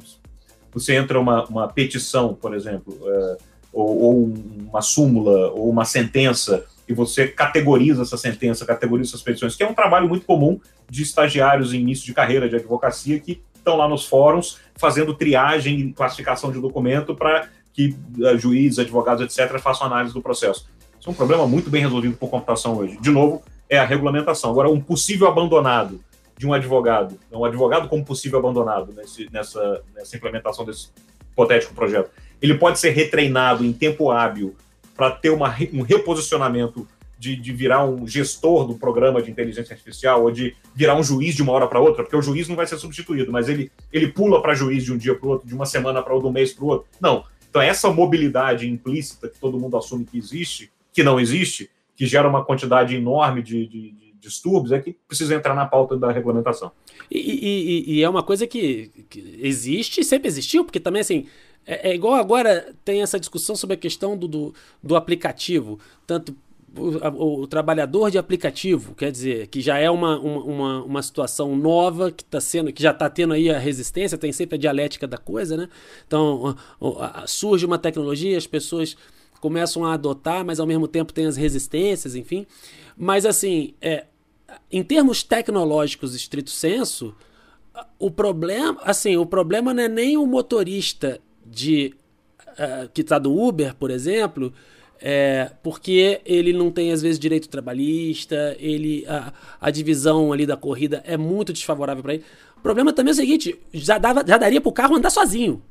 Você 0.73 0.95
entra 0.95 1.19
uma, 1.19 1.45
uma 1.47 1.67
petição, 1.67 2.35
por 2.35 2.55
exemplo, 2.55 2.97
é, 3.05 3.37
ou, 3.73 4.01
ou, 4.01 4.35
uma 4.69 4.81
súmula, 4.81 5.51
ou 5.51 5.69
uma 5.69 5.85
sentença, 5.85 6.65
e 6.87 6.95
você 6.95 7.27
categoriza 7.27 8.03
essa 8.03 8.17
sentença, 8.17 8.65
categoriza 8.65 9.11
essas 9.11 9.23
petições, 9.23 9.57
que 9.57 9.65
é 9.65 9.69
um 9.69 9.75
trabalho 9.75 10.09
muito 10.09 10.25
comum 10.25 10.61
de 10.89 11.03
estagiários 11.03 11.75
em 11.75 11.81
início 11.81 12.07
de 12.07 12.15
carreira 12.15 12.49
de 12.49 12.55
advocacia 12.55 13.19
que 13.19 13.43
estão 13.57 13.77
lá 13.77 13.89
nos 13.89 14.07
fóruns 14.07 14.59
fazendo 14.77 15.13
triagem 15.15 15.81
e 15.81 15.93
classificação 15.93 16.53
de 16.53 16.61
documento 16.61 17.17
para 17.17 17.49
que 17.73 17.97
uh, 18.19 18.39
juízes, 18.39 18.79
advogados, 18.79 19.25
etc., 19.25 19.59
façam 19.59 19.89
análise 19.89 20.15
do 20.15 20.23
processo. 20.23 20.67
Isso 21.01 21.09
é 21.09 21.13
um 21.13 21.15
problema 21.15 21.47
muito 21.47 21.71
bem 21.71 21.81
resolvido 21.81 22.15
por 22.15 22.29
computação 22.29 22.77
hoje. 22.77 22.99
De 23.01 23.11
novo, 23.11 23.43
é 23.71 23.79
a 23.79 23.87
regulamentação. 23.87 24.51
Agora, 24.51 24.69
um 24.69 24.81
possível 24.81 25.27
abandonado 25.27 25.99
de 26.37 26.47
um 26.47 26.53
advogado, 26.53 27.19
um 27.33 27.45
advogado 27.45 27.89
como 27.89 28.05
possível 28.05 28.39
abandonado 28.39 28.93
nesse, 28.93 29.29
nessa, 29.33 29.83
nessa 29.95 30.17
implementação 30.17 30.65
desse 30.65 30.89
hipotético 31.33 31.75
projeto, 31.75 32.11
ele 32.41 32.55
pode 32.55 32.79
ser 32.79 32.91
retreinado 32.91 33.65
em 33.65 33.73
tempo 33.73 34.11
hábil 34.11 34.55
para 34.95 35.11
ter 35.11 35.31
uma, 35.31 35.49
um 35.73 35.83
reposicionamento 35.83 36.87
de, 37.19 37.37
de, 37.37 37.53
virar 37.53 37.85
um 37.85 38.07
gestor 38.07 38.67
do 38.67 38.75
programa 38.75 39.23
de 39.23 39.31
inteligência 39.31 39.73
artificial 39.73 40.23
ou 40.23 40.31
de 40.31 40.57
virar 40.75 40.97
um 40.97 41.03
juiz 41.03 41.35
de 41.35 41.43
uma 41.43 41.53
hora 41.53 41.67
para 41.67 41.79
outra, 41.79 42.03
porque 42.03 42.17
o 42.17 42.23
juiz 42.23 42.49
não 42.49 42.57
vai 42.57 42.67
ser 42.67 42.79
substituído, 42.79 43.31
mas 43.31 43.49
ele, 43.49 43.71
ele 43.93 44.09
pula 44.09 44.41
para 44.41 44.55
juiz 44.55 44.85
de 44.85 44.93
um 44.93 44.97
dia 44.97 45.15
para 45.15 45.27
o 45.27 45.31
outro, 45.33 45.47
de 45.47 45.55
uma 45.55 45.67
semana 45.67 46.03
para 46.03 46.15
outro, 46.15 46.29
de 46.29 46.31
um 46.31 46.35
mês 46.35 46.53
para 46.53 46.65
o 46.65 46.69
outro. 46.69 46.89
Não. 47.01 47.25
Então, 47.49 47.61
essa 47.61 47.91
mobilidade 47.91 48.67
implícita 48.69 49.29
que 49.29 49.39
todo 49.39 49.59
mundo 49.59 49.77
assume 49.77 50.05
que 50.07 50.17
existe, 50.17 50.71
que 50.93 51.03
não 51.03 51.19
existe, 51.19 51.71
que 51.97 52.07
gera 52.07 52.29
uma 52.29 52.45
quantidade 52.45 52.95
enorme 52.97 53.43
de, 53.43 53.67
de, 53.67 53.93
de 53.93 54.15
distúrbios, 54.21 54.73
é 54.73 54.81
que 54.81 54.97
precisa 55.07 55.35
entrar 55.35 55.55
na 55.55 55.67
pauta 55.67 55.97
da 55.97 56.11
regulamentação. 56.11 56.71
E, 57.11 57.19
e, 57.19 57.95
e 57.95 58.03
é 58.03 58.09
uma 58.09 58.23
coisa 58.23 58.47
que, 58.47 58.91
que 59.09 59.39
existe 59.43 60.05
sempre 60.05 60.29
existiu, 60.29 60.65
porque 60.65 60.81
também, 60.81 61.01
assim, 61.01 61.27
é, 61.67 61.91
é, 61.91 61.95
igual 61.95 62.15
agora 62.15 62.75
tem 62.85 63.03
essa 63.03 63.19
discussão 63.19 63.55
sobre 63.55 63.75
a 63.75 63.79
questão 63.79 64.17
do, 64.17 64.27
do, 64.27 64.55
do 64.83 64.97
aplicativo, 64.97 65.79
tanto 66.07 66.35
o, 66.77 67.43
o, 67.43 67.47
trabalhador 67.47 68.11
de 68.11 68.19
aplicativo, 68.19 68.95
quer 68.95 69.11
dizer, 69.11 69.49
que 69.49 69.61
já 69.61 69.79
é 69.79 69.91
uma, 69.91 70.19
uma, 70.21 70.85
uma 70.85 71.03
situação 71.03 71.57
nova, 71.57 72.13
que 72.13 72.23
está 72.23 72.41
sendo, 72.41 72.73
que 72.73 72.83
já 72.83 72.93
está 72.93 73.11
tendo 73.11 73.35
aí 73.35 73.51
a 73.51 73.59
resistência, 73.59 74.17
tem 74.17 74.33
sempre 74.33 74.55
a 74.55 74.59
dialética 74.59 75.07
da 75.07 75.19
coisa, 75.19 75.57
né? 75.57 75.69
Então 76.07 76.57
surge 77.27 77.67
uma 77.67 77.79
tecnologia, 77.79 78.39
as 78.39 78.47
pessoas 78.47 78.97
começam 79.41 79.85
a 79.85 79.95
adotar, 79.95 80.45
mas 80.45 80.61
ao 80.61 80.67
mesmo 80.67 80.87
tempo 80.87 81.13
tem 81.13 81.27
as 81.27 81.37
resistências, 81.37 82.15
enfim. 82.15 82.47
Mas 82.97 83.25
assim, 83.25 83.75
é, 83.81 84.05
em 84.71 84.83
termos 84.83 85.23
tecnológicos, 85.23 86.15
estrito 86.15 86.51
senso, 86.51 87.15
o 87.99 88.11
problema, 88.11 88.81
assim, 88.83 89.17
o 89.17 89.27
problema 89.27 89.73
não 89.73 89.83
é 89.83 89.89
nem 89.89 90.17
o 90.17 90.27
motorista 90.27 91.21
de 91.45 91.95
uh, 92.49 92.89
que 92.93 93.01
está 93.01 93.19
do 93.19 93.37
Uber, 93.37 93.75
por 93.75 93.91
exemplo, 93.91 94.53
é, 95.01 95.51
porque 95.63 96.21
ele 96.27 96.53
não 96.53 96.71
tem, 96.71 96.93
às 96.93 97.01
vezes, 97.01 97.19
direito 97.19 97.49
trabalhista, 97.49 98.55
ele 98.59 99.05
a, 99.09 99.33
a 99.61 99.71
divisão 99.71 100.33
ali 100.33 100.45
da 100.45 100.57
corrida 100.57 101.03
é 101.07 101.17
muito 101.17 101.53
desfavorável 101.53 102.03
para 102.03 102.15
ele. 102.15 102.25
O 102.57 102.61
problema 102.61 102.93
também 102.93 103.11
é 103.11 103.15
o 103.15 103.17
seguinte: 103.17 103.59
já, 103.73 103.97
dava, 103.97 104.23
já 104.27 104.37
daria 104.37 104.61
para 104.61 104.69
o 104.69 104.73
carro 104.73 104.97
andar 104.97 105.11
sozinho. 105.11 105.63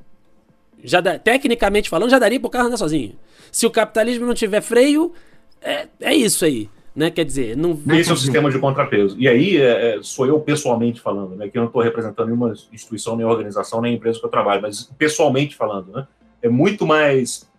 Já 0.84 1.02
da, 1.02 1.20
tecnicamente 1.20 1.90
falando, 1.90 2.10
já 2.10 2.20
daria 2.20 2.40
para 2.40 2.48
o 2.48 2.52
carro 2.52 2.68
andar 2.68 2.78
sozinho. 2.78 3.16
Se 3.52 3.66
o 3.66 3.72
capitalismo 3.72 4.26
não 4.26 4.34
tiver 4.34 4.62
freio, 4.62 5.14
é, 5.62 5.88
é 6.00 6.16
isso 6.16 6.46
aí. 6.46 6.70
Né? 6.96 7.10
Quer 7.10 7.26
dizer, 7.26 7.56
não. 7.56 7.80
Esse 7.92 8.10
é 8.10 8.14
o 8.14 8.18
sistema 8.18 8.52
de 8.52 8.60
contrapeso. 8.60 9.16
E 9.20 9.28
aí 9.28 9.58
é, 9.58 9.98
é 9.98 10.00
sou 10.02 10.26
eu 10.26 10.40
pessoalmente 10.40 11.00
falando, 11.00 11.36
né? 11.36 11.48
Que 11.48 11.58
eu 11.58 11.62
não 11.62 11.68
estou 11.68 11.82
representando 11.82 12.28
nenhuma 12.28 12.54
instituição, 12.74 13.16
nem 13.16 13.26
organização, 13.26 13.82
nem 13.82 13.96
empresa 13.96 14.20
que 14.20 14.26
eu 14.26 14.30
trabalho, 14.30 14.62
mas 14.62 14.84
pessoalmente 14.98 15.56
falando, 15.56 15.92
né? 15.92 16.08
É 16.42 16.50
muito 16.50 16.86
mais 16.86 17.50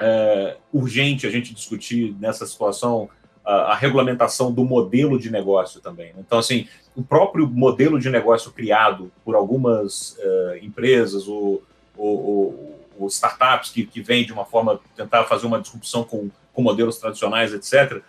é, 0.00 0.56
urgente 0.72 1.26
a 1.26 1.30
gente 1.30 1.54
discutir 1.54 2.14
nessa 2.20 2.46
situação 2.46 3.08
a, 3.44 3.72
a, 3.72 3.74
regulamentação 3.74 4.52
do 4.52 4.64
modelo 4.64 5.18
de 5.18 5.30
negócio 5.30 5.80
também. 5.80 6.12
Né? 6.12 6.22
Então, 6.26 6.38
assim, 6.38 6.66
o 6.96 7.02
próprio 7.02 7.46
modelo 7.46 7.98
de 7.98 8.10
negócio 8.10 8.52
criado 8.52 9.12
por 9.24 9.34
algumas 9.34 10.16
uh, 10.18 10.56
empresas 10.62 11.28
ou, 11.28 11.62
ou, 11.96 13.08
startups 13.08 13.70
que, 13.70 13.84
que 13.84 14.00
vêm 14.00 14.24
de 14.24 14.32
uma 14.32 14.44
forma 14.44 14.80
tentar 14.96 15.24
fazer 15.24 15.46
uma 15.46 15.60
disrupção 15.60 16.04
com, 16.04 16.30
com 16.52 16.62
modelos 16.62 16.98
tradicionais, 16.98 17.52
etc., 17.52 18.00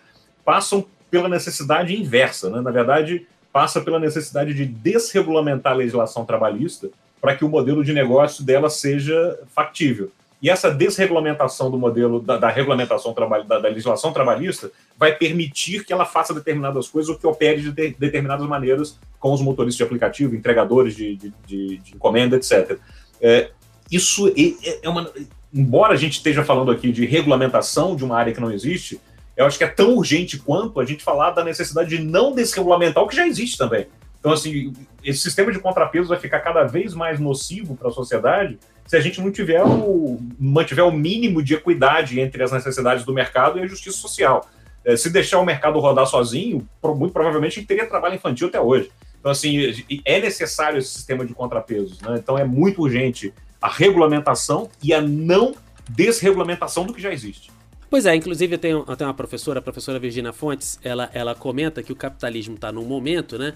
passam 0.44 0.86
pela 1.10 1.28
necessidade 1.28 1.94
inversa. 1.94 2.48
Né? 2.48 2.60
Na 2.60 2.70
verdade, 2.70 3.26
passa 3.52 3.80
pela 3.80 3.98
necessidade 3.98 4.54
de 4.54 4.64
desregulamentar 4.64 5.72
a 5.72 5.76
legislação 5.76 6.24
trabalhista 6.24 6.88
para 7.20 7.34
que 7.34 7.44
o 7.44 7.48
modelo 7.48 7.82
de 7.82 7.92
negócio 7.92 8.44
dela 8.44 8.70
seja 8.70 9.38
factível. 9.54 10.12
E 10.40 10.50
essa 10.50 10.70
desregulamentação 10.70 11.70
do 11.70 11.78
modelo, 11.78 12.20
da, 12.20 12.36
da 12.36 12.48
regulamentação 12.48 13.14
da, 13.14 13.58
da, 13.58 13.68
legislação 13.68 14.12
trabalhista, 14.12 14.70
vai 14.96 15.16
permitir 15.16 15.84
que 15.84 15.92
ela 15.92 16.04
faça 16.04 16.34
determinadas 16.34 16.88
coisas 16.88 17.08
ou 17.08 17.18
que 17.18 17.26
opere 17.26 17.62
de, 17.62 17.72
de 17.72 17.90
determinadas 17.98 18.46
maneiras 18.46 18.98
com 19.18 19.32
os 19.32 19.40
motoristas 19.40 19.78
de 19.78 19.82
aplicativo, 19.82 20.36
entregadores 20.36 20.94
de, 20.94 21.16
de, 21.16 21.32
de, 21.46 21.76
de 21.78 21.94
encomenda, 21.94 22.36
etc. 22.36 22.78
É, 23.20 23.50
isso 23.90 24.28
é, 24.28 24.80
é 24.82 24.88
uma. 24.88 25.10
Embora 25.52 25.94
a 25.94 25.96
gente 25.96 26.14
esteja 26.14 26.44
falando 26.44 26.70
aqui 26.70 26.92
de 26.92 27.06
regulamentação 27.06 27.96
de 27.96 28.04
uma 28.04 28.16
área 28.16 28.32
que 28.32 28.40
não 28.40 28.50
existe, 28.50 29.00
eu 29.36 29.46
acho 29.46 29.56
que 29.58 29.64
é 29.64 29.68
tão 29.68 29.94
urgente 29.94 30.38
quanto 30.38 30.80
a 30.80 30.84
gente 30.84 31.04
falar 31.04 31.30
da 31.30 31.44
necessidade 31.44 31.90
de 31.90 32.02
não 32.02 32.34
desregulamentar 32.34 33.02
o 33.02 33.08
que 33.08 33.16
já 33.16 33.26
existe 33.26 33.56
também. 33.56 33.86
Então, 34.18 34.32
assim, 34.32 34.72
esse 35.04 35.20
sistema 35.20 35.52
de 35.52 35.58
contrapeso 35.58 36.08
vai 36.08 36.18
ficar 36.18 36.40
cada 36.40 36.64
vez 36.64 36.94
mais 36.94 37.20
nocivo 37.20 37.76
para 37.76 37.88
a 37.88 37.92
sociedade 37.92 38.58
se 38.86 38.96
a 38.96 39.00
gente 39.00 39.20
não 39.20 39.30
tiver 39.30 39.62
o, 39.64 40.18
mantiver 40.38 40.84
o 40.84 40.92
mínimo 40.92 41.42
de 41.42 41.54
equidade 41.54 42.18
entre 42.20 42.42
as 42.42 42.52
necessidades 42.52 43.04
do 43.04 43.12
mercado 43.12 43.58
e 43.58 43.62
a 43.62 43.66
justiça 43.66 43.98
social. 43.98 44.48
É, 44.84 44.96
se 44.96 45.10
deixar 45.10 45.38
o 45.38 45.44
mercado 45.44 45.78
rodar 45.80 46.06
sozinho, 46.06 46.66
muito 46.82 47.12
provavelmente 47.12 47.52
a 47.52 47.54
gente 47.56 47.66
teria 47.66 47.86
trabalho 47.86 48.14
infantil 48.14 48.48
até 48.48 48.60
hoje. 48.60 48.90
Então, 49.18 49.32
assim, 49.32 49.84
é 50.04 50.20
necessário 50.20 50.78
esse 50.78 50.90
sistema 50.90 51.26
de 51.26 51.34
contrapesos. 51.34 52.00
Né? 52.00 52.16
Então, 52.16 52.38
é 52.38 52.44
muito 52.44 52.82
urgente 52.82 53.34
a 53.66 53.68
regulamentação 53.68 54.70
e 54.82 54.94
a 54.94 55.02
não 55.02 55.54
desregulamentação 55.90 56.86
do 56.86 56.94
que 56.94 57.02
já 57.02 57.12
existe. 57.12 57.50
Pois 57.90 58.06
é, 58.06 58.14
inclusive 58.14 58.54
eu 58.54 58.58
tenho, 58.58 58.84
tenho 58.96 59.08
uma 59.08 59.14
professora, 59.14 59.58
a 59.58 59.62
professora 59.62 59.98
Virginia 59.98 60.32
Fontes, 60.32 60.78
ela, 60.82 61.10
ela 61.12 61.34
comenta 61.34 61.82
que 61.82 61.92
o 61.92 61.96
capitalismo 61.96 62.54
está 62.54 62.70
num 62.70 62.84
momento, 62.84 63.36
né, 63.38 63.54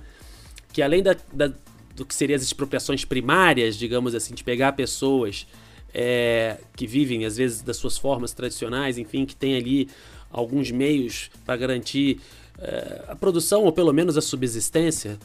que 0.73 0.83
além 0.83 1.03
da, 1.03 1.17
da, 1.33 1.53
do 1.95 2.05
que 2.05 2.15
seriam 2.15 2.37
as 2.37 2.43
expropriações 2.43 3.05
primárias, 3.05 3.77
digamos 3.77 4.15
assim, 4.15 4.35
de 4.35 4.43
pegar 4.43 4.73
pessoas 4.73 5.47
é, 5.95 6.59
que 6.77 6.87
vivem, 6.87 7.25
às 7.25 7.37
vezes, 7.37 7.63
das 7.63 7.77
suas 7.77 7.97
formas 7.97 8.33
tradicionais, 8.33 8.99
enfim, 8.99 9.25
que 9.25 9.37
tem 9.37 9.57
ali 9.57 9.89
alguns 10.31 10.71
meios 10.71 11.31
para 11.45 11.57
garantir 11.57 12.21
é, 12.59 13.05
a 13.09 13.17
produção 13.17 13.65
ou 13.65 13.73
pelo 13.73 13.93
menos 13.93 14.17
a 14.17 14.21
subsistência. 14.21 15.19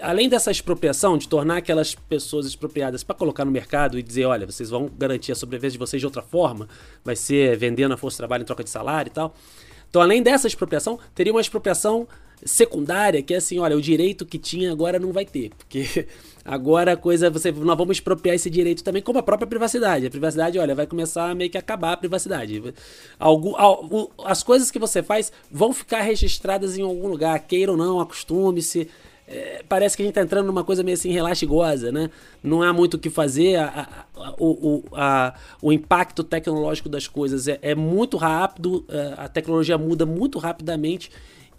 Além 0.00 0.28
dessa 0.28 0.50
expropriação, 0.50 1.16
de 1.16 1.28
tornar 1.28 1.58
aquelas 1.58 1.94
pessoas 1.94 2.46
expropriadas 2.46 3.02
para 3.02 3.14
colocar 3.14 3.44
no 3.44 3.50
mercado 3.50 3.98
e 3.98 4.02
dizer: 4.02 4.24
olha, 4.24 4.46
vocês 4.46 4.70
vão 4.70 4.90
garantir 4.98 5.32
a 5.32 5.34
sobrevivência 5.34 5.72
de 5.72 5.78
vocês 5.78 6.00
de 6.00 6.06
outra 6.06 6.22
forma, 6.22 6.68
vai 7.04 7.16
ser 7.16 7.56
vendendo 7.56 7.92
a 7.92 7.96
força 7.96 8.16
de 8.16 8.18
trabalho 8.18 8.42
em 8.42 8.46
troca 8.46 8.64
de 8.64 8.70
salário 8.70 9.10
e 9.10 9.12
tal. 9.12 9.34
Então, 9.88 10.00
além 10.00 10.22
dessa 10.22 10.46
expropriação, 10.46 10.98
teria 11.14 11.32
uma 11.32 11.40
expropriação 11.40 12.06
secundária, 12.44 13.22
que 13.22 13.34
é 13.34 13.36
assim, 13.36 13.58
olha, 13.58 13.76
o 13.76 13.82
direito 13.82 14.24
que 14.24 14.38
tinha 14.38 14.72
agora 14.72 14.98
não 14.98 15.12
vai 15.12 15.24
ter, 15.24 15.50
porque 15.50 16.06
agora 16.44 16.92
a 16.92 16.96
coisa, 16.96 17.28
você, 17.28 17.52
nós 17.52 17.76
vamos 17.76 17.98
expropriar 17.98 18.34
esse 18.34 18.48
direito 18.48 18.82
também, 18.82 19.02
como 19.02 19.18
a 19.18 19.22
própria 19.22 19.46
privacidade. 19.46 20.06
A 20.06 20.10
privacidade, 20.10 20.58
olha, 20.58 20.74
vai 20.74 20.86
começar 20.86 21.30
a 21.30 21.34
meio 21.34 21.50
que 21.50 21.58
acabar 21.58 21.92
a 21.92 21.96
privacidade. 21.96 22.62
Algo, 23.18 24.10
as 24.24 24.42
coisas 24.42 24.70
que 24.70 24.78
você 24.78 25.02
faz 25.02 25.32
vão 25.50 25.72
ficar 25.72 26.00
registradas 26.02 26.78
em 26.78 26.82
algum 26.82 27.08
lugar, 27.08 27.38
queira 27.40 27.72
ou 27.72 27.76
não, 27.76 28.00
acostume-se. 28.00 28.88
É, 29.30 29.62
parece 29.68 29.96
que 29.96 30.02
a 30.02 30.04
gente 30.04 30.10
está 30.10 30.22
entrando 30.22 30.46
numa 30.46 30.64
coisa 30.64 30.82
meio 30.82 30.96
assim 30.96 31.12
relaxigosa, 31.12 31.92
né? 31.92 32.10
Não 32.42 32.62
há 32.62 32.72
muito 32.72 32.94
o 32.94 32.98
que 32.98 33.08
fazer, 33.08 33.56
a, 33.56 34.04
a, 34.16 34.34
o, 34.38 34.82
a, 34.92 35.34
o 35.62 35.72
impacto 35.72 36.24
tecnológico 36.24 36.88
das 36.88 37.06
coisas 37.06 37.46
é, 37.46 37.56
é 37.62 37.74
muito 37.76 38.16
rápido, 38.16 38.84
é, 38.88 39.14
a 39.16 39.28
tecnologia 39.28 39.78
muda 39.78 40.04
muito 40.04 40.38
rapidamente 40.40 41.10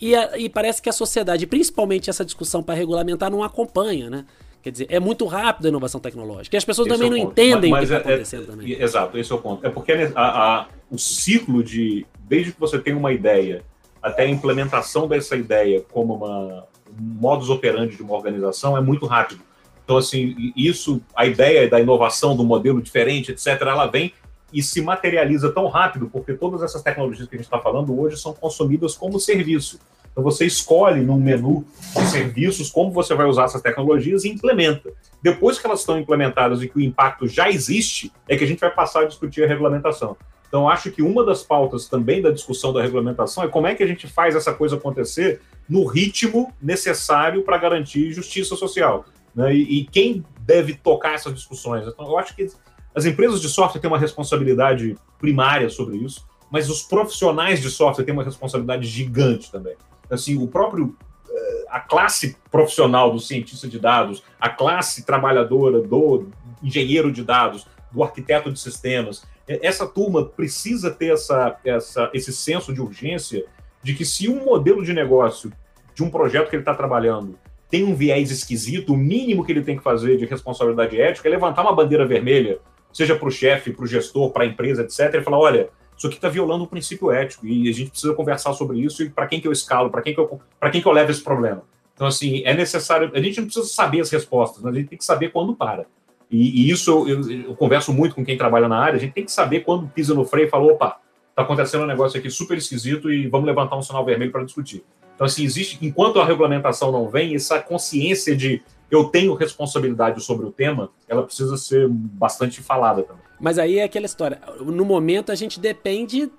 e, 0.02 0.14
e 0.16 0.50
parece 0.50 0.82
que 0.82 0.90
a 0.90 0.92
sociedade, 0.92 1.48
principalmente 1.48 2.10
essa 2.10 2.26
discussão 2.26 2.62
para 2.62 2.76
regulamentar, 2.76 3.32
não 3.32 3.44
acompanha, 3.44 4.10
né? 4.10 4.26
Quer 4.62 4.72
dizer, 4.72 4.88
é 4.90 5.00
muito 5.00 5.26
rápido 5.26 5.66
a 5.66 5.70
inovação 5.70 6.00
tecnológica. 6.00 6.56
E 6.56 6.58
as 6.58 6.66
pessoas 6.66 6.88
esse 6.88 6.96
também 6.96 7.08
é 7.08 7.12
não 7.12 7.28
ponto. 7.28 7.40
entendem 7.40 7.72
mas, 7.72 7.90
mas 7.90 7.90
o 7.90 7.94
que 7.94 7.98
está 8.00 8.10
é, 8.10 8.14
acontecendo 8.14 8.44
é, 8.44 8.46
também. 8.46 8.82
Exato, 8.82 9.18
esse 9.18 9.32
é 9.32 9.36
o 9.36 9.38
ponto. 9.38 9.66
É 9.66 9.70
porque 9.70 9.92
a, 9.94 10.12
a, 10.16 10.68
o 10.90 10.98
ciclo 10.98 11.64
de, 11.64 12.06
desde 12.28 12.52
que 12.52 12.60
você 12.60 12.78
tem 12.80 12.94
uma 12.94 13.14
ideia 13.14 13.64
até 14.02 14.24
a 14.24 14.30
implementação 14.30 15.08
dessa 15.08 15.36
ideia 15.36 15.84
como 15.92 16.16
uma, 16.16 16.64
um 16.64 16.71
modus 17.00 17.50
operandi 17.50 17.96
de 17.96 18.04
uma 18.04 18.16
organização 18.16 18.78
é 18.78 18.82
muito 18.82 19.06
rápido. 19.06 19.42
Então, 19.84 19.98
assim, 19.98 20.54
isso, 20.56 21.02
a 21.16 21.26
ideia 21.26 21.70
da 21.70 21.80
inovação, 21.80 22.36
do 22.36 22.44
modelo 22.44 22.82
diferente, 22.82 23.32
etc., 23.32 23.62
ela 23.62 23.88
vem 23.88 24.14
e 24.54 24.62
se 24.62 24.82
materializa 24.82 25.52
tão 25.52 25.68
rápido, 25.68 26.10
porque 26.12 26.34
todas 26.34 26.62
essas 26.62 26.82
tecnologias 26.82 27.28
que 27.28 27.36
a 27.36 27.38
gente 27.38 27.46
está 27.46 27.60
falando 27.60 27.98
hoje 28.00 28.18
são 28.18 28.34
consumidas 28.34 28.96
como 28.96 29.20
serviço. 29.20 29.80
Então 30.12 30.24
você 30.24 30.46
escolhe 30.46 31.02
num 31.02 31.18
menu 31.18 31.66
de 31.96 32.06
serviços 32.08 32.70
como 32.70 32.92
você 32.92 33.16
vai 33.16 33.26
usar 33.28 33.46
essas 33.46 33.62
tecnologias 33.62 34.26
e 34.26 34.30
implementa. 34.30 34.92
Depois 35.22 35.58
que 35.58 35.66
elas 35.66 35.80
estão 35.80 35.98
implementadas 35.98 36.62
e 36.62 36.68
que 36.68 36.78
o 36.78 36.82
impacto 36.82 37.28
já 37.28 37.50
existe, 37.50 38.12
é 38.28 38.36
que 38.36 38.44
a 38.44 38.48
gente 38.48 38.60
vai 38.60 38.72
passar 38.72 39.02
a 39.02 39.06
discutir 39.06 39.44
a 39.44 39.48
regulamentação. 39.48 40.18
Então 40.52 40.68
acho 40.68 40.92
que 40.92 41.02
uma 41.02 41.24
das 41.24 41.44
pautas 41.44 41.88
também 41.88 42.22
da 42.22 42.30
discussão 42.30 42.74
da 42.74 42.82
regulamentação 42.82 43.42
é 43.42 43.48
como 43.48 43.68
é 43.68 43.74
que 43.74 43.82
a 43.82 43.88
gente 43.88 44.06
faz 44.06 44.36
essa 44.36 44.54
coisa 44.54 44.76
acontecer 44.76 45.40
no 45.68 45.86
ritmo 45.86 46.54
necessário 46.62 47.42
para 47.44 47.58
garantir 47.58 48.12
justiça 48.12 48.58
social. 48.58 49.06
Né? 49.34 49.56
E, 49.56 49.80
e 49.80 49.86
quem 49.86 50.26
deve 50.42 50.74
tocar 50.74 51.14
essas 51.14 51.34
discussões? 51.34 51.88
Então 51.88 52.06
eu 52.06 52.18
acho 52.18 52.36
que 52.36 52.50
as 52.94 53.06
empresas 53.06 53.40
de 53.40 53.48
software 53.48 53.80
têm 53.80 53.90
uma 53.90 53.98
responsabilidade 53.98 54.98
primária 55.18 55.70
sobre 55.70 55.96
isso, 55.96 56.28
mas 56.52 56.70
os 56.70 56.82
profissionais 56.82 57.62
de 57.62 57.70
software 57.70 58.04
têm 58.04 58.14
uma 58.14 58.26
responsabilidade 58.26 58.86
gigante 58.86 59.50
também. 59.50 59.78
Assim, 60.10 60.38
o 60.38 60.50
próprio 60.50 60.98
eh, 61.30 61.66
a 61.70 61.80
classe 61.80 62.36
profissional 62.52 63.10
do 63.10 63.22
cientista 63.22 63.70
de 63.70 63.80
dados, 63.80 64.22
a 64.38 64.50
classe 64.50 65.06
trabalhadora 65.06 65.80
do 65.80 66.28
engenheiro 66.62 67.10
de 67.10 67.24
dados, 67.24 67.66
do 67.90 68.04
arquiteto 68.04 68.52
de 68.52 68.60
sistemas, 68.60 69.26
essa 69.62 69.88
turma 69.88 70.26
precisa 70.26 70.92
ter 70.92 71.14
essa, 71.14 71.58
essa, 71.66 72.10
esse 72.14 72.32
senso 72.32 72.74
de 72.74 72.82
urgência 72.82 73.46
de 73.84 73.94
que 73.94 74.06
se 74.06 74.30
um 74.30 74.46
modelo 74.46 74.84
de 74.84 74.94
negócio 74.94 75.52
de 75.94 76.04
um 76.04 76.10
projeto 76.10 76.50
que 76.50 76.56
ele 76.56 76.62
está 76.62 76.74
trabalhando 76.74 77.38
tem 77.70 77.84
um 77.86 77.96
viés 77.96 78.30
esquisito, 78.30 78.94
o 78.94 78.98
mínimo 78.98 79.46
que 79.46 79.52
ele 79.52 79.62
tem 79.62 79.78
que 79.78 79.84
fazer 79.84 80.18
de 80.18 80.26
responsabilidade 80.26 81.00
ética 81.00 81.28
é 81.28 81.32
levantar 81.32 81.62
uma 81.62 81.74
bandeira 81.74 82.06
vermelha, 82.06 82.60
seja 82.92 83.16
para 83.16 83.28
o 83.28 83.32
chefe, 83.32 83.72
para 83.72 83.84
o 83.84 83.88
gestor, 83.88 84.32
para 84.32 84.44
a 84.44 84.46
empresa, 84.46 84.84
etc., 84.84 85.16
e 85.16 85.22
falar: 85.22 85.40
olha, 85.40 85.70
isso 85.98 86.08
aqui 86.08 86.18
está 86.18 86.28
violando 86.28 86.66
o 86.66 86.68
princípio 86.68 87.12
ético 87.12 87.48
e 87.48 87.70
a 87.70 87.72
gente 87.72 87.92
precisa 87.92 88.14
conversar 88.14 88.54
sobre 88.54 88.80
isso 88.80 89.04
e 89.04 89.10
para 89.10 89.26
quem 89.26 89.40
que 89.40 89.48
eu 89.48 89.52
escalo, 89.52 89.90
para 89.90 90.02
quem 90.02 90.14
que 90.14 90.20
eu 90.20 90.42
quem 90.72 90.82
que 90.82 90.88
eu 90.88 90.92
levo 90.92 91.12
esse 91.12 91.24
problema. 91.24 91.64
Então 91.94 92.08
assim 92.08 92.42
é 92.44 92.54
necessário. 92.54 93.12
A 93.14 93.22
gente 93.22 93.40
não 93.40 93.46
precisa 93.46 93.68
saber 93.68 94.02
as 94.02 94.10
respostas, 94.10 94.62
mas 94.62 94.74
a 94.74 94.78
gente 94.78 94.90
tem 94.90 94.98
que 94.98 95.06
saber 95.06 95.30
quando 95.30 95.56
para. 95.56 95.86
E, 96.32 96.64
e 96.64 96.72
isso 96.72 96.90
eu, 96.90 97.08
eu, 97.08 97.32
eu, 97.50 97.56
converso 97.56 97.94
muito 97.94 98.16
com 98.16 98.24
quem 98.24 98.38
trabalha 98.38 98.68
na 98.68 98.80
área. 98.80 98.96
A 98.96 99.00
gente 99.00 99.14
tem 99.14 99.26
que 99.26 99.32
saber 99.32 99.62
quando 99.62 99.88
pisa 99.90 100.14
no 100.14 100.24
freio 100.24 100.48
e 100.48 100.50
fala: 100.50 100.72
opa, 100.72 101.00
está 101.30 101.42
acontecendo 101.42 101.84
um 101.84 101.88
negócio 101.88 102.18
aqui 102.18 102.30
super 102.30 102.58
esquisito 102.58 103.12
e 103.12 103.28
vamos 103.28 103.46
levantar 103.46 103.76
um 103.78 103.82
sinal 103.82 104.06
vermelho 104.06 104.32
para 104.32 104.44
discutir. 104.44 104.84
Então, 105.14 105.26
assim, 105.26 105.44
existe, 105.44 105.78
enquanto 105.82 106.20
a 106.20 106.26
regulamentação 106.26 106.92
não 106.92 107.10
vem, 107.10 107.36
essa 107.36 107.60
consciência 107.60 108.36
de 108.36 108.62
eu 108.90 109.06
tenho 109.06 109.34
responsabilidade 109.34 110.22
sobre 110.22 110.46
o 110.46 110.52
tema, 110.52 110.90
ela 111.08 111.24
precisa 111.24 111.56
ser 111.58 111.88
bastante 111.88 112.62
falada 112.62 113.04
também. 113.04 113.22
Mas 113.40 113.58
aí 113.58 113.80
é 113.80 113.84
aquela 113.84 114.06
história. 114.06 114.42
No 114.60 114.84
momento 114.84 115.32
a 115.32 115.36
gente 115.36 115.60
depende 115.60 116.30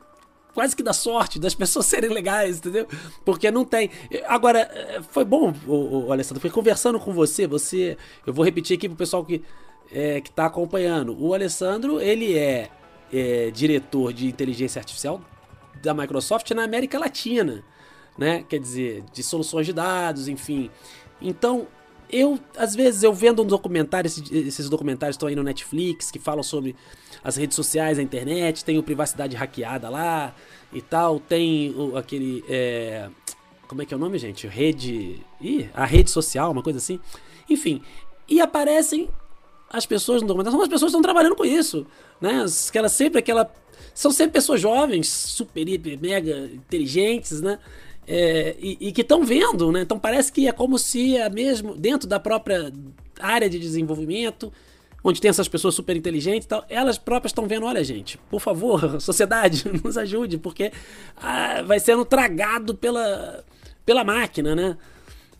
quase 0.54 0.76
que 0.76 0.82
da 0.82 0.92
sorte 0.92 1.38
das 1.38 1.54
pessoas 1.54 1.86
serem 1.86 2.10
legais, 2.10 2.58
entendeu? 2.58 2.86
Porque 3.24 3.50
não 3.50 3.64
tem. 3.64 3.90
Agora, 4.26 4.70
foi 5.10 5.24
bom, 5.24 5.52
o, 5.66 6.12
Alessandro, 6.12 6.40
foi 6.40 6.50
conversando 6.50 7.00
com 7.00 7.12
você, 7.12 7.46
você. 7.46 7.96
Eu 8.26 8.32
vou 8.32 8.44
repetir 8.44 8.76
aqui 8.76 8.88
pro 8.88 8.98
pessoal 8.98 9.24
que, 9.24 9.42
é, 9.92 10.20
que 10.20 10.30
tá 10.30 10.46
acompanhando. 10.46 11.16
O 11.18 11.34
Alessandro, 11.34 12.00
ele 12.00 12.36
é, 12.36 12.70
é 13.12 13.50
diretor 13.50 14.12
de 14.12 14.26
inteligência 14.26 14.80
artificial 14.80 15.20
da 15.82 15.92
Microsoft 15.92 16.50
na 16.52 16.64
América 16.64 16.98
Latina 16.98 17.64
né? 18.16 18.44
Quer 18.48 18.60
dizer, 18.60 19.04
de 19.12 19.22
soluções 19.22 19.66
de 19.66 19.72
dados, 19.72 20.28
enfim. 20.28 20.70
Então, 21.20 21.66
eu, 22.10 22.38
às 22.56 22.74
vezes, 22.74 23.02
eu 23.02 23.12
vendo 23.12 23.42
um 23.42 23.46
documentário, 23.46 24.08
esses 24.08 24.68
documentários 24.68 25.14
estão 25.14 25.28
aí 25.28 25.36
no 25.36 25.42
Netflix, 25.42 26.10
que 26.10 26.18
falam 26.18 26.42
sobre 26.42 26.76
as 27.24 27.36
redes 27.36 27.56
sociais, 27.56 27.98
a 27.98 28.02
internet, 28.02 28.64
tem 28.64 28.78
o 28.78 28.82
privacidade 28.82 29.36
hackeada 29.36 29.88
lá 29.88 30.34
e 30.72 30.82
tal, 30.82 31.18
tem 31.18 31.70
o, 31.70 31.96
aquele. 31.96 32.44
É, 32.48 33.08
como 33.66 33.80
é 33.80 33.86
que 33.86 33.94
é 33.94 33.96
o 33.96 34.00
nome, 34.00 34.18
gente? 34.18 34.46
Rede. 34.46 35.24
Ih, 35.40 35.68
a 35.72 35.86
rede 35.86 36.10
social, 36.10 36.50
uma 36.52 36.62
coisa 36.62 36.78
assim. 36.78 37.00
Enfim. 37.48 37.82
E 38.28 38.40
aparecem 38.40 39.08
as 39.72 39.86
pessoas 39.86 40.22
no 40.22 40.28
documentário, 40.28 40.56
são 40.56 40.62
as 40.62 40.68
pessoas 40.68 40.92
que 40.92 40.96
estão 40.96 41.02
trabalhando 41.02 41.34
com 41.34 41.44
isso. 41.44 41.86
Né? 42.20 42.44
Aquela, 42.68 42.88
sempre 42.88 43.18
aquela. 43.18 43.52
São 43.94 44.10
sempre 44.10 44.32
pessoas 44.32 44.60
jovens, 44.60 45.08
super, 45.08 45.68
hiper, 45.68 45.98
mega 46.00 46.50
inteligentes, 46.52 47.40
né? 47.40 47.58
é, 48.06 48.56
e, 48.58 48.88
e, 48.88 48.92
que 48.92 49.02
estão 49.02 49.24
vendo, 49.24 49.70
né? 49.70 49.82
Então 49.82 49.98
parece 49.98 50.32
que 50.32 50.48
é 50.48 50.52
como 50.52 50.78
se 50.78 51.16
é 51.16 51.28
mesmo 51.30 51.74
dentro 51.76 52.08
da 52.08 52.18
própria 52.18 52.72
área 53.20 53.48
de 53.48 53.58
desenvolvimento, 53.58 54.52
onde 55.04 55.20
tem 55.20 55.28
essas 55.28 55.48
pessoas 55.48 55.74
super 55.74 55.96
inteligentes 55.96 56.46
e 56.46 56.48
tal, 56.48 56.64
elas 56.68 56.98
próprias 56.98 57.30
estão 57.30 57.46
vendo, 57.46 57.66
olha 57.66 57.82
gente, 57.82 58.18
por 58.30 58.40
favor, 58.40 58.98
sociedade, 59.00 59.64
nos 59.82 59.96
ajude, 59.96 60.38
porque 60.38 60.72
ah, 61.16 61.62
vai 61.62 61.78
sendo 61.78 62.04
tragado 62.04 62.74
pela, 62.74 63.44
pela 63.84 64.04
máquina, 64.04 64.54
né? 64.54 64.76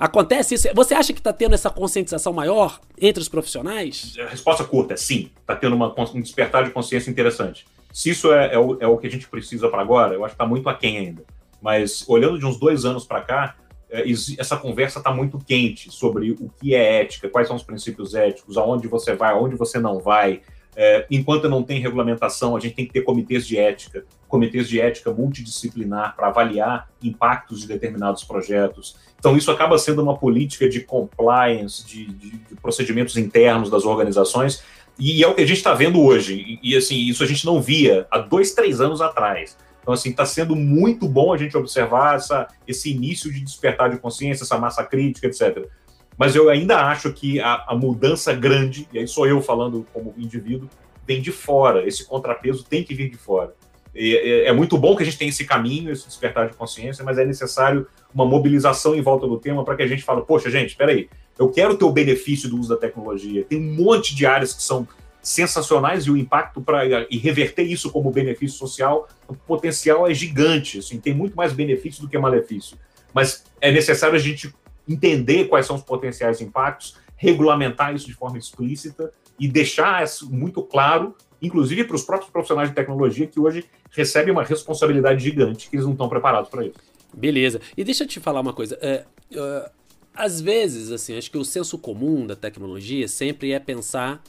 Acontece 0.05 0.55
isso? 0.55 0.69
Você 0.75 0.95
acha 0.95 1.13
que 1.13 1.21
está 1.21 1.33
tendo 1.33 1.55
essa 1.55 1.71
conscientização 1.71 2.33
maior 2.33 2.81
entre 3.01 3.23
os 3.23 3.29
profissionais? 3.29 4.15
A 4.19 4.27
resposta 4.27 4.65
curta 4.65 4.95
é 4.95 4.97
sim. 4.97 5.31
Está 5.41 5.55
tendo 5.55 5.77
uma, 5.77 5.95
um 6.15 6.21
despertar 6.21 6.65
de 6.65 6.71
consciência 6.71 7.11
interessante. 7.11 7.67
Se 7.93 8.11
isso 8.11 8.33
é, 8.33 8.55
é, 8.55 8.59
o, 8.59 8.77
é 8.81 8.87
o 8.87 8.99
que 8.99 9.07
a 9.07 9.11
gente 9.11 9.29
precisa 9.29 9.69
para 9.69 9.83
agora, 9.83 10.15
eu 10.15 10.25
acho 10.25 10.35
que 10.35 10.43
está 10.43 10.47
muito 10.47 10.69
aquém 10.69 10.99
ainda 10.99 11.23
mas 11.63 12.05
olhando 12.09 12.39
de 12.39 12.45
uns 12.45 12.59
dois 12.59 12.85
anos 12.85 13.07
para 13.07 13.21
cá, 13.21 13.55
é, 13.89 14.03
essa 14.39 14.57
conversa 14.57 14.99
está 14.99 15.13
muito 15.13 15.39
quente 15.39 15.91
sobre 15.93 16.33
o 16.33 16.51
que 16.61 16.75
é 16.75 17.01
ética, 17.01 17.29
quais 17.29 17.47
são 17.47 17.57
os 17.57 17.63
princípios 17.63 18.15
éticos, 18.15 18.59
aonde 18.59 18.89
você 18.89 19.15
vai, 19.15 19.33
aonde 19.33 19.55
você 19.55 19.79
não 19.79 20.01
vai. 20.01 20.43
É, 20.75 21.07
enquanto 21.11 21.49
não 21.49 21.63
tem 21.63 21.81
regulamentação, 21.81 22.57
a 22.57 22.61
gente 22.61 22.75
tem 22.75 22.87
que 22.87 22.93
ter 22.93 23.03
comitês 23.03 23.47
de 23.47 23.59
ética, 23.59 24.05
comitês 24.27 24.69
de 24.69 24.81
ética 24.81 25.13
multidisciplinar 25.13 26.17
para 26.17 26.29
avaliar 26.29 26.89
impactos 27.03 27.61
de 27.61 27.69
determinados 27.69 28.25
projetos. 28.25 28.97
Então, 29.19 29.37
isso 29.37 29.51
acaba 29.51 29.77
sendo 29.77 30.03
uma 30.03 30.17
política 30.17 30.69
de 30.69 30.81
compliance, 30.81 31.87
de, 31.87 32.07
de, 32.07 32.31
de 32.31 32.55
procedimentos 32.61 33.17
internos 33.17 33.71
das 33.71 33.85
organizações, 33.85 34.63
e 34.99 35.23
é 35.23 35.29
o 35.29 35.35
que 35.35 35.43
a 35.43 35.47
gente 35.47 35.59
está 35.59 35.75
vendo 35.75 36.01
hoje. 36.01 36.35
E, 36.63 36.73
e, 36.73 36.77
assim, 36.77 36.97
isso 36.97 37.23
a 37.23 37.27
gente 37.27 37.45
não 37.45 37.61
via 37.61 38.07
há 38.11 38.19
dois, 38.19 38.53
três 38.55 38.81
anos 38.81 39.01
atrás. 39.01 39.57
Então, 39.83 39.93
assim, 39.93 40.11
está 40.11 40.25
sendo 40.25 40.55
muito 40.55 41.09
bom 41.09 41.33
a 41.33 41.37
gente 41.37 41.57
observar 41.57 42.17
essa, 42.17 42.47
esse 42.67 42.91
início 42.91 43.33
de 43.33 43.41
despertar 43.41 43.91
de 43.91 43.99
consciência, 43.99 44.45
essa 44.45 44.57
massa 44.57 44.85
crítica, 44.85 45.27
etc. 45.27 45.69
Mas 46.17 46.35
eu 46.35 46.51
ainda 46.51 46.87
acho 46.87 47.13
que 47.13 47.41
a, 47.41 47.65
a 47.69 47.75
mudança 47.75 48.33
grande, 48.33 48.89
e 48.93 48.99
aí 48.99 49.09
sou 49.09 49.27
eu 49.27 49.41
falando 49.41 49.87
como 49.93 50.15
indivíduo, 50.17 50.69
vem 51.07 51.21
de 51.21 51.33
fora. 51.33 51.87
Esse 51.87 52.05
contrapeso 52.05 52.65
tem 52.65 52.85
que 52.85 52.95
vir 52.95 53.11
de 53.11 53.17
fora. 53.17 53.55
E, 53.95 54.17
é, 54.17 54.49
é 54.49 54.53
muito 54.53 54.79
bom 54.79 54.97
que 54.97 55.03
a 55.03 55.07
gente 55.07 55.19
tenha 55.19 55.29
esse 55.29 55.45
caminho, 55.45 55.91
esse 55.91 56.07
despertar 56.07 56.49
de 56.49 56.57
consciência, 56.57 57.05
mas 57.05 57.19
é 57.19 57.25
necessário 57.25 57.87
uma 58.15 58.25
mobilização 58.25 58.95
em 58.95 59.01
volta 59.01 59.27
do 59.27 59.39
tema 59.39 59.65
para 59.65 59.77
que 59.77 59.83
a 59.83 59.87
gente 59.87 60.03
fale, 60.03 60.23
poxa, 60.23 60.51
gente, 60.51 60.71
espera 60.71 60.93
aí, 60.93 61.09
eu 61.39 61.49
quero 61.49 61.77
ter 61.77 61.85
o 61.85 61.91
benefício 61.91 62.49
do 62.49 62.59
uso 62.59 62.69
da 62.69 62.77
tecnologia. 62.77 63.45
Tem 63.45 63.59
um 63.59 63.75
monte 63.75 64.15
de 64.15 64.27
áreas 64.27 64.53
que 64.53 64.63
são 64.63 64.87
sensacionais 65.23 66.05
e 66.05 66.11
o 66.11 66.17
impacto 66.17 66.61
para 66.61 67.07
e 67.09 67.17
reverter 67.17 67.63
isso 67.63 67.91
como 67.91 68.11
benefício 68.11 68.59
social, 68.59 69.09
o 69.29 69.35
potencial 69.35 70.07
é 70.09 70.13
gigante, 70.13 70.81
assim, 70.81 70.99
tem 70.99 71.15
muito 71.15 71.37
mais 71.37 71.53
benefício 71.53 72.03
do 72.03 72.09
que 72.09 72.19
malefício. 72.19 72.77
Mas 73.15 73.45
é 73.61 73.71
necessário 73.71 74.17
a 74.17 74.19
gente 74.19 74.53
entender 74.89 75.47
quais 75.47 75.67
são 75.67 75.77
os 75.77 75.83
potenciais 75.83 76.41
impactos, 76.41 76.97
regulamentar 77.17 77.95
isso 77.95 78.07
de 78.07 78.15
forma 78.15 78.39
explícita 78.39 79.13
e 79.39 79.49
deixar 79.49 80.03
isso 80.03 80.31
muito 80.33 80.63
claro, 80.63 81.15
inclusive 81.41 81.85
para 81.85 81.97
os 81.97 82.03
próprios 82.03 82.31
profissionais 82.31 82.69
de 82.69 82.75
tecnologia 82.75 83.27
que 83.27 83.41
hoje 83.41 83.65
recebem 83.91 84.33
uma 84.33 84.45
responsabilidade 84.45 85.23
gigante 85.23 85.69
que 85.69 85.77
eles 85.77 85.85
não 85.85 85.93
estão 85.93 86.09
preparados 86.09 86.51
para 86.51 86.67
isso. 86.67 86.75
Beleza. 87.13 87.61
E 87.77 87.85
deixa 87.85 88.05
eu 88.05 88.09
te 88.09 88.19
falar 88.19 88.41
uma 88.41 88.53
coisa. 88.53 88.79
É, 88.81 89.05
uh, 89.33 89.71
às 90.15 90.41
vezes, 90.41 90.91
assim, 90.91 91.17
acho 91.17 91.31
que 91.31 91.39
o 91.39 91.45
senso 91.45 91.79
comum 91.79 92.27
da 92.27 92.37
tecnologia 92.37 93.07
sempre 93.09 93.53
é 93.53 93.59
pensar 93.59 94.23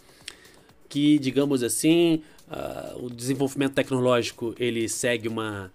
que, 0.88 1.18
digamos 1.18 1.64
assim, 1.64 2.22
uh, 2.47 3.06
o 3.06 3.10
desenvolvimento 3.10 3.74
tecnológico 3.74 4.54
ele 4.60 4.88
segue 4.88 5.28
uma, 5.28 5.72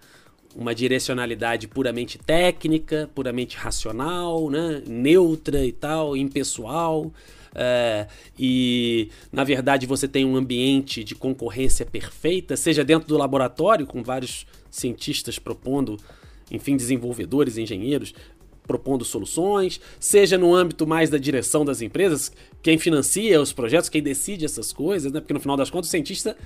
uma 0.55 0.75
direcionalidade 0.75 1.69
puramente 1.69 2.19
técnica, 2.19 3.09
puramente 3.15 3.57
racional, 3.57 4.51
né? 4.51 4.83
neutra 4.87 5.65
e 5.65 5.73
tal, 5.73 6.17
impessoal. 6.17 7.13
É, 7.55 8.07
e 8.39 9.09
na 9.33 9.43
verdade 9.43 9.87
você 9.87 10.07
tem 10.07 10.25
um 10.25 10.37
ambiente 10.37 11.03
de 11.03 11.15
concorrência 11.15 11.85
perfeita, 11.87 12.57
seja 12.57 12.85
dentro 12.85 13.09
do 13.09 13.17
laboratório, 13.17 13.87
com 13.87 14.03
vários 14.03 14.47
cientistas 14.71 15.39
propondo, 15.39 15.97
enfim, 16.51 16.77
desenvolvedores, 16.77 17.57
engenheiros, 17.57 18.15
propondo 18.69 19.05
soluções, 19.05 19.81
seja 19.99 20.37
no 20.37 20.55
âmbito 20.55 20.87
mais 20.87 21.09
da 21.09 21.17
direção 21.17 21.65
das 21.65 21.81
empresas, 21.81 22.31
quem 22.63 22.77
financia 22.77 23.41
os 23.41 23.53
projetos, 23.53 23.89
quem 23.89 24.03
decide 24.03 24.45
essas 24.45 24.73
coisas, 24.73 25.11
né? 25.11 25.21
Porque 25.21 25.33
no 25.33 25.41
final 25.41 25.57
das 25.57 25.71
contas 25.71 25.89
o 25.89 25.91
cientista, 25.91 26.37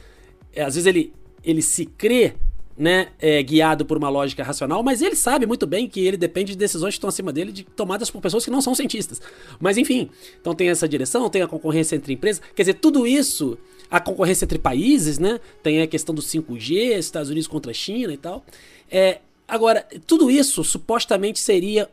é, 0.54 0.62
às 0.62 0.76
vezes 0.76 0.86
ele, 0.86 1.12
ele 1.44 1.60
se 1.60 1.84
crê 1.84 2.34
né, 2.76 3.08
é, 3.18 3.42
guiado 3.42 3.84
por 3.84 3.96
uma 3.96 4.08
lógica 4.08 4.42
racional, 4.42 4.82
mas 4.82 5.02
ele 5.02 5.16
sabe 5.16 5.46
muito 5.46 5.66
bem 5.66 5.88
que 5.88 6.00
ele 6.00 6.16
depende 6.16 6.52
de 6.52 6.58
decisões 6.58 6.94
que 6.94 6.98
estão 6.98 7.08
acima 7.08 7.32
dele, 7.32 7.52
de 7.52 7.64
tomadas 7.64 8.10
por 8.10 8.20
pessoas 8.20 8.44
que 8.44 8.50
não 8.50 8.60
são 8.60 8.74
cientistas. 8.74 9.20
Mas 9.60 9.76
enfim, 9.76 10.10
então 10.40 10.54
tem 10.54 10.68
essa 10.68 10.88
direção, 10.88 11.28
tem 11.28 11.42
a 11.42 11.48
concorrência 11.48 11.96
entre 11.96 12.14
empresas, 12.14 12.42
quer 12.54 12.62
dizer, 12.62 12.74
tudo 12.74 13.06
isso, 13.06 13.58
a 13.90 14.00
concorrência 14.00 14.44
entre 14.44 14.58
países, 14.58 15.18
né, 15.18 15.38
tem 15.62 15.82
a 15.82 15.86
questão 15.86 16.14
do 16.14 16.22
5G, 16.22 16.98
Estados 16.98 17.30
Unidos 17.30 17.46
contra 17.46 17.70
a 17.70 17.74
China 17.74 18.12
e 18.12 18.16
tal. 18.16 18.44
É, 18.90 19.18
agora, 19.46 19.86
tudo 20.06 20.30
isso 20.30 20.64
supostamente 20.64 21.38
seria 21.40 21.88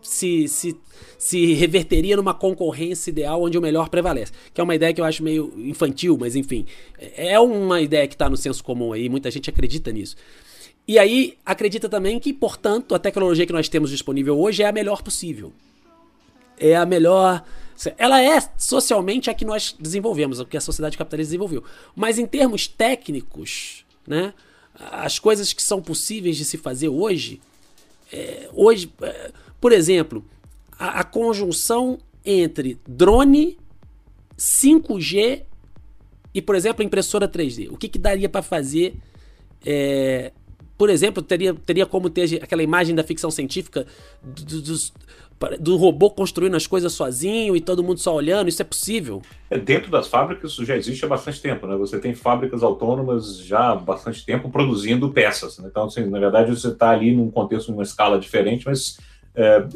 se, 0.00 0.48
se, 0.48 0.76
se 1.18 1.54
reverteria 1.54 2.16
numa 2.16 2.34
concorrência 2.34 3.10
ideal 3.10 3.42
onde 3.42 3.58
o 3.58 3.62
melhor 3.62 3.88
prevalece. 3.88 4.32
Que 4.52 4.60
é 4.60 4.64
uma 4.64 4.74
ideia 4.74 4.92
que 4.92 5.00
eu 5.00 5.04
acho 5.04 5.22
meio 5.22 5.52
infantil, 5.56 6.16
mas 6.18 6.34
enfim. 6.36 6.66
É 6.98 7.38
uma 7.38 7.80
ideia 7.80 8.06
que 8.06 8.14
está 8.14 8.28
no 8.28 8.36
senso 8.36 8.62
comum 8.62 8.92
aí, 8.92 9.08
muita 9.08 9.30
gente 9.30 9.50
acredita 9.50 9.92
nisso. 9.92 10.16
E 10.86 10.98
aí 10.98 11.38
acredita 11.44 11.88
também 11.88 12.18
que, 12.20 12.32
portanto, 12.32 12.94
a 12.94 12.98
tecnologia 12.98 13.46
que 13.46 13.52
nós 13.52 13.68
temos 13.68 13.90
disponível 13.90 14.38
hoje 14.38 14.62
é 14.62 14.66
a 14.66 14.72
melhor 14.72 15.02
possível. 15.02 15.52
É 16.58 16.76
a 16.76 16.84
melhor. 16.84 17.42
Ela 17.96 18.22
é 18.22 18.38
socialmente 18.56 19.30
a 19.30 19.34
que 19.34 19.44
nós 19.44 19.74
desenvolvemos, 19.78 20.40
o 20.40 20.46
que 20.46 20.56
a 20.56 20.60
sociedade 20.60 20.96
capitalista 20.96 21.30
desenvolveu. 21.30 21.64
Mas 21.96 22.18
em 22.18 22.26
termos 22.26 22.68
técnicos, 22.68 23.84
né, 24.06 24.32
as 24.78 25.18
coisas 25.18 25.52
que 25.52 25.62
são 25.62 25.80
possíveis 25.80 26.36
de 26.36 26.44
se 26.44 26.58
fazer 26.58 26.88
hoje 26.88 27.40
é, 28.12 28.48
hoje, 28.52 28.92
é, 29.02 29.32
por 29.60 29.72
exemplo, 29.72 30.24
a, 30.78 31.00
a, 31.00 31.04
conjunção 31.04 31.98
entre 32.24 32.78
drone, 32.86 33.58
5G 34.38 35.42
e, 36.34 36.42
por 36.42 36.54
exemplo, 36.54 36.84
impressora 36.84 37.28
3D. 37.28 37.70
O 37.70 37.76
que, 37.76 37.88
que 37.88 37.98
daria 37.98 38.28
para 38.28 38.42
fazer 38.42 38.94
é, 39.64 40.32
por 40.76 40.90
exemplo, 40.90 41.22
teria, 41.22 41.54
teria 41.54 41.86
como 41.86 42.10
ter 42.10 42.42
aquela 42.42 42.62
imagem 42.62 42.94
da 42.94 43.04
ficção 43.04 43.30
científica 43.30 43.86
do, 44.22 44.60
dos, 44.60 44.92
do 45.60 45.76
robô 45.76 46.10
construindo 46.10 46.56
as 46.56 46.66
coisas 46.66 46.92
sozinho 46.92 47.54
e 47.56 47.60
todo 47.60 47.82
mundo 47.82 47.98
só 47.98 48.14
olhando, 48.14 48.48
isso 48.48 48.62
é 48.62 48.64
possível? 48.64 49.22
É, 49.50 49.58
dentro 49.58 49.90
das 49.90 50.08
fábricas 50.08 50.52
isso 50.52 50.64
já 50.64 50.76
existe 50.76 51.04
há 51.04 51.08
bastante 51.08 51.40
tempo, 51.40 51.66
né? 51.66 51.76
Você 51.76 51.98
tem 51.98 52.14
fábricas 52.14 52.62
autônomas 52.62 53.38
já 53.38 53.70
há 53.70 53.74
bastante 53.74 54.24
tempo 54.24 54.50
produzindo 54.50 55.10
peças. 55.10 55.58
Né? 55.58 55.68
Então, 55.70 55.84
assim, 55.84 56.04
na 56.06 56.18
verdade, 56.18 56.50
você 56.50 56.68
está 56.68 56.90
ali 56.90 57.14
num 57.14 57.30
contexto, 57.30 57.70
numa 57.70 57.82
escala 57.82 58.18
diferente, 58.18 58.66
mas 58.66 58.98
é, 59.34 59.66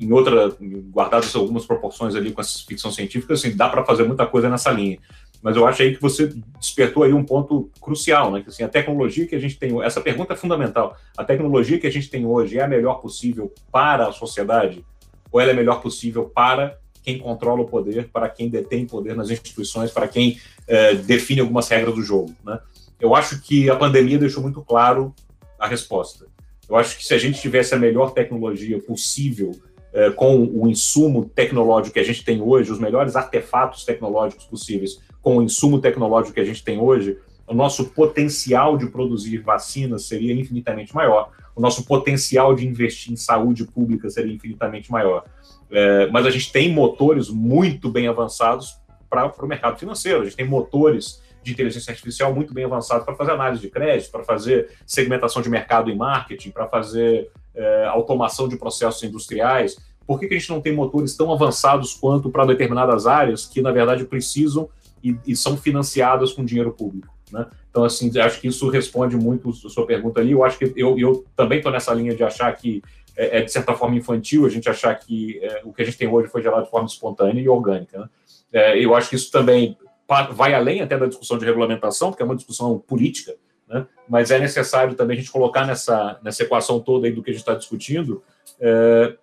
em 0.00 0.12
outra, 0.12 0.56
guardadas 0.92 1.34
algumas 1.34 1.66
proporções 1.66 2.14
ali 2.14 2.30
com 2.30 2.40
essa 2.40 2.64
ficção 2.64 2.92
científica, 2.92 3.34
assim, 3.34 3.56
dá 3.56 3.68
para 3.68 3.84
fazer 3.84 4.04
muita 4.04 4.26
coisa 4.26 4.48
nessa 4.48 4.70
linha. 4.70 4.98
Mas 5.42 5.56
eu 5.56 5.66
acho 5.66 5.82
aí 5.82 5.94
que 5.94 6.02
você 6.02 6.32
despertou 6.58 7.04
aí 7.04 7.12
um 7.12 7.24
ponto 7.24 7.70
crucial, 7.80 8.30
né? 8.32 8.42
Que 8.42 8.48
assim, 8.48 8.64
a 8.64 8.68
tecnologia 8.68 9.26
que 9.26 9.36
a 9.36 9.38
gente 9.38 9.56
tem, 9.56 9.82
essa 9.82 10.00
pergunta 10.00 10.32
é 10.32 10.36
fundamental. 10.36 10.96
A 11.16 11.24
tecnologia 11.24 11.78
que 11.78 11.86
a 11.86 11.92
gente 11.92 12.10
tem 12.10 12.26
hoje 12.26 12.58
é 12.58 12.62
a 12.62 12.68
melhor 12.68 12.94
possível 12.94 13.52
para 13.70 14.08
a 14.08 14.12
sociedade 14.12 14.84
ou 15.30 15.40
ela 15.40 15.50
é 15.50 15.54
melhor 15.54 15.80
possível 15.80 16.24
para 16.24 16.78
quem 17.02 17.18
controla 17.18 17.62
o 17.62 17.66
poder, 17.66 18.08
para 18.08 18.28
quem 18.28 18.48
detém 18.48 18.86
poder 18.86 19.14
nas 19.14 19.30
instituições, 19.30 19.90
para 19.90 20.08
quem 20.08 20.38
é, 20.66 20.94
define 20.94 21.40
algumas 21.40 21.68
regras 21.68 21.94
do 21.94 22.02
jogo, 22.02 22.34
né? 22.44 22.58
Eu 23.00 23.14
acho 23.14 23.40
que 23.40 23.70
a 23.70 23.76
pandemia 23.76 24.18
deixou 24.18 24.42
muito 24.42 24.60
claro 24.60 25.14
a 25.58 25.68
resposta. 25.68 26.26
Eu 26.68 26.76
acho 26.76 26.98
que 26.98 27.04
se 27.04 27.14
a 27.14 27.18
gente 27.18 27.40
tivesse 27.40 27.74
a 27.74 27.78
melhor 27.78 28.10
tecnologia 28.10 28.78
possível 28.80 29.52
é, 29.92 30.10
com 30.10 30.44
o 30.44 30.68
insumo 30.68 31.24
tecnológico 31.24 31.94
que 31.94 32.00
a 32.00 32.04
gente 32.04 32.24
tem 32.24 32.42
hoje, 32.42 32.70
os 32.70 32.78
melhores 32.78 33.16
artefatos 33.16 33.84
tecnológicos 33.84 34.44
possíveis, 34.44 34.98
com 35.28 35.36
o 35.36 35.42
insumo 35.42 35.78
tecnológico 35.78 36.32
que 36.32 36.40
a 36.40 36.44
gente 36.44 36.64
tem 36.64 36.80
hoje, 36.80 37.18
o 37.46 37.52
nosso 37.52 37.90
potencial 37.90 38.78
de 38.78 38.86
produzir 38.86 39.36
vacinas 39.36 40.06
seria 40.06 40.32
infinitamente 40.32 40.94
maior, 40.94 41.32
o 41.54 41.60
nosso 41.60 41.84
potencial 41.84 42.54
de 42.54 42.66
investir 42.66 43.12
em 43.12 43.16
saúde 43.16 43.66
pública 43.66 44.08
seria 44.08 44.32
infinitamente 44.32 44.90
maior. 44.90 45.26
É, 45.70 46.06
mas 46.06 46.24
a 46.24 46.30
gente 46.30 46.50
tem 46.50 46.72
motores 46.72 47.28
muito 47.28 47.90
bem 47.90 48.08
avançados 48.08 48.78
para 49.10 49.30
o 49.38 49.46
mercado 49.46 49.78
financeiro, 49.78 50.22
a 50.22 50.24
gente 50.24 50.36
tem 50.36 50.46
motores 50.46 51.22
de 51.42 51.52
inteligência 51.52 51.90
artificial 51.90 52.34
muito 52.34 52.54
bem 52.54 52.64
avançados 52.64 53.04
para 53.04 53.14
fazer 53.14 53.32
análise 53.32 53.60
de 53.60 53.68
crédito, 53.68 54.10
para 54.10 54.24
fazer 54.24 54.70
segmentação 54.86 55.42
de 55.42 55.50
mercado 55.50 55.90
e 55.90 55.94
marketing, 55.94 56.52
para 56.52 56.66
fazer 56.66 57.30
é, 57.54 57.84
automação 57.84 58.48
de 58.48 58.56
processos 58.56 59.02
industriais. 59.02 59.76
Por 60.06 60.18
que, 60.18 60.26
que 60.26 60.34
a 60.36 60.38
gente 60.38 60.48
não 60.48 60.62
tem 60.62 60.74
motores 60.74 61.14
tão 61.14 61.30
avançados 61.30 61.92
quanto 61.92 62.30
para 62.30 62.46
determinadas 62.46 63.06
áreas 63.06 63.44
que, 63.44 63.60
na 63.60 63.70
verdade, 63.70 64.06
precisam 64.06 64.70
e, 65.02 65.16
e 65.26 65.36
são 65.36 65.56
financiadas 65.56 66.32
com 66.32 66.44
dinheiro 66.44 66.72
público. 66.72 67.14
Né? 67.32 67.46
Então, 67.70 67.84
assim, 67.84 68.10
acho 68.18 68.40
que 68.40 68.48
isso 68.48 68.68
responde 68.68 69.16
muito 69.16 69.50
a 69.50 69.68
sua 69.68 69.86
pergunta 69.86 70.20
ali. 70.20 70.32
Eu 70.32 70.44
acho 70.44 70.58
que 70.58 70.72
eu, 70.76 70.98
eu 70.98 71.24
também 71.36 71.58
estou 71.58 71.72
nessa 71.72 71.92
linha 71.92 72.14
de 72.14 72.22
achar 72.22 72.50
que 72.54 72.82
é, 73.18 73.38
é, 73.38 73.42
de 73.42 73.50
certa 73.50 73.74
forma, 73.74 73.96
infantil 73.96 74.46
a 74.46 74.48
gente 74.48 74.68
achar 74.68 74.94
que 74.94 75.40
é, 75.42 75.62
o 75.64 75.72
que 75.72 75.82
a 75.82 75.84
gente 75.84 75.98
tem 75.98 76.06
hoje 76.06 76.28
foi 76.28 76.40
gerado 76.40 76.64
de 76.64 76.70
forma 76.70 76.86
espontânea 76.86 77.40
e 77.40 77.48
orgânica. 77.48 77.98
Né? 77.98 78.08
É, 78.52 78.78
eu 78.78 78.94
acho 78.94 79.10
que 79.10 79.16
isso 79.16 79.30
também 79.32 79.76
vai 80.32 80.54
além 80.54 80.80
até 80.80 80.96
da 80.96 81.06
discussão 81.06 81.36
de 81.36 81.44
regulamentação, 81.44 82.10
porque 82.10 82.22
é 82.22 82.26
uma 82.26 82.36
discussão 82.36 82.78
política, 82.78 83.34
né? 83.68 83.86
mas 84.08 84.30
é 84.30 84.38
necessário 84.38 84.94
também 84.94 85.16
a 85.16 85.20
gente 85.20 85.32
colocar 85.32 85.66
nessa, 85.66 86.18
nessa 86.22 86.44
equação 86.44 86.80
toda 86.80 87.06
aí 87.06 87.12
do 87.12 87.22
que 87.22 87.30
a 87.30 87.32
gente 87.32 87.42
está 87.42 87.54
discutindo 87.54 88.22
é, 88.60 89.16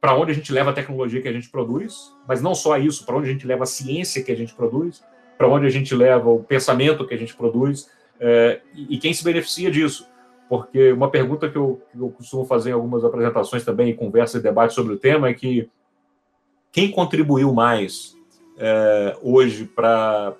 para 0.00 0.14
onde 0.16 0.32
a 0.32 0.34
gente 0.34 0.52
leva 0.52 0.70
a 0.70 0.72
tecnologia 0.72 1.20
que 1.20 1.28
a 1.28 1.32
gente 1.32 1.50
produz, 1.50 2.16
mas 2.26 2.40
não 2.40 2.54
só 2.54 2.78
isso, 2.78 3.04
para 3.04 3.16
onde 3.16 3.28
a 3.28 3.32
gente 3.32 3.46
leva 3.46 3.64
a 3.64 3.66
ciência 3.66 4.22
que 4.22 4.32
a 4.32 4.36
gente 4.36 4.54
produz, 4.54 5.04
para 5.36 5.46
onde 5.46 5.66
a 5.66 5.70
gente 5.70 5.94
leva 5.94 6.30
o 6.30 6.42
pensamento 6.42 7.06
que 7.06 7.14
a 7.14 7.18
gente 7.18 7.34
produz 7.34 7.90
é, 8.18 8.60
e, 8.74 8.98
quem 8.98 9.12
se 9.12 9.22
beneficia 9.22 9.70
disso. 9.70 10.06
Porque 10.48 10.92
uma 10.92 11.10
pergunta 11.10 11.48
que 11.48 11.56
eu, 11.56 11.82
que 11.92 11.98
eu 11.98 12.10
costumo 12.10 12.44
fazer 12.44 12.70
em 12.70 12.72
algumas 12.72 13.04
apresentações 13.04 13.64
também, 13.64 13.90
em 13.90 13.96
conversas 13.96 14.40
e 14.40 14.42
debates 14.42 14.74
sobre 14.74 14.94
o 14.94 14.98
tema, 14.98 15.28
é 15.28 15.34
que 15.34 15.68
quem 16.72 16.90
contribuiu 16.90 17.52
mais 17.52 18.16
é, 18.58 19.16
hoje 19.22 19.64
para 19.64 20.34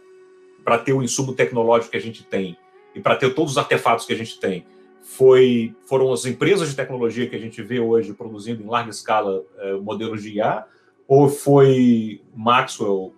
ter 0.85 0.93
o 0.93 1.03
insumo 1.03 1.33
tecnológico 1.33 1.91
que 1.91 1.97
a 1.97 2.01
gente 2.01 2.25
tem 2.25 2.57
e 2.95 3.01
para 3.01 3.17
ter 3.17 3.35
todos 3.35 3.53
os 3.53 3.59
artefatos 3.59 4.07
que 4.07 4.13
a 4.13 4.17
gente 4.17 4.39
tem? 4.41 4.65
Foi, 5.11 5.75
foram 5.87 6.13
as 6.13 6.25
empresas 6.25 6.71
de 6.71 6.77
tecnologia 6.77 7.29
que 7.29 7.35
a 7.35 7.39
gente 7.39 7.61
vê 7.63 7.81
hoje 7.81 8.13
produzindo 8.13 8.63
em 8.63 8.67
larga 8.67 8.91
escala 8.91 9.43
é, 9.59 9.73
modelos 9.75 10.23
de 10.23 10.37
IA, 10.37 10.65
ou 11.07 11.29
foi 11.29 12.23
Maxwell, 12.35 13.13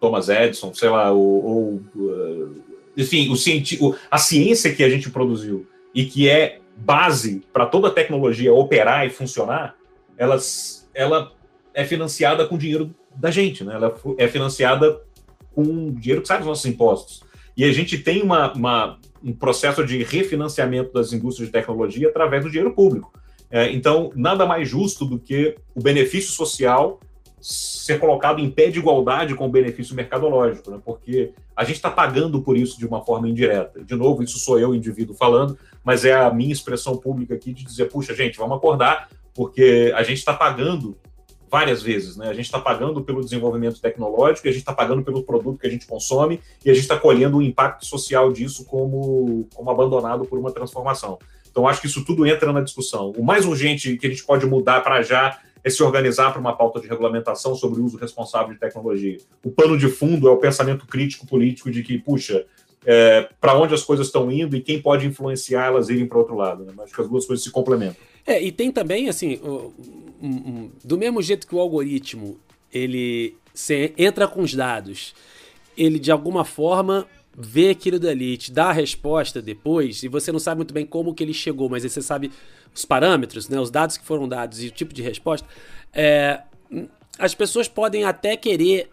Thomas 0.00 0.28
Edison, 0.28 0.74
sei 0.74 0.88
lá, 0.88 1.12
ou, 1.12 1.44
ou 1.44 1.82
uh, 1.94 2.56
enfim, 2.96 3.30
o 3.30 3.94
a 4.10 4.18
ciência 4.18 4.74
que 4.74 4.82
a 4.82 4.88
gente 4.88 5.10
produziu 5.10 5.64
e 5.94 6.04
que 6.04 6.28
é 6.28 6.58
base 6.76 7.42
para 7.52 7.66
toda 7.66 7.86
a 7.86 7.92
tecnologia 7.92 8.52
operar 8.52 9.06
e 9.06 9.10
funcionar, 9.10 9.76
ela 10.16 11.32
é 11.72 11.84
financiada 11.84 12.46
com 12.46 12.58
dinheiro 12.58 12.92
da 13.14 13.30
gente, 13.30 13.62
né? 13.62 13.74
Ela 13.74 13.96
é 14.18 14.26
financiada 14.26 15.00
com 15.54 15.92
dinheiro 15.92 16.22
que 16.22 16.28
sai 16.28 16.38
dos 16.38 16.46
nossos 16.46 16.66
impostos. 16.66 17.22
E 17.58 17.64
a 17.64 17.72
gente 17.72 17.98
tem 17.98 18.22
uma, 18.22 18.52
uma, 18.52 19.00
um 19.20 19.32
processo 19.32 19.84
de 19.84 20.04
refinanciamento 20.04 20.92
das 20.92 21.12
indústrias 21.12 21.48
de 21.48 21.52
tecnologia 21.52 22.08
através 22.08 22.44
do 22.44 22.48
dinheiro 22.48 22.72
público. 22.72 23.12
É, 23.50 23.72
então, 23.72 24.12
nada 24.14 24.46
mais 24.46 24.68
justo 24.68 25.04
do 25.04 25.18
que 25.18 25.56
o 25.74 25.82
benefício 25.82 26.30
social 26.30 27.00
ser 27.40 27.98
colocado 27.98 28.40
em 28.40 28.48
pé 28.48 28.68
de 28.68 28.78
igualdade 28.78 29.34
com 29.34 29.46
o 29.46 29.50
benefício 29.50 29.94
mercadológico, 29.96 30.70
né? 30.70 30.78
porque 30.84 31.32
a 31.56 31.64
gente 31.64 31.76
está 31.76 31.90
pagando 31.90 32.40
por 32.42 32.56
isso 32.56 32.78
de 32.78 32.86
uma 32.86 33.04
forma 33.04 33.28
indireta. 33.28 33.82
De 33.82 33.96
novo, 33.96 34.22
isso 34.22 34.38
sou 34.38 34.60
eu, 34.60 34.72
indivíduo, 34.72 35.16
falando, 35.16 35.58
mas 35.82 36.04
é 36.04 36.14
a 36.14 36.32
minha 36.32 36.52
expressão 36.52 36.96
pública 36.96 37.34
aqui 37.34 37.52
de 37.52 37.64
dizer: 37.64 37.86
puxa, 37.86 38.14
gente, 38.14 38.38
vamos 38.38 38.56
acordar, 38.56 39.08
porque 39.34 39.92
a 39.96 40.04
gente 40.04 40.18
está 40.18 40.32
pagando 40.32 40.96
várias 41.50 41.82
vezes. 41.82 42.16
Né? 42.16 42.28
A 42.28 42.32
gente 42.32 42.46
está 42.46 42.58
pagando 42.58 43.02
pelo 43.02 43.22
desenvolvimento 43.22 43.80
tecnológico, 43.80 44.46
a 44.46 44.50
gente 44.50 44.60
está 44.60 44.72
pagando 44.72 45.02
pelo 45.02 45.22
produto 45.22 45.58
que 45.58 45.66
a 45.66 45.70
gente 45.70 45.86
consome 45.86 46.40
e 46.64 46.70
a 46.70 46.74
gente 46.74 46.82
está 46.82 46.98
colhendo 46.98 47.38
o 47.38 47.42
impacto 47.42 47.86
social 47.86 48.32
disso 48.32 48.64
como, 48.64 49.48
como 49.54 49.70
abandonado 49.70 50.24
por 50.24 50.38
uma 50.38 50.52
transformação. 50.52 51.18
Então, 51.50 51.66
acho 51.66 51.80
que 51.80 51.86
isso 51.86 52.04
tudo 52.04 52.26
entra 52.26 52.52
na 52.52 52.60
discussão. 52.60 53.10
O 53.16 53.24
mais 53.24 53.44
urgente 53.44 53.96
que 53.96 54.06
a 54.06 54.10
gente 54.10 54.24
pode 54.24 54.46
mudar 54.46 54.82
para 54.82 55.02
já 55.02 55.38
é 55.64 55.70
se 55.70 55.82
organizar 55.82 56.30
para 56.30 56.40
uma 56.40 56.56
pauta 56.56 56.80
de 56.80 56.86
regulamentação 56.86 57.54
sobre 57.54 57.80
o 57.80 57.84
uso 57.84 57.96
responsável 57.96 58.52
de 58.52 58.60
tecnologia. 58.60 59.18
O 59.44 59.50
pano 59.50 59.76
de 59.76 59.88
fundo 59.88 60.28
é 60.28 60.30
o 60.30 60.36
pensamento 60.36 60.86
crítico 60.86 61.26
político 61.26 61.70
de 61.70 61.82
que, 61.82 61.98
puxa, 61.98 62.46
é, 62.90 63.28
para 63.38 63.54
onde 63.54 63.74
as 63.74 63.84
coisas 63.84 64.06
estão 64.06 64.32
indo 64.32 64.56
e 64.56 64.62
quem 64.62 64.80
pode 64.80 65.06
influenciar 65.06 65.66
elas 65.66 65.90
irem 65.90 66.06
para 66.06 66.16
outro 66.16 66.34
lado. 66.34 66.64
Né? 66.64 66.72
Acho 66.82 66.94
que 66.94 67.00
as 67.02 67.08
duas 67.08 67.26
coisas 67.26 67.44
se 67.44 67.50
complementam. 67.50 67.96
É, 68.26 68.42
e 68.42 68.50
tem 68.50 68.72
também, 68.72 69.10
assim, 69.10 69.38
do 70.82 70.96
mesmo 70.96 71.20
jeito 71.20 71.46
que 71.46 71.54
o 71.54 71.60
algoritmo 71.60 72.40
ele 72.72 73.36
entra 73.98 74.26
com 74.26 74.40
os 74.40 74.54
dados, 74.54 75.14
ele 75.76 75.98
de 75.98 76.10
alguma 76.10 76.46
forma 76.46 77.06
vê 77.36 77.70
aquilo 77.70 77.98
dali, 77.98 78.38
te 78.38 78.50
dá 78.50 78.70
a 78.70 78.72
resposta 78.72 79.42
depois, 79.42 80.02
e 80.02 80.08
você 80.08 80.32
não 80.32 80.38
sabe 80.38 80.58
muito 80.58 80.72
bem 80.72 80.86
como 80.86 81.14
que 81.14 81.22
ele 81.22 81.34
chegou, 81.34 81.68
mas 81.68 81.82
você 81.82 82.00
sabe 82.00 82.32
os 82.74 82.86
parâmetros, 82.86 83.50
né, 83.50 83.60
os 83.60 83.70
dados 83.70 83.98
que 83.98 84.04
foram 84.04 84.26
dados 84.26 84.62
e 84.62 84.68
o 84.68 84.70
tipo 84.70 84.94
de 84.94 85.02
resposta, 85.02 85.46
é, 85.92 86.40
as 87.18 87.34
pessoas 87.34 87.68
podem 87.68 88.04
até 88.04 88.36
querer, 88.36 88.90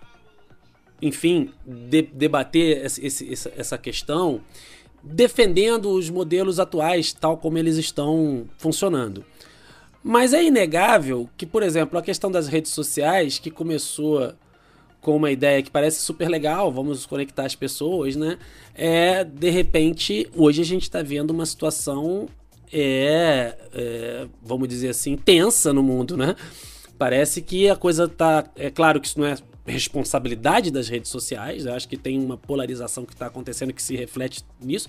enfim, 1.01 1.51
de, 1.65 2.01
debater 2.01 2.85
esse, 2.85 3.05
esse, 3.05 3.51
essa 3.55 3.77
questão 3.77 4.41
defendendo 5.03 5.91
os 5.91 6.09
modelos 6.09 6.59
atuais 6.59 7.13
tal 7.13 7.37
como 7.37 7.57
eles 7.57 7.77
estão 7.77 8.47
funcionando. 8.57 9.23
Mas 10.03 10.33
é 10.33 10.43
inegável 10.43 11.29
que, 11.37 11.45
por 11.45 11.63
exemplo, 11.63 11.97
a 11.97 12.01
questão 12.01 12.31
das 12.31 12.47
redes 12.47 12.71
sociais, 12.71 13.39
que 13.39 13.51
começou 13.51 14.33
com 15.01 15.15
uma 15.15 15.31
ideia 15.31 15.61
que 15.61 15.69
parece 15.69 16.01
super 16.01 16.27
legal, 16.27 16.71
vamos 16.71 17.05
conectar 17.05 17.45
as 17.45 17.55
pessoas, 17.55 18.15
né? 18.15 18.39
É, 18.73 19.23
de 19.23 19.49
repente, 19.49 20.27
hoje 20.35 20.61
a 20.61 20.65
gente 20.65 20.83
está 20.83 21.03
vendo 21.03 21.29
uma 21.31 21.45
situação, 21.45 22.27
é, 22.73 23.55
é, 23.73 24.27
vamos 24.41 24.67
dizer 24.67 24.89
assim, 24.89 25.15
tensa 25.15 25.71
no 25.71 25.83
mundo, 25.83 26.17
né? 26.17 26.35
Parece 26.97 27.41
que 27.41 27.69
a 27.69 27.75
coisa 27.75 28.07
tá. 28.07 28.45
É 28.55 28.71
claro 28.71 28.99
que 28.99 29.07
isso 29.07 29.19
não 29.19 29.27
é 29.27 29.35
responsabilidade 29.66 30.70
das 30.70 30.88
redes 30.88 31.09
sociais, 31.09 31.66
eu 31.66 31.74
acho 31.74 31.88
que 31.88 31.97
tem 31.97 32.20
uma 32.20 32.38
polarização 32.38 33.05
que 33.05 33.13
está 33.13 33.28
acontecendo 33.28 33.74
que 33.74 33.82
se 33.82 33.95
reflete 33.95 34.43
nisso. 34.61 34.88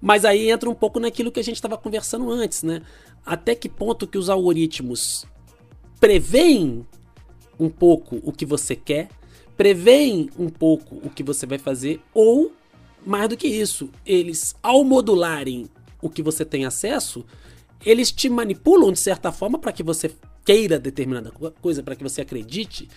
Mas 0.00 0.24
aí 0.24 0.50
entra 0.50 0.68
um 0.68 0.74
pouco 0.74 0.98
naquilo 0.98 1.30
que 1.30 1.40
a 1.40 1.44
gente 1.44 1.56
estava 1.56 1.76
conversando 1.76 2.30
antes, 2.30 2.62
né? 2.62 2.82
Até 3.24 3.54
que 3.54 3.68
ponto 3.68 4.06
que 4.06 4.18
os 4.18 4.28
algoritmos 4.28 5.24
preveem 6.00 6.86
um 7.58 7.68
pouco 7.68 8.20
o 8.24 8.32
que 8.32 8.44
você 8.44 8.74
quer, 8.74 9.08
preveem 9.56 10.30
um 10.36 10.48
pouco 10.48 10.96
o 11.04 11.10
que 11.10 11.22
você 11.22 11.46
vai 11.46 11.58
fazer, 11.58 12.00
ou, 12.12 12.52
mais 13.06 13.28
do 13.28 13.36
que 13.36 13.46
isso, 13.46 13.90
eles, 14.04 14.56
ao 14.62 14.82
modularem 14.82 15.68
o 16.00 16.10
que 16.10 16.22
você 16.22 16.44
tem 16.44 16.64
acesso, 16.64 17.24
eles 17.84 18.10
te 18.10 18.28
manipulam 18.28 18.92
de 18.92 18.98
certa 18.98 19.30
forma 19.30 19.58
para 19.58 19.72
que 19.72 19.82
você 19.82 20.10
queira 20.44 20.78
determinada 20.78 21.30
coisa, 21.60 21.82
para 21.82 21.94
que 21.94 22.02
você 22.02 22.22
acredite 22.22 22.88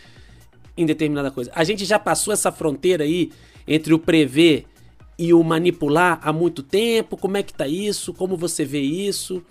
em 0.77 0.85
determinada 0.85 1.31
coisa. 1.31 1.51
A 1.55 1.63
gente 1.63 1.85
já 1.85 1.97
passou 1.97 2.33
essa 2.33 2.51
fronteira 2.51 3.03
aí 3.03 3.31
entre 3.67 3.93
o 3.93 3.99
prever 3.99 4.65
e 5.17 5.33
o 5.33 5.43
manipular 5.43 6.19
há 6.21 6.33
muito 6.33 6.61
tempo? 6.61 7.17
Como 7.17 7.37
é 7.37 7.43
que 7.43 7.53
tá 7.53 7.67
isso? 7.67 8.13
Como 8.13 8.35
você 8.35 8.65
vê 8.65 8.81
isso? 8.81 9.43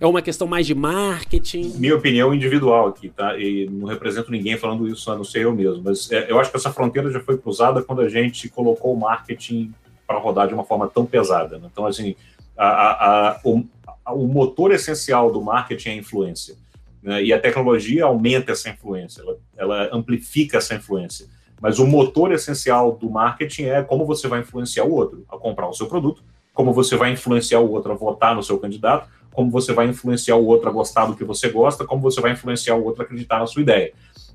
É 0.00 0.06
uma 0.06 0.20
questão 0.20 0.48
mais 0.48 0.66
de 0.66 0.74
marketing? 0.74 1.74
Minha 1.76 1.94
opinião 1.94 2.34
individual 2.34 2.88
aqui, 2.88 3.08
tá? 3.08 3.38
E 3.38 3.68
não 3.70 3.86
represento 3.86 4.32
ninguém 4.32 4.56
falando 4.56 4.88
isso, 4.88 5.10
a 5.12 5.16
não 5.16 5.22
ser 5.22 5.42
eu 5.42 5.54
mesmo. 5.54 5.82
Mas 5.84 6.10
é, 6.10 6.30
eu 6.30 6.40
acho 6.40 6.50
que 6.50 6.56
essa 6.56 6.72
fronteira 6.72 7.10
já 7.10 7.20
foi 7.20 7.38
cruzada 7.38 7.82
quando 7.82 8.00
a 8.00 8.08
gente 8.08 8.48
colocou 8.48 8.94
o 8.94 8.98
marketing 8.98 9.72
para 10.04 10.18
rodar 10.18 10.48
de 10.48 10.54
uma 10.54 10.64
forma 10.64 10.88
tão 10.88 11.06
pesada. 11.06 11.58
Né? 11.58 11.68
Então, 11.70 11.86
assim, 11.86 12.16
a, 12.56 12.66
a, 12.66 13.30
a, 13.30 13.40
o, 13.44 13.64
o, 14.08 14.26
motor 14.26 14.72
essencial 14.72 15.30
do 15.30 15.40
marketing 15.40 15.90
é 15.90 15.92
a 15.92 15.96
influência. 15.96 16.56
Né? 17.02 17.24
E 17.24 17.32
a 17.32 17.40
tecnologia 17.40 18.04
aumenta 18.04 18.52
essa 18.52 18.70
influência, 18.70 19.22
ela, 19.22 19.36
ela 19.56 19.88
amplifica 19.92 20.58
essa 20.58 20.74
influência. 20.74 21.26
Mas 21.60 21.78
o 21.78 21.86
motor 21.86 22.32
essencial 22.32 22.92
do 22.96 23.08
marketing 23.10 23.64
é 23.64 23.82
como 23.82 24.04
você 24.04 24.28
vai 24.28 24.40
influenciar 24.40 24.84
o 24.84 24.92
outro 24.92 25.24
a 25.28 25.36
comprar 25.36 25.68
o 25.68 25.72
seu 25.72 25.86
produto, 25.86 26.22
como 26.52 26.72
você 26.72 26.96
vai 26.96 27.12
influenciar 27.12 27.60
o 27.60 27.70
outro 27.70 27.92
a 27.92 27.94
votar 27.94 28.34
no 28.34 28.42
seu 28.42 28.58
candidato, 28.58 29.08
como 29.32 29.50
você 29.50 29.72
vai 29.72 29.86
influenciar 29.86 30.36
o 30.36 30.44
outro 30.44 30.68
a 30.68 30.72
gostar 30.72 31.06
do 31.06 31.16
que 31.16 31.24
você 31.24 31.48
gosta, 31.48 31.84
como 31.84 32.02
você 32.02 32.20
vai 32.20 32.32
influenciar 32.32 32.74
o 32.74 32.84
outro 32.84 33.02
a 33.02 33.04
acreditar 33.04 33.38
na 33.38 33.46
sua 33.46 33.62
ideia. 33.62 33.92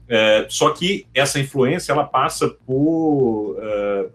É, 0.09 0.45
só 0.49 0.71
que 0.71 1.05
essa 1.13 1.39
influência 1.39 1.91
ela 1.91 2.05
passa 2.05 2.49
por 2.65 3.57
é, 3.59 4.07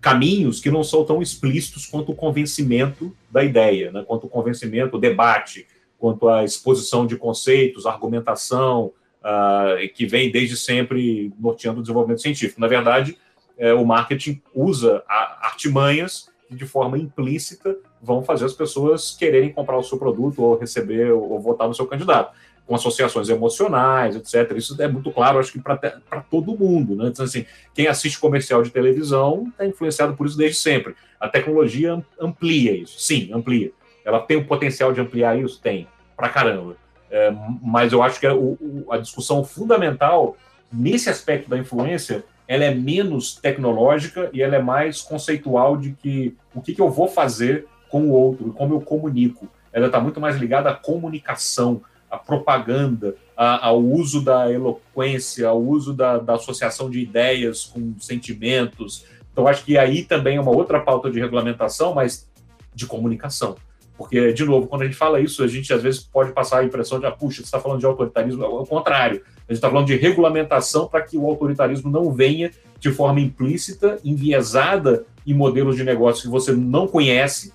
caminhos 0.00 0.58
que 0.58 0.70
não 0.70 0.82
são 0.82 1.04
tão 1.04 1.22
explícitos 1.22 1.86
quanto 1.86 2.12
o 2.12 2.14
convencimento 2.14 3.14
da 3.30 3.44
ideia, 3.44 3.92
né? 3.92 4.04
quanto 4.06 4.26
o 4.26 4.30
convencimento, 4.30 4.96
o 4.96 5.00
debate, 5.00 5.66
quanto 6.02 6.28
a 6.28 6.42
exposição 6.42 7.06
de 7.06 7.16
conceitos, 7.16 7.86
argumentação, 7.86 8.86
uh, 9.22 9.88
que 9.94 10.04
vem 10.04 10.32
desde 10.32 10.56
sempre 10.56 11.32
norteando 11.38 11.78
o 11.78 11.80
desenvolvimento 11.80 12.20
científico. 12.20 12.60
Na 12.60 12.66
verdade, 12.66 13.16
é, 13.56 13.72
o 13.72 13.86
marketing 13.86 14.42
usa 14.52 15.04
artimanhas 15.06 16.28
que, 16.48 16.56
de 16.56 16.66
forma 16.66 16.98
implícita, 16.98 17.76
vão 18.02 18.24
fazer 18.24 18.46
as 18.46 18.52
pessoas 18.52 19.12
quererem 19.12 19.52
comprar 19.52 19.78
o 19.78 19.84
seu 19.84 19.96
produto 19.96 20.42
ou 20.42 20.58
receber 20.58 21.12
ou 21.12 21.38
votar 21.38 21.68
no 21.68 21.74
seu 21.74 21.86
candidato, 21.86 22.36
com 22.66 22.74
associações 22.74 23.28
emocionais, 23.28 24.16
etc. 24.16 24.56
Isso 24.56 24.82
é 24.82 24.88
muito 24.88 25.12
claro, 25.12 25.38
acho 25.38 25.52
que 25.52 25.60
para 25.60 26.20
todo 26.28 26.58
mundo. 26.58 26.96
Né? 26.96 27.10
Então, 27.12 27.24
assim, 27.24 27.46
quem 27.72 27.86
assiste 27.86 28.18
comercial 28.18 28.60
de 28.60 28.70
televisão 28.70 29.46
está 29.52 29.64
influenciado 29.64 30.16
por 30.16 30.26
isso 30.26 30.36
desde 30.36 30.58
sempre. 30.58 30.96
A 31.20 31.28
tecnologia 31.28 32.04
amplia 32.20 32.72
isso, 32.72 32.98
sim, 32.98 33.30
amplia. 33.32 33.70
Ela 34.04 34.20
tem 34.20 34.36
o 34.36 34.44
potencial 34.44 34.92
de 34.92 35.00
ampliar 35.00 35.38
isso? 35.38 35.60
Tem, 35.60 35.86
para 36.16 36.28
caramba. 36.28 36.76
É, 37.10 37.32
mas 37.62 37.92
eu 37.92 38.02
acho 38.02 38.18
que 38.18 38.26
a, 38.26 38.34
o, 38.34 38.86
a 38.90 38.96
discussão 38.96 39.44
fundamental 39.44 40.36
nesse 40.72 41.10
aspecto 41.10 41.50
da 41.50 41.58
influência 41.58 42.24
ela 42.48 42.64
é 42.64 42.74
menos 42.74 43.34
tecnológica 43.36 44.30
e 44.32 44.42
ela 44.42 44.56
é 44.56 44.62
mais 44.62 45.00
conceitual 45.00 45.76
de 45.76 45.92
que 45.92 46.36
o 46.54 46.60
que, 46.60 46.74
que 46.74 46.80
eu 46.80 46.90
vou 46.90 47.08
fazer 47.08 47.66
com 47.88 48.04
o 48.04 48.10
outro, 48.10 48.52
como 48.52 48.74
eu 48.74 48.80
comunico. 48.80 49.46
Ela 49.72 49.86
está 49.86 50.00
muito 50.00 50.20
mais 50.20 50.36
ligada 50.36 50.70
à 50.70 50.74
comunicação, 50.74 51.82
à 52.10 52.16
propaganda, 52.16 53.14
ao 53.36 53.80
uso 53.80 54.22
da 54.22 54.50
eloquência, 54.50 55.48
ao 55.48 55.60
uso 55.60 55.92
da, 55.92 56.18
da 56.18 56.34
associação 56.34 56.90
de 56.90 57.00
ideias 57.00 57.64
com 57.64 57.94
sentimentos. 57.98 59.04
Então, 59.32 59.46
acho 59.46 59.64
que 59.64 59.78
aí 59.78 60.04
também 60.04 60.36
é 60.36 60.40
uma 60.40 60.50
outra 60.50 60.80
pauta 60.80 61.10
de 61.10 61.20
regulamentação, 61.20 61.94
mas 61.94 62.28
de 62.74 62.86
comunicação. 62.86 63.56
Porque, 64.02 64.32
de 64.32 64.44
novo, 64.44 64.66
quando 64.66 64.82
a 64.82 64.84
gente 64.84 64.96
fala 64.96 65.20
isso, 65.20 65.42
a 65.42 65.46
gente 65.46 65.72
às 65.72 65.82
vezes 65.82 66.00
pode 66.00 66.32
passar 66.32 66.60
a 66.60 66.64
impressão 66.64 67.00
de, 67.00 67.06
ah, 67.06 67.10
puxa, 67.10 67.38
você 67.38 67.42
está 67.42 67.60
falando 67.60 67.80
de 67.80 67.86
autoritarismo. 67.86 68.44
Ao 68.44 68.66
contrário, 68.66 69.22
a 69.36 69.52
gente 69.52 69.58
está 69.58 69.68
falando 69.68 69.86
de 69.86 69.96
regulamentação 69.96 70.86
para 70.86 71.02
que 71.02 71.16
o 71.16 71.26
autoritarismo 71.26 71.90
não 71.90 72.12
venha 72.12 72.50
de 72.78 72.90
forma 72.90 73.20
implícita, 73.20 73.98
enviesada 74.04 75.04
em 75.26 75.34
modelos 75.34 75.76
de 75.76 75.84
negócio 75.84 76.22
que 76.22 76.28
você 76.28 76.52
não 76.52 76.86
conhece, 76.86 77.52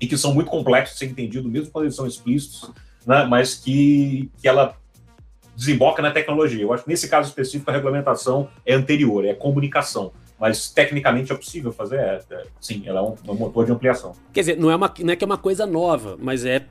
e 0.00 0.06
que 0.06 0.16
são 0.16 0.32
muito 0.32 0.50
complexos 0.50 0.94
de 0.94 1.00
ser 1.00 1.10
entendido, 1.10 1.48
mesmo 1.48 1.70
quando 1.70 1.84
eles 1.84 1.94
são 1.94 2.06
explícitos, 2.06 2.70
né, 3.06 3.26
mas 3.28 3.54
que, 3.54 4.30
que 4.40 4.48
ela 4.48 4.74
desemboca 5.54 6.00
na 6.00 6.10
tecnologia. 6.10 6.62
Eu 6.62 6.72
acho 6.72 6.84
que 6.84 6.88
nesse 6.88 7.06
caso 7.06 7.28
específico 7.28 7.70
a 7.70 7.74
regulamentação 7.74 8.48
é 8.64 8.72
anterior, 8.72 9.26
é 9.26 9.34
comunicação. 9.34 10.10
Mas 10.40 10.70
tecnicamente 10.70 11.30
é 11.30 11.34
possível 11.34 11.70
fazer, 11.70 11.98
é, 11.98 12.20
é, 12.30 12.42
sim, 12.58 12.82
ela 12.86 13.00
é 13.00 13.02
um, 13.02 13.14
um, 13.28 13.34
motor 13.34 13.66
de 13.66 13.72
ampliação. 13.72 14.14
Quer 14.32 14.40
dizer, 14.40 14.56
não 14.56 14.70
é, 14.70 14.76
uma, 14.76 14.92
não 15.00 15.12
é 15.12 15.16
que 15.16 15.22
é 15.22 15.26
uma 15.26 15.36
coisa 15.36 15.66
nova, 15.66 16.16
mas 16.18 16.46
é 16.46 16.64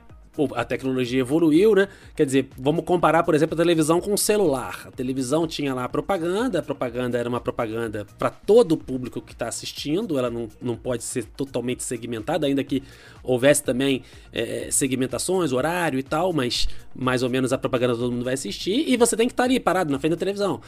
a 0.54 0.64
tecnologia 0.64 1.20
evoluiu, 1.20 1.74
né? 1.74 1.88
Quer 2.14 2.24
dizer, 2.24 2.48
vamos 2.56 2.84
comparar, 2.84 3.22
por 3.24 3.34
exemplo, 3.34 3.54
a 3.54 3.56
televisão 3.56 4.00
com 4.00 4.14
o 4.14 4.18
celular. 4.18 4.86
A 4.86 4.90
televisão 4.90 5.46
tinha 5.46 5.74
lá 5.74 5.84
a 5.84 5.88
propaganda, 5.88 6.60
a 6.60 6.62
propaganda 6.62 7.18
era 7.18 7.28
uma 7.28 7.40
propaganda 7.40 8.06
para 8.18 8.30
todo 8.30 8.72
o 8.72 8.76
público 8.76 9.20
que 9.20 9.32
está 9.32 9.48
assistindo, 9.48 10.18
ela 10.18 10.30
não, 10.30 10.48
não 10.60 10.76
pode 10.76 11.02
ser 11.02 11.24
totalmente 11.24 11.82
segmentada, 11.82 12.46
ainda 12.46 12.62
que 12.62 12.82
houvesse 13.22 13.62
também 13.62 14.02
é, 14.32 14.68
segmentações, 14.70 15.52
horário 15.52 15.98
e 15.98 16.02
tal, 16.02 16.32
mas 16.32 16.68
mais 16.94 17.22
ou 17.22 17.28
menos 17.28 17.52
a 17.52 17.58
propaganda 17.58 17.94
todo 17.96 18.12
mundo 18.12 18.24
vai 18.24 18.34
assistir 18.34 18.88
e 18.88 18.96
você 18.96 19.16
tem 19.16 19.26
que 19.26 19.32
estar 19.32 19.44
tá 19.44 19.48
ali 19.48 19.58
parado 19.58 19.92
na 19.92 19.98
frente 19.98 20.12
da 20.12 20.18
televisão. 20.18 20.60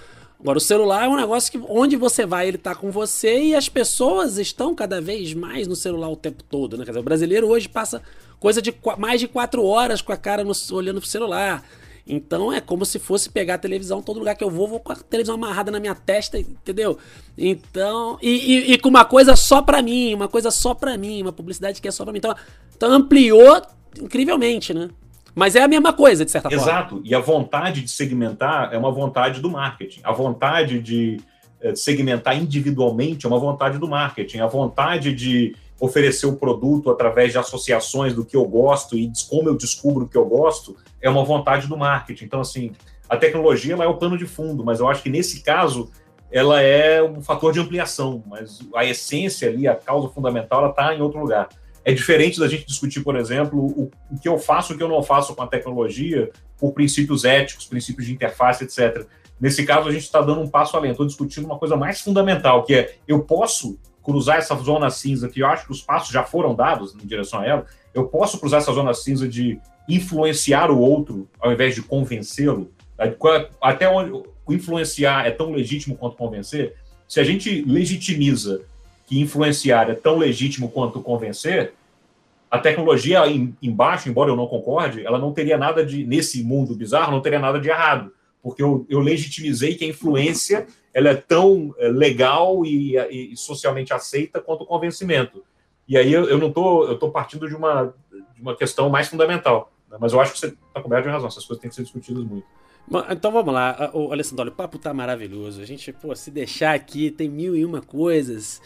Agora, 0.42 0.58
o 0.58 0.60
celular 0.60 1.04
é 1.04 1.08
um 1.08 1.14
negócio 1.14 1.52
que 1.52 1.60
onde 1.68 1.96
você 1.96 2.26
vai, 2.26 2.48
ele 2.48 2.56
está 2.56 2.74
com 2.74 2.90
você 2.90 3.40
e 3.40 3.54
as 3.54 3.68
pessoas 3.68 4.38
estão 4.38 4.74
cada 4.74 5.00
vez 5.00 5.32
mais 5.34 5.68
no 5.68 5.76
celular 5.76 6.10
o 6.10 6.16
tempo 6.16 6.42
todo, 6.42 6.76
né? 6.76 6.84
Quer 6.84 6.90
dizer, 6.90 7.00
o 7.00 7.04
brasileiro 7.04 7.46
hoje 7.46 7.68
passa 7.68 8.02
coisa 8.40 8.60
de 8.60 8.74
mais 8.98 9.20
de 9.20 9.28
quatro 9.28 9.64
horas 9.64 10.02
com 10.02 10.12
a 10.12 10.16
cara 10.16 10.42
no, 10.42 10.52
olhando 10.72 11.00
pro 11.00 11.08
celular. 11.08 11.62
Então 12.04 12.52
é 12.52 12.60
como 12.60 12.84
se 12.84 12.98
fosse 12.98 13.30
pegar 13.30 13.54
a 13.54 13.58
televisão, 13.58 14.02
todo 14.02 14.18
lugar 14.18 14.34
que 14.34 14.42
eu 14.42 14.50
vou, 14.50 14.66
vou 14.66 14.80
com 14.80 14.90
a 14.90 14.96
televisão 14.96 15.36
amarrada 15.36 15.70
na 15.70 15.78
minha 15.78 15.94
testa, 15.94 16.36
entendeu? 16.36 16.98
Então, 17.38 18.18
e, 18.20 18.30
e, 18.30 18.72
e 18.72 18.78
com 18.78 18.88
uma 18.88 19.04
coisa 19.04 19.36
só 19.36 19.62
pra 19.62 19.80
mim, 19.80 20.12
uma 20.12 20.26
coisa 20.26 20.50
só 20.50 20.74
pra 20.74 20.98
mim, 20.98 21.22
uma 21.22 21.32
publicidade 21.32 21.80
que 21.80 21.86
é 21.86 21.92
só 21.92 22.02
pra 22.02 22.12
mim. 22.12 22.18
Então, 22.18 22.34
então 22.76 22.90
ampliou 22.90 23.62
incrivelmente, 23.96 24.74
né? 24.74 24.90
Mas 25.34 25.56
é 25.56 25.62
a 25.62 25.68
mesma 25.68 25.92
coisa, 25.92 26.24
de 26.24 26.30
certa 26.30 26.48
Exato. 26.48 26.64
forma. 26.64 26.80
Exato. 26.80 27.02
E 27.04 27.14
a 27.14 27.20
vontade 27.20 27.80
de 27.82 27.90
segmentar 27.90 28.72
é 28.72 28.78
uma 28.78 28.90
vontade 28.90 29.40
do 29.40 29.50
marketing. 29.50 30.00
A 30.04 30.12
vontade 30.12 30.80
de 30.80 31.20
eh, 31.60 31.74
segmentar 31.74 32.36
individualmente 32.36 33.24
é 33.24 33.28
uma 33.28 33.38
vontade 33.38 33.78
do 33.78 33.88
marketing. 33.88 34.40
A 34.40 34.46
vontade 34.46 35.14
de 35.14 35.54
oferecer 35.80 36.26
o 36.26 36.36
produto 36.36 36.90
através 36.90 37.32
de 37.32 37.38
associações 37.38 38.14
do 38.14 38.24
que 38.24 38.36
eu 38.36 38.44
gosto 38.44 38.96
e 38.96 39.10
como 39.28 39.48
eu 39.48 39.56
descubro 39.56 40.04
o 40.04 40.08
que 40.08 40.16
eu 40.16 40.24
gosto, 40.24 40.76
é 41.00 41.10
uma 41.10 41.24
vontade 41.24 41.66
do 41.66 41.76
marketing. 41.76 42.24
Então, 42.24 42.40
assim, 42.40 42.70
a 43.08 43.16
tecnologia 43.16 43.74
ela 43.74 43.84
é 43.84 43.88
o 43.88 43.96
pano 43.96 44.16
de 44.16 44.26
fundo, 44.26 44.64
mas 44.64 44.78
eu 44.80 44.88
acho 44.88 45.02
que 45.02 45.10
nesse 45.10 45.42
caso 45.42 45.90
ela 46.30 46.60
é 46.60 47.02
um 47.02 47.20
fator 47.20 47.52
de 47.52 47.60
ampliação, 47.60 48.22
mas 48.26 48.60
a 48.74 48.84
essência 48.84 49.48
ali, 49.48 49.66
a 49.66 49.74
causa 49.74 50.08
fundamental, 50.08 50.60
ela 50.60 50.70
está 50.70 50.94
em 50.94 51.00
outro 51.00 51.20
lugar. 51.20 51.48
É 51.84 51.92
diferente 51.92 52.38
da 52.38 52.48
gente 52.48 52.66
discutir, 52.66 53.00
por 53.00 53.16
exemplo, 53.16 53.58
o, 53.58 53.90
o 54.10 54.18
que 54.18 54.28
eu 54.28 54.38
faço 54.38 54.72
e 54.72 54.74
o 54.74 54.78
que 54.78 54.84
eu 54.84 54.88
não 54.88 55.02
faço 55.02 55.34
com 55.34 55.42
a 55.42 55.46
tecnologia 55.46 56.30
por 56.58 56.72
princípios 56.72 57.24
éticos, 57.24 57.66
princípios 57.66 58.06
de 58.06 58.12
interface, 58.12 58.64
etc. 58.64 59.06
Nesse 59.40 59.64
caso, 59.64 59.88
a 59.88 59.92
gente 59.92 60.04
está 60.04 60.20
dando 60.20 60.40
um 60.40 60.48
passo 60.48 60.76
além. 60.76 60.92
Estou 60.92 61.06
discutindo 61.06 61.44
uma 61.44 61.58
coisa 61.58 61.76
mais 61.76 62.00
fundamental, 62.00 62.62
que 62.62 62.74
é 62.74 62.94
eu 63.08 63.24
posso 63.24 63.78
cruzar 64.02 64.38
essa 64.38 64.54
zona 64.56 64.90
cinza, 64.90 65.28
que 65.28 65.40
eu 65.40 65.46
acho 65.46 65.66
que 65.66 65.72
os 65.72 65.82
passos 65.82 66.10
já 66.10 66.22
foram 66.22 66.54
dados 66.54 66.94
em 66.94 67.06
direção 67.06 67.40
a 67.40 67.46
ela, 67.46 67.66
eu 67.94 68.06
posso 68.06 68.38
cruzar 68.38 68.60
essa 68.60 68.72
zona 68.72 68.92
cinza 68.94 69.28
de 69.28 69.60
influenciar 69.88 70.70
o 70.70 70.78
outro 70.78 71.28
ao 71.40 71.52
invés 71.52 71.74
de 71.74 71.82
convencê-lo? 71.82 72.70
Até 73.60 73.88
onde 73.88 74.22
influenciar 74.48 75.26
é 75.26 75.30
tão 75.30 75.52
legítimo 75.52 75.96
quanto 75.96 76.16
convencer? 76.16 76.74
Se 77.08 77.20
a 77.20 77.24
gente 77.24 77.62
legitimiza 77.62 78.62
que 79.06 79.20
influenciar 79.20 79.90
é 79.90 79.94
tão 79.94 80.18
legítimo 80.18 80.70
quanto 80.70 81.00
convencer, 81.00 81.74
a 82.52 82.58
tecnologia 82.58 83.22
embaixo, 83.62 84.10
embora 84.10 84.30
eu 84.30 84.36
não 84.36 84.46
concorde, 84.46 85.06
ela 85.06 85.18
não 85.18 85.32
teria 85.32 85.56
nada 85.56 85.86
de, 85.86 86.04
nesse 86.04 86.44
mundo 86.44 86.74
bizarro, 86.74 87.10
não 87.10 87.22
teria 87.22 87.38
nada 87.38 87.58
de 87.58 87.70
errado, 87.70 88.12
porque 88.42 88.62
eu, 88.62 88.84
eu 88.90 89.00
legitimizei 89.00 89.74
que 89.74 89.86
a 89.86 89.88
influência 89.88 90.66
ela 90.92 91.08
é 91.08 91.14
tão 91.14 91.74
é, 91.78 91.88
legal 91.88 92.62
e, 92.66 92.98
e, 93.10 93.34
socialmente 93.38 93.94
aceita 93.94 94.38
quanto 94.38 94.64
o 94.64 94.66
convencimento. 94.66 95.42
E 95.88 95.96
aí 95.96 96.12
eu, 96.12 96.28
eu 96.28 96.36
não 96.36 96.48
estou 96.48 96.86
eu 96.86 96.98
tô 96.98 97.10
partindo 97.10 97.48
de 97.48 97.54
uma, 97.54 97.94
de 98.34 98.42
uma 98.42 98.54
questão 98.54 98.90
mais 98.90 99.08
fundamental, 99.08 99.72
né? 99.90 99.96
mas 99.98 100.12
eu 100.12 100.20
acho 100.20 100.34
que 100.34 100.38
você 100.38 100.48
está 100.48 100.82
coberto 100.82 101.04
de 101.04 101.10
razão, 101.10 101.28
essas 101.28 101.46
coisas 101.46 101.60
têm 101.62 101.70
que 101.70 101.74
ser 101.74 101.84
discutidas 101.84 102.22
muito. 102.22 102.46
Então 103.08 103.32
vamos 103.32 103.54
lá, 103.54 103.90
o 103.94 104.12
Alessandro, 104.12 104.48
o 104.48 104.52
papo 104.52 104.78
tá 104.78 104.92
maravilhoso. 104.92 105.62
A 105.62 105.64
gente, 105.64 105.90
pô, 105.90 106.14
se 106.14 106.30
deixar 106.30 106.74
aqui, 106.74 107.10
tem 107.10 107.30
mil 107.30 107.56
e 107.56 107.64
uma 107.64 107.80
coisas 107.80 108.60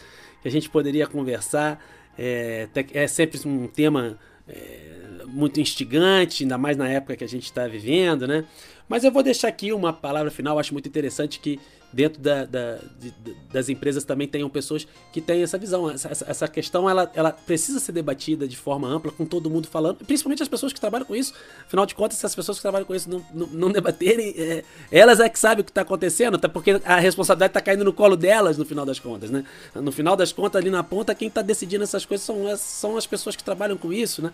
que 0.47 0.49
a 0.49 0.51
gente 0.51 0.69
poderia 0.69 1.05
conversar. 1.05 1.83
É, 2.17 2.67
é 2.93 3.07
sempre 3.07 3.39
um 3.45 3.67
tema 3.67 4.17
é, 4.47 5.23
muito 5.27 5.59
instigante, 5.59 6.43
ainda 6.43 6.57
mais 6.57 6.77
na 6.77 6.87
época 6.87 7.17
que 7.17 7.23
a 7.23 7.27
gente 7.27 7.43
está 7.43 7.67
vivendo, 7.67 8.25
né? 8.25 8.45
Mas 8.87 9.03
eu 9.03 9.11
vou 9.11 9.21
deixar 9.21 9.49
aqui 9.49 9.73
uma 9.73 9.91
palavra 9.91 10.31
final, 10.31 10.57
acho 10.57 10.73
muito 10.73 10.87
interessante 10.87 11.39
que 11.39 11.59
dentro 11.91 12.21
da, 12.21 12.45
da, 12.45 12.77
de, 12.99 13.13
das 13.51 13.69
empresas 13.69 14.03
também 14.03 14.27
tenham 14.27 14.49
pessoas 14.49 14.87
que 15.11 15.21
têm 15.21 15.41
essa 15.41 15.57
visão. 15.57 15.89
Essa, 15.89 16.09
essa, 16.09 16.47
questão 16.47 16.89
ela, 16.89 17.09
ela 17.13 17.31
precisa 17.31 17.79
ser 17.79 17.91
debatida 17.91 18.47
de 18.47 18.57
forma 18.57 18.87
ampla, 18.87 19.11
com 19.11 19.25
todo 19.25 19.49
mundo 19.49 19.67
falando, 19.67 19.97
principalmente 20.05 20.43
as 20.43 20.49
pessoas 20.49 20.73
que 20.73 20.79
trabalham 20.79 21.05
com 21.05 21.15
isso. 21.15 21.33
Afinal 21.65 21.85
de 21.85 21.95
contas, 21.95 22.17
se 22.17 22.25
as 22.25 22.35
pessoas 22.35 22.57
que 22.57 22.61
trabalham 22.61 22.85
com 22.85 22.93
isso 22.93 23.09
não, 23.09 23.25
não, 23.33 23.47
não 23.47 23.71
debaterem, 23.71 24.33
é, 24.37 24.63
elas 24.91 25.19
é 25.19 25.29
que 25.29 25.39
sabem 25.39 25.61
o 25.61 25.63
que 25.63 25.71
está 25.71 25.81
acontecendo, 25.81 26.35
até 26.35 26.47
porque 26.47 26.81
a 26.83 26.99
responsabilidade 26.99 27.51
está 27.51 27.61
caindo 27.61 27.83
no 27.83 27.93
colo 27.93 28.17
delas 28.17 28.57
no 28.57 28.65
final 28.65 28.85
das 28.85 28.99
contas. 28.99 29.29
Né? 29.29 29.45
No 29.73 29.91
final 29.91 30.15
das 30.15 30.31
contas, 30.31 30.61
ali 30.61 30.69
na 30.69 30.83
ponta, 30.83 31.15
quem 31.15 31.29
está 31.29 31.41
decidindo 31.41 31.83
essas 31.83 32.05
coisas 32.05 32.25
são, 32.25 32.57
são 32.57 32.97
as 32.97 33.07
pessoas 33.07 33.35
que 33.35 33.43
trabalham 33.43 33.77
com 33.77 33.93
isso. 33.93 34.21
Né? 34.21 34.33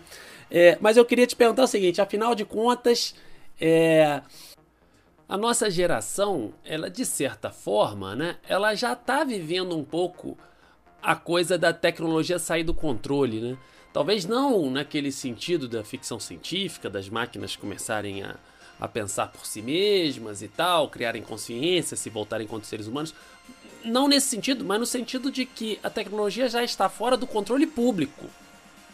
É, 0.50 0.76
mas 0.80 0.96
eu 0.96 1.04
queria 1.04 1.26
te 1.26 1.36
perguntar 1.36 1.64
o 1.64 1.68
seguinte: 1.68 2.00
afinal 2.00 2.34
de 2.34 2.44
contas. 2.44 3.14
É, 3.60 4.20
a 5.28 5.36
nossa 5.36 5.70
geração, 5.70 6.52
ela 6.64 6.90
de 6.90 7.04
certa 7.04 7.50
forma, 7.50 8.14
né, 8.14 8.36
ela 8.46 8.74
já 8.74 8.92
está 8.92 9.24
vivendo 9.24 9.76
um 9.76 9.84
pouco 9.84 10.36
a 11.02 11.14
coisa 11.14 11.58
da 11.58 11.72
tecnologia 11.72 12.38
sair 12.38 12.64
do 12.64 12.74
controle, 12.74 13.40
né? 13.40 13.58
Talvez 13.92 14.24
não 14.24 14.70
naquele 14.70 15.12
sentido 15.12 15.68
da 15.68 15.84
ficção 15.84 16.18
científica, 16.18 16.90
das 16.90 17.08
máquinas 17.08 17.54
começarem 17.54 18.22
a, 18.22 18.34
a 18.80 18.88
pensar 18.88 19.28
por 19.28 19.46
si 19.46 19.62
mesmas 19.62 20.42
e 20.42 20.48
tal, 20.48 20.88
criarem 20.88 21.22
consciência, 21.22 21.96
se 21.96 22.10
voltarem 22.10 22.46
contra 22.46 22.62
os 22.64 22.68
seres 22.68 22.86
humanos. 22.86 23.14
Não 23.84 24.08
nesse 24.08 24.28
sentido, 24.28 24.64
mas 24.64 24.80
no 24.80 24.86
sentido 24.86 25.30
de 25.30 25.44
que 25.44 25.78
a 25.82 25.90
tecnologia 25.90 26.48
já 26.48 26.64
está 26.64 26.88
fora 26.88 27.16
do 27.16 27.26
controle 27.26 27.66
público, 27.66 28.26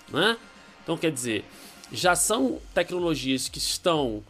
né? 0.08 0.36
Então, 0.82 0.98
quer 0.98 1.12
dizer, 1.12 1.44
já 1.92 2.16
são 2.16 2.60
tecnologias 2.74 3.48
que 3.48 3.58
estão 3.58 4.22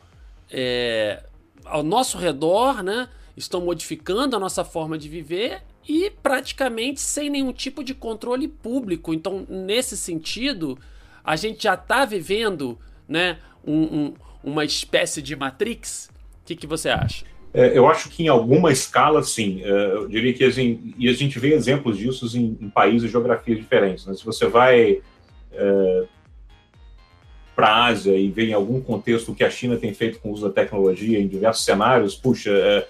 é, 0.51 1.23
ao 1.71 1.83
nosso 1.83 2.19
redor, 2.19 2.83
né? 2.83 3.09
Estão 3.37 3.61
modificando 3.61 4.37
a 4.37 4.39
nossa 4.39 4.65
forma 4.65 4.99
de 4.99 5.09
viver 5.09 5.63
e 5.89 6.11
praticamente 6.23 7.01
sem 7.01 7.31
nenhum 7.31 7.53
tipo 7.53 7.83
de 7.83 7.95
controle 7.95 8.47
público. 8.47 9.15
Então, 9.15 9.47
nesse 9.49 9.97
sentido, 9.97 10.79
a 11.25 11.37
gente 11.37 11.63
já 11.63 11.75
está 11.75 12.05
vivendo, 12.05 12.79
né? 13.09 13.39
Um, 13.67 13.83
um, 13.83 14.15
uma 14.43 14.65
espécie 14.65 15.23
de 15.23 15.35
Matrix. 15.37 16.11
O 16.43 16.47
que, 16.47 16.57
que 16.57 16.67
você 16.67 16.89
acha? 16.89 17.25
É, 17.53 17.77
eu 17.77 17.89
acho 17.89 18.09
que 18.09 18.25
em 18.25 18.29
alguma 18.29 18.71
escala, 18.71 19.23
sim. 19.23 19.63
É, 19.63 19.93
eu 19.95 20.09
diria 20.09 20.33
que 20.33 20.45
assim, 20.45 20.95
e 20.99 21.09
a 21.09 21.13
gente 21.13 21.39
vê 21.39 21.55
exemplos 21.55 21.99
disso 21.99 22.27
em, 22.37 22.57
em 22.61 22.69
países 22.69 23.09
e 23.09 23.13
geografias 23.13 23.59
diferentes. 23.59 24.07
Né? 24.07 24.15
Se 24.15 24.25
você 24.25 24.47
vai 24.47 25.01
é, 25.53 26.05
para 27.55 27.69
a 27.69 27.85
Ásia 27.87 28.17
e 28.17 28.31
ver 28.31 28.49
em 28.49 28.53
algum 28.53 28.81
contexto 28.81 29.33
o 29.33 29.35
que 29.35 29.45
a 29.45 29.51
China 29.51 29.77
tem 29.77 29.93
feito 29.93 30.19
com 30.21 30.31
o 30.31 30.33
uso 30.33 30.49
da 30.49 30.53
tecnologia 30.53 31.19
em 31.19 31.29
diversos 31.29 31.65
cenários, 31.65 32.15
puxa, 32.15 32.51
é, 32.51 32.87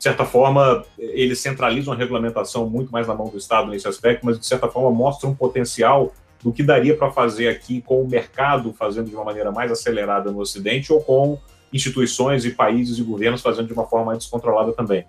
de 0.00 0.04
certa 0.04 0.24
forma, 0.24 0.82
eles 0.98 1.40
centralizam 1.40 1.92
a 1.92 1.96
regulamentação 1.96 2.68
muito 2.68 2.90
mais 2.90 3.06
na 3.06 3.14
mão 3.14 3.28
do 3.28 3.36
Estado 3.36 3.70
nesse 3.70 3.86
aspecto, 3.86 4.24
mas 4.24 4.38
de 4.38 4.46
certa 4.46 4.66
forma 4.66 4.90
mostram 4.90 5.30
um 5.30 5.34
potencial 5.34 6.14
do 6.42 6.52
que 6.52 6.62
daria 6.62 6.96
para 6.96 7.10
fazer 7.10 7.48
aqui 7.48 7.82
com 7.82 8.00
o 8.00 8.08
mercado 8.08 8.72
fazendo 8.72 9.10
de 9.10 9.14
uma 9.14 9.24
maneira 9.24 9.52
mais 9.52 9.70
acelerada 9.70 10.30
no 10.30 10.40
Ocidente 10.40 10.90
ou 10.90 11.02
com 11.02 11.38
instituições 11.70 12.44
e 12.44 12.50
países 12.50 12.98
e 12.98 13.02
governos 13.02 13.42
fazendo 13.42 13.66
de 13.66 13.72
uma 13.74 13.86
forma 13.86 14.06
mais 14.06 14.18
descontrolada 14.18 14.72
também. 14.72 15.04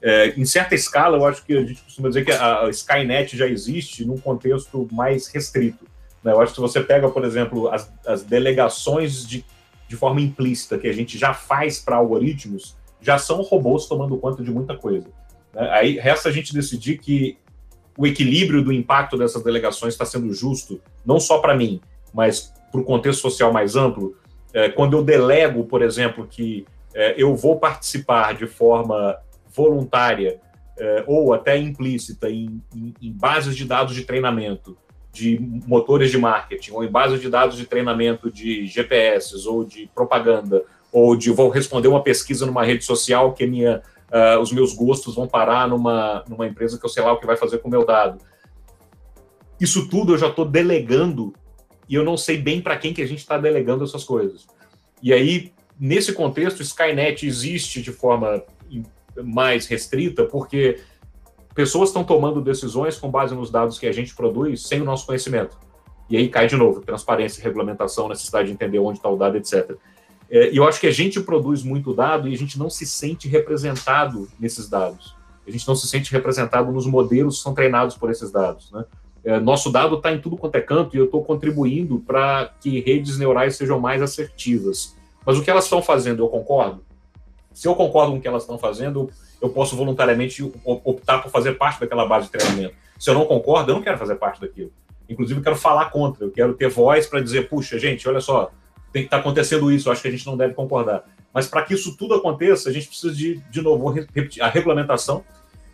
É, 0.00 0.28
em 0.36 0.44
certa 0.44 0.74
escala, 0.74 1.16
eu 1.16 1.24
acho 1.26 1.44
que 1.44 1.56
a 1.56 1.64
gente 1.64 1.82
costuma 1.82 2.08
dizer 2.08 2.24
que 2.24 2.30
a 2.30 2.68
Skynet 2.70 3.36
já 3.36 3.48
existe 3.48 4.04
num 4.04 4.16
contexto 4.16 4.88
mais 4.92 5.26
restrito. 5.26 5.84
Né? 6.26 6.32
Eu 6.32 6.40
acho 6.40 6.50
que 6.50 6.56
se 6.56 6.60
você 6.60 6.80
pega, 6.80 7.08
por 7.08 7.24
exemplo, 7.24 7.68
as, 7.68 7.88
as 8.04 8.24
delegações 8.24 9.24
de, 9.24 9.44
de 9.86 9.96
forma 9.96 10.20
implícita 10.20 10.76
que 10.76 10.88
a 10.88 10.92
gente 10.92 11.16
já 11.16 11.32
faz 11.32 11.78
para 11.78 11.96
algoritmos, 11.96 12.76
já 13.00 13.16
são 13.16 13.42
robôs 13.42 13.86
tomando 13.86 14.18
conta 14.18 14.42
de 14.42 14.50
muita 14.50 14.76
coisa. 14.76 15.06
Né? 15.54 15.70
Aí 15.70 15.96
resta 15.96 16.28
a 16.28 16.32
gente 16.32 16.52
decidir 16.52 16.98
que 16.98 17.38
o 17.96 18.04
equilíbrio 18.04 18.62
do 18.62 18.72
impacto 18.72 19.16
dessas 19.16 19.42
delegações 19.44 19.94
está 19.94 20.04
sendo 20.04 20.34
justo, 20.34 20.80
não 21.04 21.20
só 21.20 21.38
para 21.38 21.56
mim, 21.56 21.80
mas 22.12 22.52
para 22.72 22.80
o 22.80 22.84
contexto 22.84 23.20
social 23.20 23.52
mais 23.52 23.76
amplo. 23.76 24.16
É, 24.52 24.68
quando 24.68 24.96
eu 24.96 25.04
delego, 25.04 25.64
por 25.64 25.80
exemplo, 25.80 26.26
que 26.26 26.66
é, 26.92 27.14
eu 27.16 27.36
vou 27.36 27.60
participar 27.60 28.34
de 28.34 28.48
forma 28.48 29.16
voluntária 29.54 30.40
é, 30.76 31.04
ou 31.06 31.32
até 31.32 31.56
implícita 31.56 32.28
em, 32.28 32.60
em, 32.74 32.92
em 33.00 33.12
bases 33.12 33.56
de 33.56 33.64
dados 33.64 33.94
de 33.94 34.02
treinamento 34.02 34.76
de 35.16 35.38
motores 35.66 36.10
de 36.10 36.18
marketing, 36.18 36.72
ou 36.72 36.84
em 36.84 36.90
base 36.90 37.18
de 37.18 37.30
dados 37.30 37.56
de 37.56 37.64
treinamento 37.64 38.30
de 38.30 38.66
GPS, 38.66 39.34
ou 39.48 39.64
de 39.64 39.88
propaganda, 39.94 40.62
ou 40.92 41.16
de 41.16 41.30
vou 41.30 41.48
responder 41.48 41.88
uma 41.88 42.02
pesquisa 42.02 42.44
numa 42.44 42.62
rede 42.62 42.84
social 42.84 43.32
que 43.32 43.46
minha, 43.46 43.82
uh, 44.10 44.38
os 44.40 44.52
meus 44.52 44.74
gostos 44.74 45.14
vão 45.14 45.26
parar 45.26 45.66
numa, 45.68 46.22
numa 46.28 46.46
empresa 46.46 46.78
que 46.78 46.84
eu 46.84 46.90
sei 46.90 47.02
lá 47.02 47.12
o 47.12 47.18
que 47.18 47.26
vai 47.26 47.36
fazer 47.36 47.58
com 47.58 47.68
o 47.68 47.70
meu 47.70 47.86
dado. 47.86 48.18
Isso 49.58 49.88
tudo 49.88 50.12
eu 50.12 50.18
já 50.18 50.28
estou 50.28 50.44
delegando 50.44 51.32
e 51.88 51.94
eu 51.94 52.04
não 52.04 52.16
sei 52.16 52.36
bem 52.36 52.60
para 52.60 52.76
quem 52.76 52.92
que 52.92 53.00
a 53.00 53.06
gente 53.06 53.20
está 53.20 53.38
delegando 53.38 53.84
essas 53.84 54.04
coisas. 54.04 54.46
E 55.02 55.14
aí, 55.14 55.52
nesse 55.80 56.12
contexto, 56.12 56.60
Skynet 56.60 57.26
existe 57.26 57.80
de 57.80 57.90
forma 57.90 58.42
mais 59.24 59.66
restrita, 59.66 60.24
porque 60.24 60.78
pessoas 61.56 61.88
estão 61.88 62.04
tomando 62.04 62.42
decisões 62.42 62.98
com 62.98 63.10
base 63.10 63.34
nos 63.34 63.50
dados 63.50 63.78
que 63.78 63.86
a 63.86 63.92
gente 63.92 64.14
produz 64.14 64.66
sem 64.66 64.82
o 64.82 64.84
nosso 64.84 65.06
conhecimento. 65.06 65.56
E 66.08 66.16
aí 66.16 66.28
cai 66.28 66.46
de 66.46 66.54
novo, 66.54 66.82
transparência, 66.82 67.42
regulamentação, 67.42 68.08
necessidade 68.08 68.48
de 68.48 68.54
entender 68.54 68.78
onde 68.78 68.98
está 68.98 69.08
o 69.08 69.16
dado, 69.16 69.38
etc. 69.38 69.74
É, 70.30 70.50
e 70.50 70.58
eu 70.58 70.68
acho 70.68 70.78
que 70.78 70.86
a 70.86 70.92
gente 70.92 71.18
produz 71.18 71.62
muito 71.62 71.94
dado 71.94 72.28
e 72.28 72.34
a 72.34 72.36
gente 72.36 72.58
não 72.58 72.68
se 72.68 72.86
sente 72.86 73.26
representado 73.26 74.28
nesses 74.38 74.68
dados. 74.68 75.16
A 75.48 75.50
gente 75.50 75.66
não 75.66 75.74
se 75.74 75.88
sente 75.88 76.12
representado 76.12 76.70
nos 76.70 76.86
modelos 76.86 77.38
que 77.38 77.42
são 77.42 77.54
treinados 77.54 77.96
por 77.96 78.10
esses 78.10 78.30
dados. 78.30 78.70
Né? 78.70 78.84
É, 79.24 79.40
nosso 79.40 79.72
dado 79.72 79.96
está 79.96 80.12
em 80.12 80.20
tudo 80.20 80.36
quanto 80.36 80.56
é 80.56 80.60
canto 80.60 80.94
e 80.94 80.98
eu 80.98 81.06
estou 81.06 81.24
contribuindo 81.24 82.00
para 82.00 82.52
que 82.60 82.80
redes 82.80 83.18
neurais 83.18 83.56
sejam 83.56 83.80
mais 83.80 84.02
assertivas. 84.02 84.94
Mas 85.24 85.38
o 85.38 85.42
que 85.42 85.50
elas 85.50 85.64
estão 85.64 85.80
fazendo, 85.80 86.22
eu 86.22 86.28
concordo? 86.28 86.84
Se 87.52 87.66
eu 87.66 87.74
concordo 87.74 88.12
com 88.12 88.18
o 88.18 88.20
que 88.20 88.28
elas 88.28 88.42
estão 88.42 88.58
fazendo, 88.58 89.10
posso 89.48 89.76
voluntariamente 89.76 90.42
optar 90.64 91.22
por 91.22 91.30
fazer 91.30 91.52
parte 91.52 91.80
daquela 91.80 92.06
base 92.06 92.26
de 92.26 92.32
treinamento. 92.32 92.74
Se 92.98 93.10
eu 93.10 93.14
não 93.14 93.26
concordo, 93.26 93.70
eu 93.70 93.74
não 93.74 93.82
quero 93.82 93.98
fazer 93.98 94.16
parte 94.16 94.40
daquilo. 94.40 94.72
Inclusive, 95.08 95.38
eu 95.38 95.44
quero 95.44 95.56
falar 95.56 95.90
contra, 95.90 96.24
eu 96.24 96.30
quero 96.30 96.54
ter 96.54 96.68
voz 96.68 97.06
para 97.06 97.20
dizer, 97.20 97.48
puxa, 97.48 97.78
gente, 97.78 98.08
olha 98.08 98.20
só, 98.20 98.50
tem 98.92 99.02
que 99.02 99.06
estar 99.06 99.18
tá 99.18 99.20
acontecendo 99.20 99.70
isso, 99.70 99.88
eu 99.88 99.92
acho 99.92 100.02
que 100.02 100.08
a 100.08 100.10
gente 100.10 100.26
não 100.26 100.36
deve 100.36 100.54
concordar. 100.54 101.04
Mas 101.32 101.46
para 101.46 101.62
que 101.62 101.74
isso 101.74 101.96
tudo 101.96 102.14
aconteça, 102.14 102.70
a 102.70 102.72
gente 102.72 102.88
precisa 102.88 103.14
de, 103.14 103.36
de 103.50 103.60
novo, 103.60 103.90
repetir 103.90 104.42
a 104.42 104.48
regulamentação. 104.48 105.22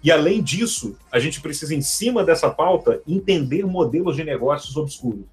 E 0.03 0.11
além 0.11 0.43
disso, 0.43 0.97
a 1.11 1.21
gente 1.21 1.41
precisa, 1.41 1.75
em 1.75 1.81
cima 1.81 2.25
dessa 2.25 2.51
pauta, 2.51 3.01
entender 3.07 3.65
modelos 3.65 4.17
de 4.17 4.25
negócios 4.25 4.77
obscuros. 4.77 5.25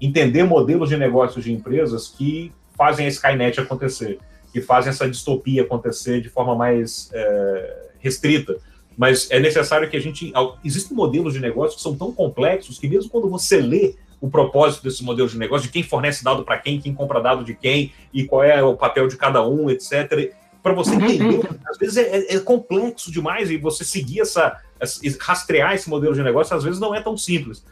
Entender 0.00 0.42
modelos 0.42 0.88
de 0.88 0.96
negócios 0.96 1.44
de 1.44 1.52
empresas 1.52 2.08
que 2.08 2.52
fazem 2.76 3.06
a 3.06 3.08
Skynet 3.08 3.60
acontecer 3.60 4.18
que 4.56 4.62
fazem 4.62 4.88
essa 4.88 5.06
distopia 5.06 5.64
acontecer 5.64 6.22
de 6.22 6.30
forma 6.30 6.54
mais 6.54 7.10
é, 7.12 7.88
restrita. 7.98 8.56
Mas 8.96 9.30
é 9.30 9.38
necessário 9.38 9.90
que 9.90 9.98
a 9.98 10.00
gente. 10.00 10.32
Existem 10.64 10.96
modelos 10.96 11.34
de 11.34 11.40
negócio 11.40 11.76
que 11.76 11.82
são 11.82 11.94
tão 11.94 12.10
complexos 12.10 12.78
que, 12.78 12.88
mesmo 12.88 13.10
quando 13.10 13.28
você 13.28 13.58
lê 13.60 13.94
o 14.18 14.30
propósito 14.30 14.82
desse 14.82 15.04
modelo 15.04 15.28
de 15.28 15.36
negócio, 15.36 15.66
de 15.66 15.72
quem 15.74 15.82
fornece 15.82 16.24
dado 16.24 16.42
para 16.42 16.56
quem, 16.56 16.80
quem 16.80 16.94
compra 16.94 17.20
dado 17.20 17.44
de 17.44 17.54
quem, 17.54 17.92
e 18.14 18.24
qual 18.24 18.42
é 18.42 18.62
o 18.62 18.74
papel 18.74 19.06
de 19.08 19.18
cada 19.18 19.46
um, 19.46 19.68
etc. 19.68 20.32
Para 20.62 20.72
você 20.72 20.94
entender, 20.94 21.46
às 21.68 21.76
vezes 21.76 21.98
é, 21.98 22.16
é, 22.16 22.36
é, 22.36 22.40
complexo 22.40 23.12
demais 23.12 23.50
e 23.50 23.58
você 23.58 23.84
seguir 23.84 24.20
essa, 24.20 24.58
essa, 24.80 24.98
rastrear 25.20 25.74
esse 25.74 25.90
modelo 25.90 26.14
de 26.14 26.22
negócio, 26.22 26.56
às 26.56 26.64
vezes 26.64 26.80
não 26.80 26.94
é 26.94 27.02
tão 27.02 27.14
simples. 27.14 27.62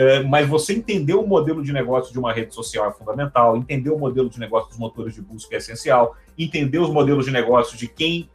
É, 0.00 0.22
mas 0.22 0.48
você 0.48 0.72
entender 0.72 1.12
o 1.12 1.26
modelo 1.26 1.62
de 1.62 1.74
negócio 1.74 2.10
de 2.10 2.18
uma 2.18 2.32
rede 2.32 2.54
social 2.54 2.88
é 2.88 2.90
fundamental, 2.90 3.54
entender 3.54 3.90
o 3.90 3.98
modelo 3.98 4.30
de 4.30 4.40
negócio 4.40 4.70
dos 4.70 4.78
motores 4.78 5.14
de 5.14 5.20
busca 5.20 5.54
é 5.54 5.58
essencial, 5.58 6.16
entender 6.38 6.78
os 6.78 6.88
modelos 6.88 7.26
de 7.26 7.30
negócio 7.30 7.76
de 7.76 7.86
quem 7.86 8.26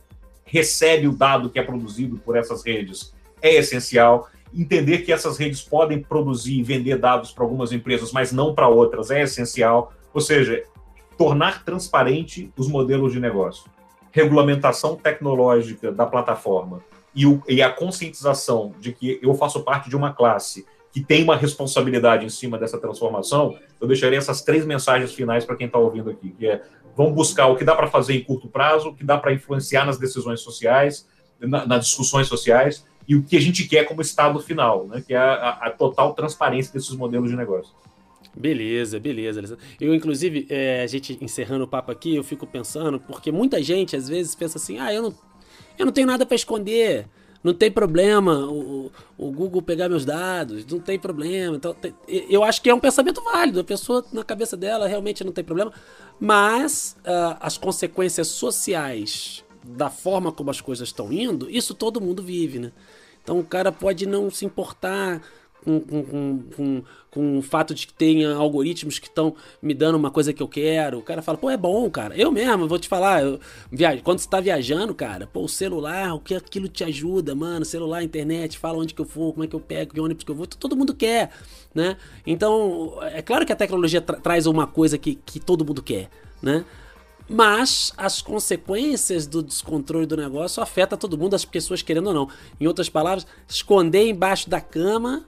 recebe 0.45 1.07
o 1.07 1.11
dado 1.11 1.49
que 1.49 1.57
é 1.57 1.63
produzido 1.63 2.17
por 2.17 2.37
essas 2.37 2.63
redes 2.63 3.15
é 3.41 3.55
essencial, 3.55 4.29
entender 4.53 4.99
que 4.99 5.11
essas 5.11 5.39
redes 5.39 5.63
podem 5.63 6.03
produzir 6.03 6.59
e 6.59 6.61
vender 6.61 6.99
dados 6.99 7.31
para 7.31 7.43
algumas 7.43 7.71
empresas, 7.71 8.11
mas 8.11 8.31
não 8.31 8.53
para 8.53 8.67
outras, 8.67 9.09
é 9.09 9.23
essencial. 9.23 9.91
Ou 10.13 10.21
seja, 10.21 10.63
tornar 11.17 11.65
transparente 11.65 12.53
os 12.55 12.67
modelos 12.67 13.11
de 13.11 13.19
negócio, 13.19 13.71
regulamentação 14.11 14.95
tecnológica 14.95 15.91
da 15.91 16.05
plataforma 16.05 16.83
e, 17.15 17.25
o, 17.25 17.41
e 17.49 17.59
a 17.63 17.71
conscientização 17.71 18.71
de 18.79 18.91
que 18.91 19.19
eu 19.19 19.33
faço 19.33 19.63
parte 19.63 19.89
de 19.89 19.95
uma 19.95 20.13
classe 20.13 20.63
que 20.95 21.03
tem 21.03 21.21
uma 21.25 21.35
responsabilidade 21.35 22.25
em 22.25 22.29
cima 22.29 22.57
dessa 22.57 22.79
transformação, 22.79 23.57
eu 23.81 23.85
deixaria 23.85 24.17
essas 24.17 24.41
três 24.41 24.65
mensagens 24.65 25.13
finais 25.13 25.43
para 25.43 25.57
quem 25.57 25.67
está 25.67 25.77
ouvindo 25.77 26.09
aqui, 26.09 26.29
que 26.31 26.47
é 26.47 26.61
vamos 26.95 27.13
buscar 27.13 27.47
o 27.47 27.57
que 27.57 27.65
dá 27.65 27.75
para 27.75 27.87
fazer 27.87 28.15
em 28.15 28.23
curto 28.23 28.47
prazo, 28.47 28.91
o 28.91 28.95
que 28.95 29.03
dá 29.03 29.17
para 29.17 29.33
influenciar 29.33 29.85
nas 29.85 29.97
decisões 29.97 30.39
sociais, 30.39 31.05
na, 31.37 31.65
nas 31.65 31.87
discussões 31.87 32.27
sociais, 32.27 32.87
e 33.05 33.13
o 33.13 33.21
que 33.21 33.35
a 33.35 33.41
gente 33.41 33.67
quer 33.67 33.83
como 33.83 33.99
estado 33.99 34.39
final, 34.39 34.87
né, 34.87 35.03
que 35.05 35.13
é 35.13 35.17
a, 35.17 35.49
a 35.63 35.69
total 35.69 36.13
transparência 36.13 36.71
desses 36.71 36.95
modelos 36.95 37.29
de 37.29 37.35
negócio. 37.35 37.75
Beleza, 38.33 38.97
beleza. 38.97 39.57
Eu, 39.81 39.93
inclusive, 39.93 40.47
é, 40.49 40.81
a 40.81 40.87
gente 40.87 41.17
encerrando 41.19 41.65
o 41.65 41.67
papo 41.67 41.91
aqui, 41.91 42.15
eu 42.15 42.23
fico 42.23 42.47
pensando, 42.47 43.01
porque 43.01 43.33
muita 43.33 43.61
gente 43.61 43.97
às 43.97 44.07
vezes 44.07 44.33
pensa 44.33 44.57
assim: 44.57 44.79
ah, 44.79 44.93
eu 44.93 45.01
não, 45.01 45.13
eu 45.77 45.85
não 45.85 45.91
tenho 45.91 46.07
nada 46.07 46.25
para 46.25 46.35
esconder, 46.35 47.05
Não 47.45 47.53
tem 47.53 47.69
problema 47.69 48.39
o, 48.47 48.91
o 49.15 49.31
Google 49.31 49.61
pegar 49.61 49.87
meus 49.87 50.03
dados, 50.03 50.65
não 50.65 50.79
tem 50.79 50.97
problema. 50.97 51.55
Então, 51.55 51.75
tem, 51.75 51.93
eu 52.07 52.43
acho 52.43 52.59
que 52.59 52.71
é 52.71 52.73
um 52.73 52.79
pensamento 52.79 53.21
válido. 53.23 53.59
A 53.59 53.63
pessoa, 53.63 54.03
na 54.11 54.23
cabeça 54.23 54.57
dela, 54.57 54.87
realmente 54.87 55.23
não 55.23 55.31
tem 55.31 55.43
problema. 55.43 55.71
Mas 56.19 56.97
uh, 57.01 57.37
as 57.39 57.55
consequências 57.55 58.29
sociais 58.29 59.43
da 59.63 59.91
forma 59.91 60.31
como 60.31 60.49
as 60.49 60.59
coisas 60.59 60.87
estão 60.87 61.13
indo, 61.13 61.47
isso 61.47 61.75
todo 61.75 62.01
mundo 62.01 62.23
vive, 62.23 62.57
né? 62.57 62.71
Então 63.21 63.37
o 63.37 63.43
cara 63.43 63.71
pode 63.71 64.07
não 64.07 64.31
se 64.31 64.43
importar 64.43 65.21
com, 65.65 65.79
com, 65.79 66.43
com, 66.55 66.83
com, 67.09 67.37
o 67.39 67.41
fato 67.41 67.73
de 67.73 67.87
que 67.87 67.93
tenha 67.93 68.35
algoritmos 68.35 68.99
que 68.99 69.07
estão 69.07 69.35
me 69.59 69.73
dando 69.73 69.95
uma 69.95 70.11
coisa 70.11 70.31
que 70.31 70.41
eu 70.41 70.47
quero. 70.47 70.99
O 70.99 71.01
cara 71.01 71.23
fala, 71.23 71.37
pô, 71.37 71.49
é 71.49 71.57
bom, 71.57 71.89
cara. 71.89 72.15
Eu 72.15 72.31
mesmo, 72.31 72.67
vou 72.67 72.77
te 72.77 72.87
falar, 72.87 73.23
eu, 73.23 73.39
via... 73.71 73.99
quando 74.01 74.19
você 74.19 74.27
está 74.27 74.39
viajando, 74.39 74.93
cara, 74.93 75.25
pô, 75.25 75.41
o 75.41 75.49
celular, 75.49 76.13
o 76.13 76.19
que 76.19 76.35
aquilo 76.35 76.67
te 76.67 76.83
ajuda, 76.83 77.33
mano, 77.33 77.65
celular, 77.65 78.03
internet, 78.03 78.59
fala 78.59 78.77
onde 78.77 78.93
que 78.93 79.01
eu 79.01 79.05
for, 79.05 79.33
como 79.33 79.43
é 79.43 79.47
que 79.47 79.55
eu 79.55 79.59
pego, 79.59 79.93
que 79.95 79.99
ônibus 79.99 80.23
que 80.23 80.31
eu 80.31 80.35
vou, 80.35 80.45
todo 80.45 80.75
mundo 80.75 80.93
quer, 80.93 81.31
né? 81.73 81.97
Então, 82.25 82.97
é 83.01 83.21
claro 83.21 83.45
que 83.45 83.51
a 83.51 83.55
tecnologia 83.55 84.01
tra 84.01 84.17
traz 84.17 84.45
uma 84.45 84.67
coisa 84.67 84.97
que, 84.97 85.15
que 85.15 85.39
todo 85.39 85.65
mundo 85.65 85.81
quer, 85.81 86.09
né? 86.41 86.63
Mas 87.27 87.91
as 87.97 88.21
consequências 88.21 89.25
do 89.25 89.41
descontrole 89.41 90.05
do 90.05 90.15
negócio 90.15 90.61
afetam 90.61 90.97
todo 90.97 91.17
mundo, 91.17 91.35
as 91.35 91.43
pessoas 91.43 91.81
querendo 91.81 92.07
ou 92.07 92.13
não. 92.13 92.29
Em 92.59 92.67
outras 92.67 92.87
palavras, 92.87 93.25
esconder 93.47 94.07
embaixo 94.07 94.47
da 94.47 94.61
cama, 94.61 95.25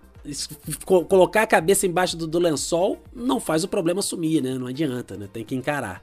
colocar 0.85 1.43
a 1.43 1.47
cabeça 1.47 1.85
embaixo 1.85 2.17
do, 2.17 2.27
do 2.27 2.39
lençol, 2.39 3.01
não 3.15 3.39
faz 3.39 3.63
o 3.63 3.67
problema 3.67 4.01
sumir, 4.01 4.41
né? 4.41 4.53
Não 4.55 4.67
adianta, 4.67 5.15
né? 5.15 5.27
Tem 5.31 5.43
que 5.43 5.55
encarar. 5.55 6.01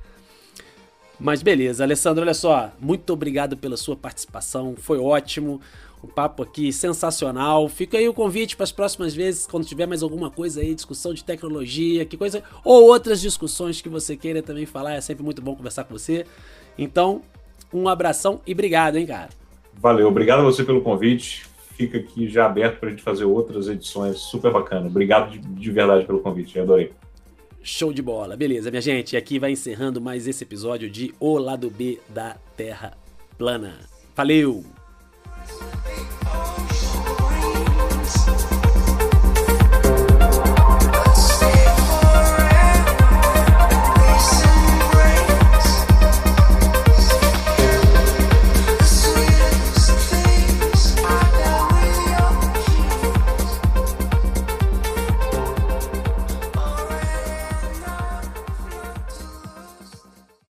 Mas 1.18 1.42
beleza, 1.42 1.84
Alessandro, 1.84 2.22
olha 2.22 2.34
só, 2.34 2.72
muito 2.80 3.12
obrigado 3.12 3.56
pela 3.56 3.76
sua 3.76 3.96
participação, 3.96 4.74
foi 4.76 4.98
ótimo. 4.98 5.60
Um 6.02 6.06
papo 6.06 6.42
aqui 6.42 6.70
sensacional. 6.70 7.66
Fica 7.66 7.96
aí 7.96 8.06
o 8.06 8.12
convite 8.12 8.56
para 8.56 8.64
as 8.64 8.72
próximas 8.72 9.14
vezes, 9.14 9.46
quando 9.46 9.64
tiver 9.64 9.86
mais 9.86 10.02
alguma 10.02 10.30
coisa 10.30 10.60
aí, 10.60 10.74
discussão 10.74 11.14
de 11.14 11.24
tecnologia, 11.24 12.04
que 12.04 12.14
coisa, 12.14 12.42
ou 12.62 12.84
outras 12.84 13.22
discussões 13.22 13.80
que 13.80 13.88
você 13.88 14.14
queira 14.14 14.42
também 14.42 14.66
falar. 14.66 14.96
É 14.96 15.00
sempre 15.00 15.24
muito 15.24 15.40
bom 15.40 15.56
conversar 15.56 15.84
com 15.84 15.96
você. 15.96 16.26
Então, 16.76 17.22
um 17.72 17.88
abração 17.88 18.38
e 18.46 18.52
obrigado, 18.52 18.96
hein, 18.96 19.06
cara. 19.06 19.30
Valeu, 19.72 20.06
obrigado 20.06 20.40
a 20.40 20.44
você 20.44 20.62
pelo 20.62 20.82
convite. 20.82 21.46
Fica 21.76 21.98
aqui 21.98 22.28
já 22.28 22.46
aberto 22.46 22.78
para 22.78 22.88
a 22.88 22.90
gente 22.92 23.02
fazer 23.02 23.24
outras 23.24 23.68
edições 23.68 24.18
super 24.18 24.52
bacana. 24.52 24.86
Obrigado 24.86 25.30
de, 25.30 25.38
de 25.38 25.70
verdade 25.70 26.06
pelo 26.06 26.20
convite, 26.20 26.58
adorei. 26.58 26.92
Show 27.62 27.92
de 27.92 28.02
bola. 28.02 28.36
Beleza, 28.36 28.70
minha 28.70 28.82
gente. 28.82 29.16
Aqui 29.16 29.38
vai 29.38 29.50
encerrando 29.50 30.00
mais 30.00 30.28
esse 30.28 30.44
episódio 30.44 30.88
de 30.88 31.14
O 31.18 31.38
Lado 31.38 31.70
B 31.70 31.98
da 32.08 32.36
Terra 32.56 32.96
Plana. 33.38 33.78
Valeu! 34.14 34.64